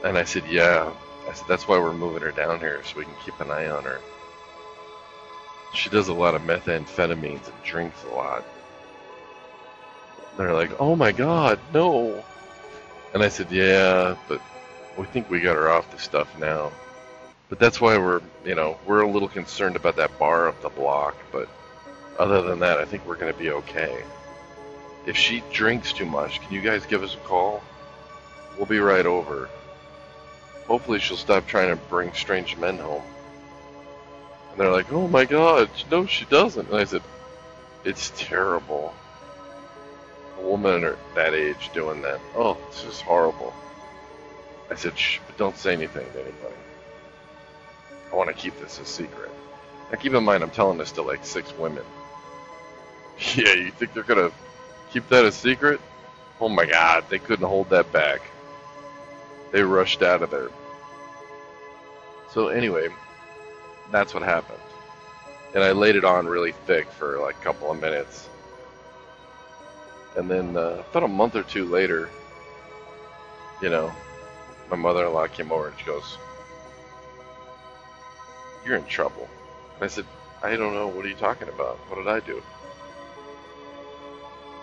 And 0.04 0.18
I 0.18 0.24
said, 0.24 0.44
yeah. 0.50 0.92
I 1.30 1.34
said, 1.34 1.48
that's 1.48 1.68
why 1.68 1.80
we're 1.80 1.94
moving 1.94 2.22
her 2.22 2.32
down 2.32 2.60
here, 2.60 2.82
so 2.84 2.98
we 2.98 3.06
can 3.06 3.14
keep 3.24 3.40
an 3.40 3.50
eye 3.50 3.70
on 3.70 3.84
her. 3.84 4.02
She 5.74 5.90
does 5.90 6.08
a 6.08 6.14
lot 6.14 6.36
of 6.36 6.42
methamphetamines 6.44 7.48
and 7.48 7.64
drinks 7.64 8.04
a 8.12 8.16
lot. 8.16 8.46
They're 10.38 10.54
like, 10.54 10.72
oh 10.80 10.96
my 10.96 11.12
god, 11.12 11.60
no. 11.74 12.24
And 13.14 13.24
I 13.24 13.30
said, 13.30 13.50
yeah, 13.52 14.16
but 14.28 14.42
we 14.98 15.06
think 15.06 15.30
we 15.30 15.40
got 15.40 15.56
her 15.56 15.70
off 15.70 15.90
the 15.92 15.98
stuff 15.98 16.38
now. 16.40 16.72
But 17.50 17.60
that's 17.60 17.80
why 17.80 17.98
we're, 17.98 18.22
you 18.44 18.56
know, 18.56 18.78
we're 18.86 19.02
a 19.02 19.10
little 19.10 19.28
concerned 19.28 19.76
about 19.76 19.96
that 19.98 20.18
bar 20.20 20.48
up 20.48 20.62
the 20.62 20.70
block. 20.70 21.16
But 21.32 21.48
other 22.20 22.42
than 22.42 22.60
that, 22.60 22.80
I 22.80 22.86
think 22.86 23.06
we're 23.06 23.16
going 23.16 23.32
to 23.32 23.40
be 23.40 23.52
okay. 23.52 24.04
If 25.06 25.16
she 25.16 25.44
drinks 25.52 25.94
too 25.94 26.06
much, 26.06 26.42
can 26.42 26.54
you 26.54 26.62
guys 26.62 26.86
give 26.86 27.04
us 27.04 27.14
a 27.16 27.28
call? 27.28 27.62
We'll 28.58 28.66
be 28.66 28.80
right 28.80 29.06
over. 29.06 29.50
Hopefully 30.68 31.00
she'll 31.00 31.18
stop 31.18 31.46
trying 31.46 31.70
to 31.70 31.76
bring 31.76 32.12
strange 32.14 32.58
men 32.58 32.78
home. 32.78 33.04
And 34.52 34.60
they're 34.60 34.72
like, 34.72 34.92
oh 34.92 35.08
my 35.08 35.26
god, 35.26 35.70
no 35.92 36.06
she 36.06 36.26
doesn't. 36.26 36.70
And 36.70 36.78
I 36.78 36.86
said, 36.86 37.04
it's 37.84 38.12
terrible. 38.18 38.94
A 40.40 40.42
woman 40.42 40.84
at 40.84 40.98
that 41.14 41.34
age 41.34 41.70
doing 41.74 42.02
that. 42.02 42.20
Oh, 42.36 42.58
this 42.72 42.84
is 42.86 43.02
horrible. 43.02 43.54
I 44.72 44.76
said, 44.76 44.98
shh, 44.98 45.20
but 45.28 45.38
don't 45.38 45.58
say 45.58 45.74
anything 45.74 46.06
to 46.14 46.20
anybody. 46.20 46.56
I 48.12 48.16
want 48.16 48.30
to 48.30 48.36
keep 48.36 48.60
this 48.60 48.80
a 48.80 48.86
secret. 48.86 49.30
Now 49.92 49.98
keep 49.98 50.14
in 50.14 50.24
mind, 50.24 50.42
I'm 50.42 50.50
telling 50.50 50.80
this 50.80 50.92
to 50.94 51.04
like 51.04 51.26
six 51.26 51.56
women. 51.58 51.84
Yeah, 53.38 53.54
you 53.54 53.72
think 53.72 53.94
they're 53.94 54.04
gonna 54.04 54.32
keep 54.96 55.10
that 55.10 55.26
a 55.26 55.32
secret? 55.32 55.82
Oh 56.40 56.48
my 56.48 56.66
god, 56.66 57.04
they 57.10 57.20
couldn't 57.20 57.46
hold 57.46 57.70
that 57.70 57.92
back. 57.92 58.22
They 59.52 59.62
rushed 59.62 60.02
out 60.02 60.24
of 60.24 60.30
there. 60.30 60.50
So 62.32 62.48
anyway, 62.48 62.88
that's 63.92 64.14
what 64.14 64.24
happened. 64.24 64.58
And 65.54 65.62
I 65.66 65.74
laid 65.74 65.98
it 65.98 66.06
on 66.06 66.28
really 66.28 66.54
thick 66.66 66.90
for 66.90 67.20
like 67.20 67.36
a 67.36 67.44
couple 67.44 67.70
of 67.70 67.82
minutes. 67.82 68.30
And 70.16 70.32
then 70.32 70.56
uh, 70.56 70.82
about 70.90 71.04
a 71.04 71.10
month 71.10 71.36
or 71.36 71.44
two 71.44 71.66
later, 71.66 72.10
you 73.62 73.70
know, 73.70 73.94
my 74.70 74.78
mother-in-law 74.78 75.28
came 75.28 75.52
over 75.52 75.68
and 75.68 75.78
she 75.78 75.86
goes, 75.86 76.18
"You're 78.66 78.78
in 78.78 78.86
trouble." 78.86 79.28
And 79.76 79.84
I 79.84 79.88
said, 79.88 80.06
"I 80.42 80.56
don't 80.56 80.74
know. 80.74 80.88
What 80.88 81.06
are 81.06 81.10
you 81.10 81.16
talking 81.16 81.50
about? 81.50 81.80
What 81.90 81.98
did 81.98 82.08
I 82.08 82.22
do?" 82.22 82.42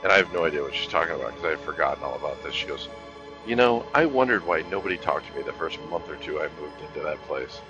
And 0.03 0.11
I 0.11 0.17
have 0.17 0.33
no 0.33 0.45
idea 0.45 0.63
what 0.63 0.75
she's 0.75 0.91
talking 0.91 1.15
about 1.15 1.29
because 1.31 1.45
I 1.45 1.51
had 1.51 1.61
forgotten 1.61 2.03
all 2.03 2.17
about 2.17 2.43
this. 2.43 2.55
She 2.55 2.67
goes, 2.67 2.89
"You 3.47 3.57
know, 3.57 3.87
I 3.95 4.07
wondered 4.07 4.45
why 4.45 4.63
nobody 4.63 4.97
talked 4.97 5.27
to 5.29 5.35
me 5.35 5.43
the 5.43 5.53
first 5.53 5.81
month 5.91 6.09
or 6.09 6.17
two 6.17 6.41
I 6.41 6.49
moved 6.61 6.81
into 6.81 7.01
that 7.01 7.23
place." 7.27 7.61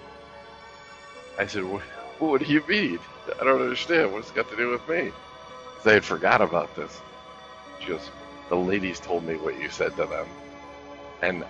I 1.39 1.47
said, 1.47 1.65
"What, 1.65 1.83
what 2.19 2.41
do 2.41 2.47
you 2.47 2.63
mean? 2.67 3.01
I 3.41 3.45
don't 3.45 3.61
understand. 3.61 4.13
What's 4.13 4.31
it 4.31 4.35
got 4.35 4.49
to 4.51 4.57
do 4.57 4.71
with 4.71 4.87
me?" 4.89 5.13
Because 5.75 5.91
I 5.91 5.95
had 5.95 6.05
forgot 6.05 6.41
about 6.41 6.75
this. 6.75 7.03
She 7.81 7.89
goes, 7.89 8.11
"The 8.49 8.57
ladies 8.57 9.01
told 9.01 9.25
me 9.25 9.37
what 9.37 9.59
you 9.59 9.69
said 9.69 9.95
to 9.97 10.07
them, 10.07 10.27
and 11.21 11.45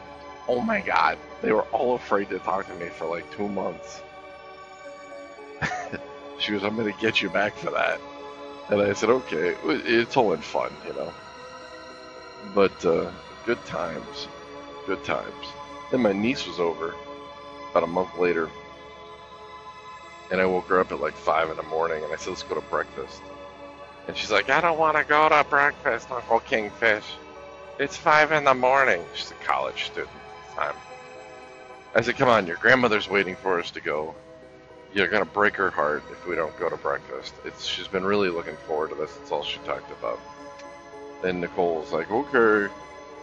oh 0.49 0.61
my 0.63 0.81
god, 0.81 1.19
they 1.43 1.53
were 1.53 1.67
all 1.73 1.95
afraid 1.95 2.29
to 2.31 2.39
talk 2.41 2.67
to 2.67 2.75
me 2.75 2.89
for 2.89 3.07
like 3.07 3.31
two 3.37 3.49
months." 3.49 4.03
she 6.39 6.53
goes, 6.53 6.65
"I'm 6.65 6.77
gonna 6.77 6.93
get 7.01 7.23
you 7.23 7.31
back 7.31 7.57
for 7.57 7.71
that." 7.71 8.01
And 8.73 8.81
I 8.81 8.95
said, 8.95 9.11
okay, 9.11 9.55
it's 9.67 10.17
all 10.17 10.33
in 10.33 10.41
fun, 10.41 10.73
you 10.87 10.95
know. 10.95 11.13
But 12.55 12.83
uh, 12.87 13.11
good 13.45 13.63
times, 13.67 14.29
good 14.87 15.05
times. 15.05 15.47
Then 15.91 16.01
my 16.01 16.15
niece 16.15 16.47
was 16.47 16.59
over 16.59 16.95
about 17.71 17.83
a 17.83 17.87
month 17.87 18.17
later, 18.17 18.49
and 20.31 20.41
I 20.41 20.47
woke 20.47 20.69
her 20.69 20.81
up 20.81 20.91
at 20.91 21.03
like 21.03 21.13
five 21.13 21.51
in 21.51 21.59
the 21.59 21.63
morning, 21.65 22.03
and 22.03 22.15
I 22.15 22.17
said, 22.17 22.31
let's 22.31 22.45
go 22.45 22.55
to 22.55 22.63
breakfast. 22.63 23.21
And 24.09 24.17
she's 24.17 24.31
like, 24.31 24.49
I 24.49 24.63
don't 24.63 24.79
want 24.79 24.97
to 24.97 25.05
go 25.05 25.29
to 25.29 25.45
breakfast, 25.51 26.11
Uncle 26.11 26.41
Kingfish. 26.41 27.05
It's 27.79 27.99
five 27.99 28.33
in 28.33 28.45
the 28.45 28.55
morning. 28.55 29.05
She's 29.15 29.33
a 29.33 29.45
college 29.45 29.85
student 29.85 30.09
at 30.09 30.49
the 30.49 30.63
time. 30.63 30.77
I 31.95 32.01
said, 32.01 32.17
come 32.17 32.31
on, 32.31 32.47
your 32.47 32.57
grandmother's 32.57 33.11
waiting 33.11 33.37
for 33.37 33.61
us 33.61 33.71
to 33.73 33.83
go 33.83 34.15
you're 34.95 35.09
gonna 35.09 35.25
break 35.25 35.57
her 35.57 35.71
heart 35.71 36.03
if 36.11 36.27
we 36.27 36.37
don't 36.37 36.57
go 36.59 36.69
to 36.69 36.77
breakfast. 36.77 37.35
It's 37.45 37.65
she's 37.65 37.89
been 37.89 38.05
really 38.05 38.29
looking 38.29 38.57
forward 38.67 38.91
to 38.91 38.95
this. 38.97 39.17
It's 39.21 39.31
all 39.31 39.43
she 39.43 39.59
talked 39.61 39.91
about. 39.91 40.21
Then 41.23 41.41
Nicole's 41.41 41.93
like, 41.93 42.11
okay. 42.11 42.73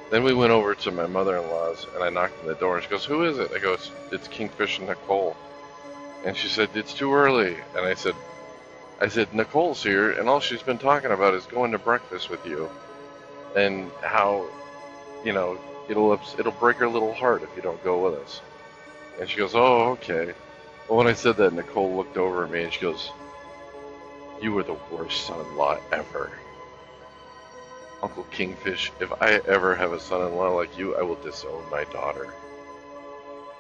Then 0.10 0.24
we 0.24 0.34
went 0.34 0.52
over 0.52 0.74
to 0.74 0.92
my 0.92 1.06
mother-in-law's 1.06 1.86
and 1.94 2.04
I 2.04 2.10
knocked 2.10 2.42
on 2.42 2.48
the 2.48 2.56
door 2.56 2.76
and 2.76 2.84
she 2.84 2.90
goes, 2.90 3.06
who 3.06 3.24
is 3.26 3.38
it? 3.38 3.52
I 3.54 3.60
go, 3.60 3.74
it's, 3.74 3.92
it's 4.12 4.28
Kingfish 4.28 4.80
and 4.80 4.88
Nicole. 4.88 5.36
And 6.26 6.36
she 6.36 6.48
said, 6.48 6.70
it's 6.74 6.94
too 6.94 7.14
early. 7.14 7.56
And 7.76 7.86
I 7.86 7.94
said, 7.94 8.16
I 9.00 9.08
said, 9.08 9.34
Nicole's 9.34 9.84
here 9.84 10.12
and 10.12 10.28
all 10.28 10.40
she's 10.40 10.64
been 10.64 10.80
talking 10.80 11.12
about 11.12 11.34
is 11.36 11.46
going 11.46 11.72
to 11.72 11.78
breakfast 11.78 12.30
with 12.30 12.46
you, 12.46 12.70
and 13.56 13.92
how, 14.02 14.48
you 15.24 15.34
know, 15.34 15.58
it'll 15.88 16.20
it'll 16.38 16.52
break 16.54 16.78
her 16.78 16.88
little 16.88 17.14
heart 17.14 17.44
if 17.44 17.56
you 17.56 17.62
don't 17.62 17.82
go 17.84 18.00
with 18.00 18.20
us. 18.22 18.42
And 19.20 19.30
she 19.30 19.38
goes, 19.38 19.56
oh, 19.56 19.92
okay. 19.92 20.34
When 20.90 21.06
I 21.06 21.14
said 21.14 21.38
that, 21.38 21.54
Nicole 21.54 21.96
looked 21.96 22.18
over 22.18 22.46
at 22.46 22.52
me 22.52 22.64
and 22.64 22.74
she 22.74 22.82
goes, 22.82 23.12
You 24.42 24.54
were 24.54 24.64
the 24.64 24.76
worst 24.92 25.28
son 25.28 25.40
in 25.40 25.56
law 25.56 25.78
ever. 25.92 26.32
Uncle 28.02 28.26
Kingfish, 28.32 28.92
if 29.00 29.12
I 29.22 29.34
ever 29.48 29.76
have 29.76 29.94
a 29.94 30.00
son 30.00 30.26
in 30.28 30.36
law 30.36 30.50
like 30.50 30.76
you, 30.80 30.96
I 30.96 31.04
will 31.04 31.22
disown 31.22 31.64
my 31.70 31.84
daughter. 31.86 32.34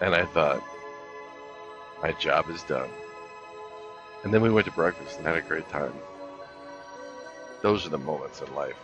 And 0.01 0.15
I 0.15 0.25
thought, 0.25 0.63
My 2.01 2.13
job 2.13 2.49
is 2.49 2.63
done. 2.63 2.89
And 4.23 4.34
then 4.34 4.41
we 4.41 4.49
went 4.49 4.65
to 4.65 4.73
breakfast 4.73 5.19
and 5.19 5.27
had 5.27 5.38
a 5.38 5.41
great 5.41 5.69
time. 5.69 5.93
Those 7.61 7.86
are 7.86 7.89
the 7.89 7.99
moments 7.99 8.41
in 8.41 8.53
life. 8.55 8.75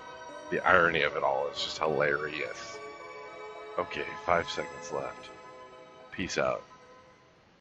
The 0.52 0.64
irony 0.64 1.02
of 1.02 1.16
it 1.16 1.24
all 1.24 1.48
is 1.48 1.64
just 1.64 1.80
hilarious. 1.80 2.78
Okay, 3.80 4.06
five 4.24 4.48
seconds 4.50 4.92
left. 4.92 5.30
Peace 6.12 6.38
out. 6.38 6.64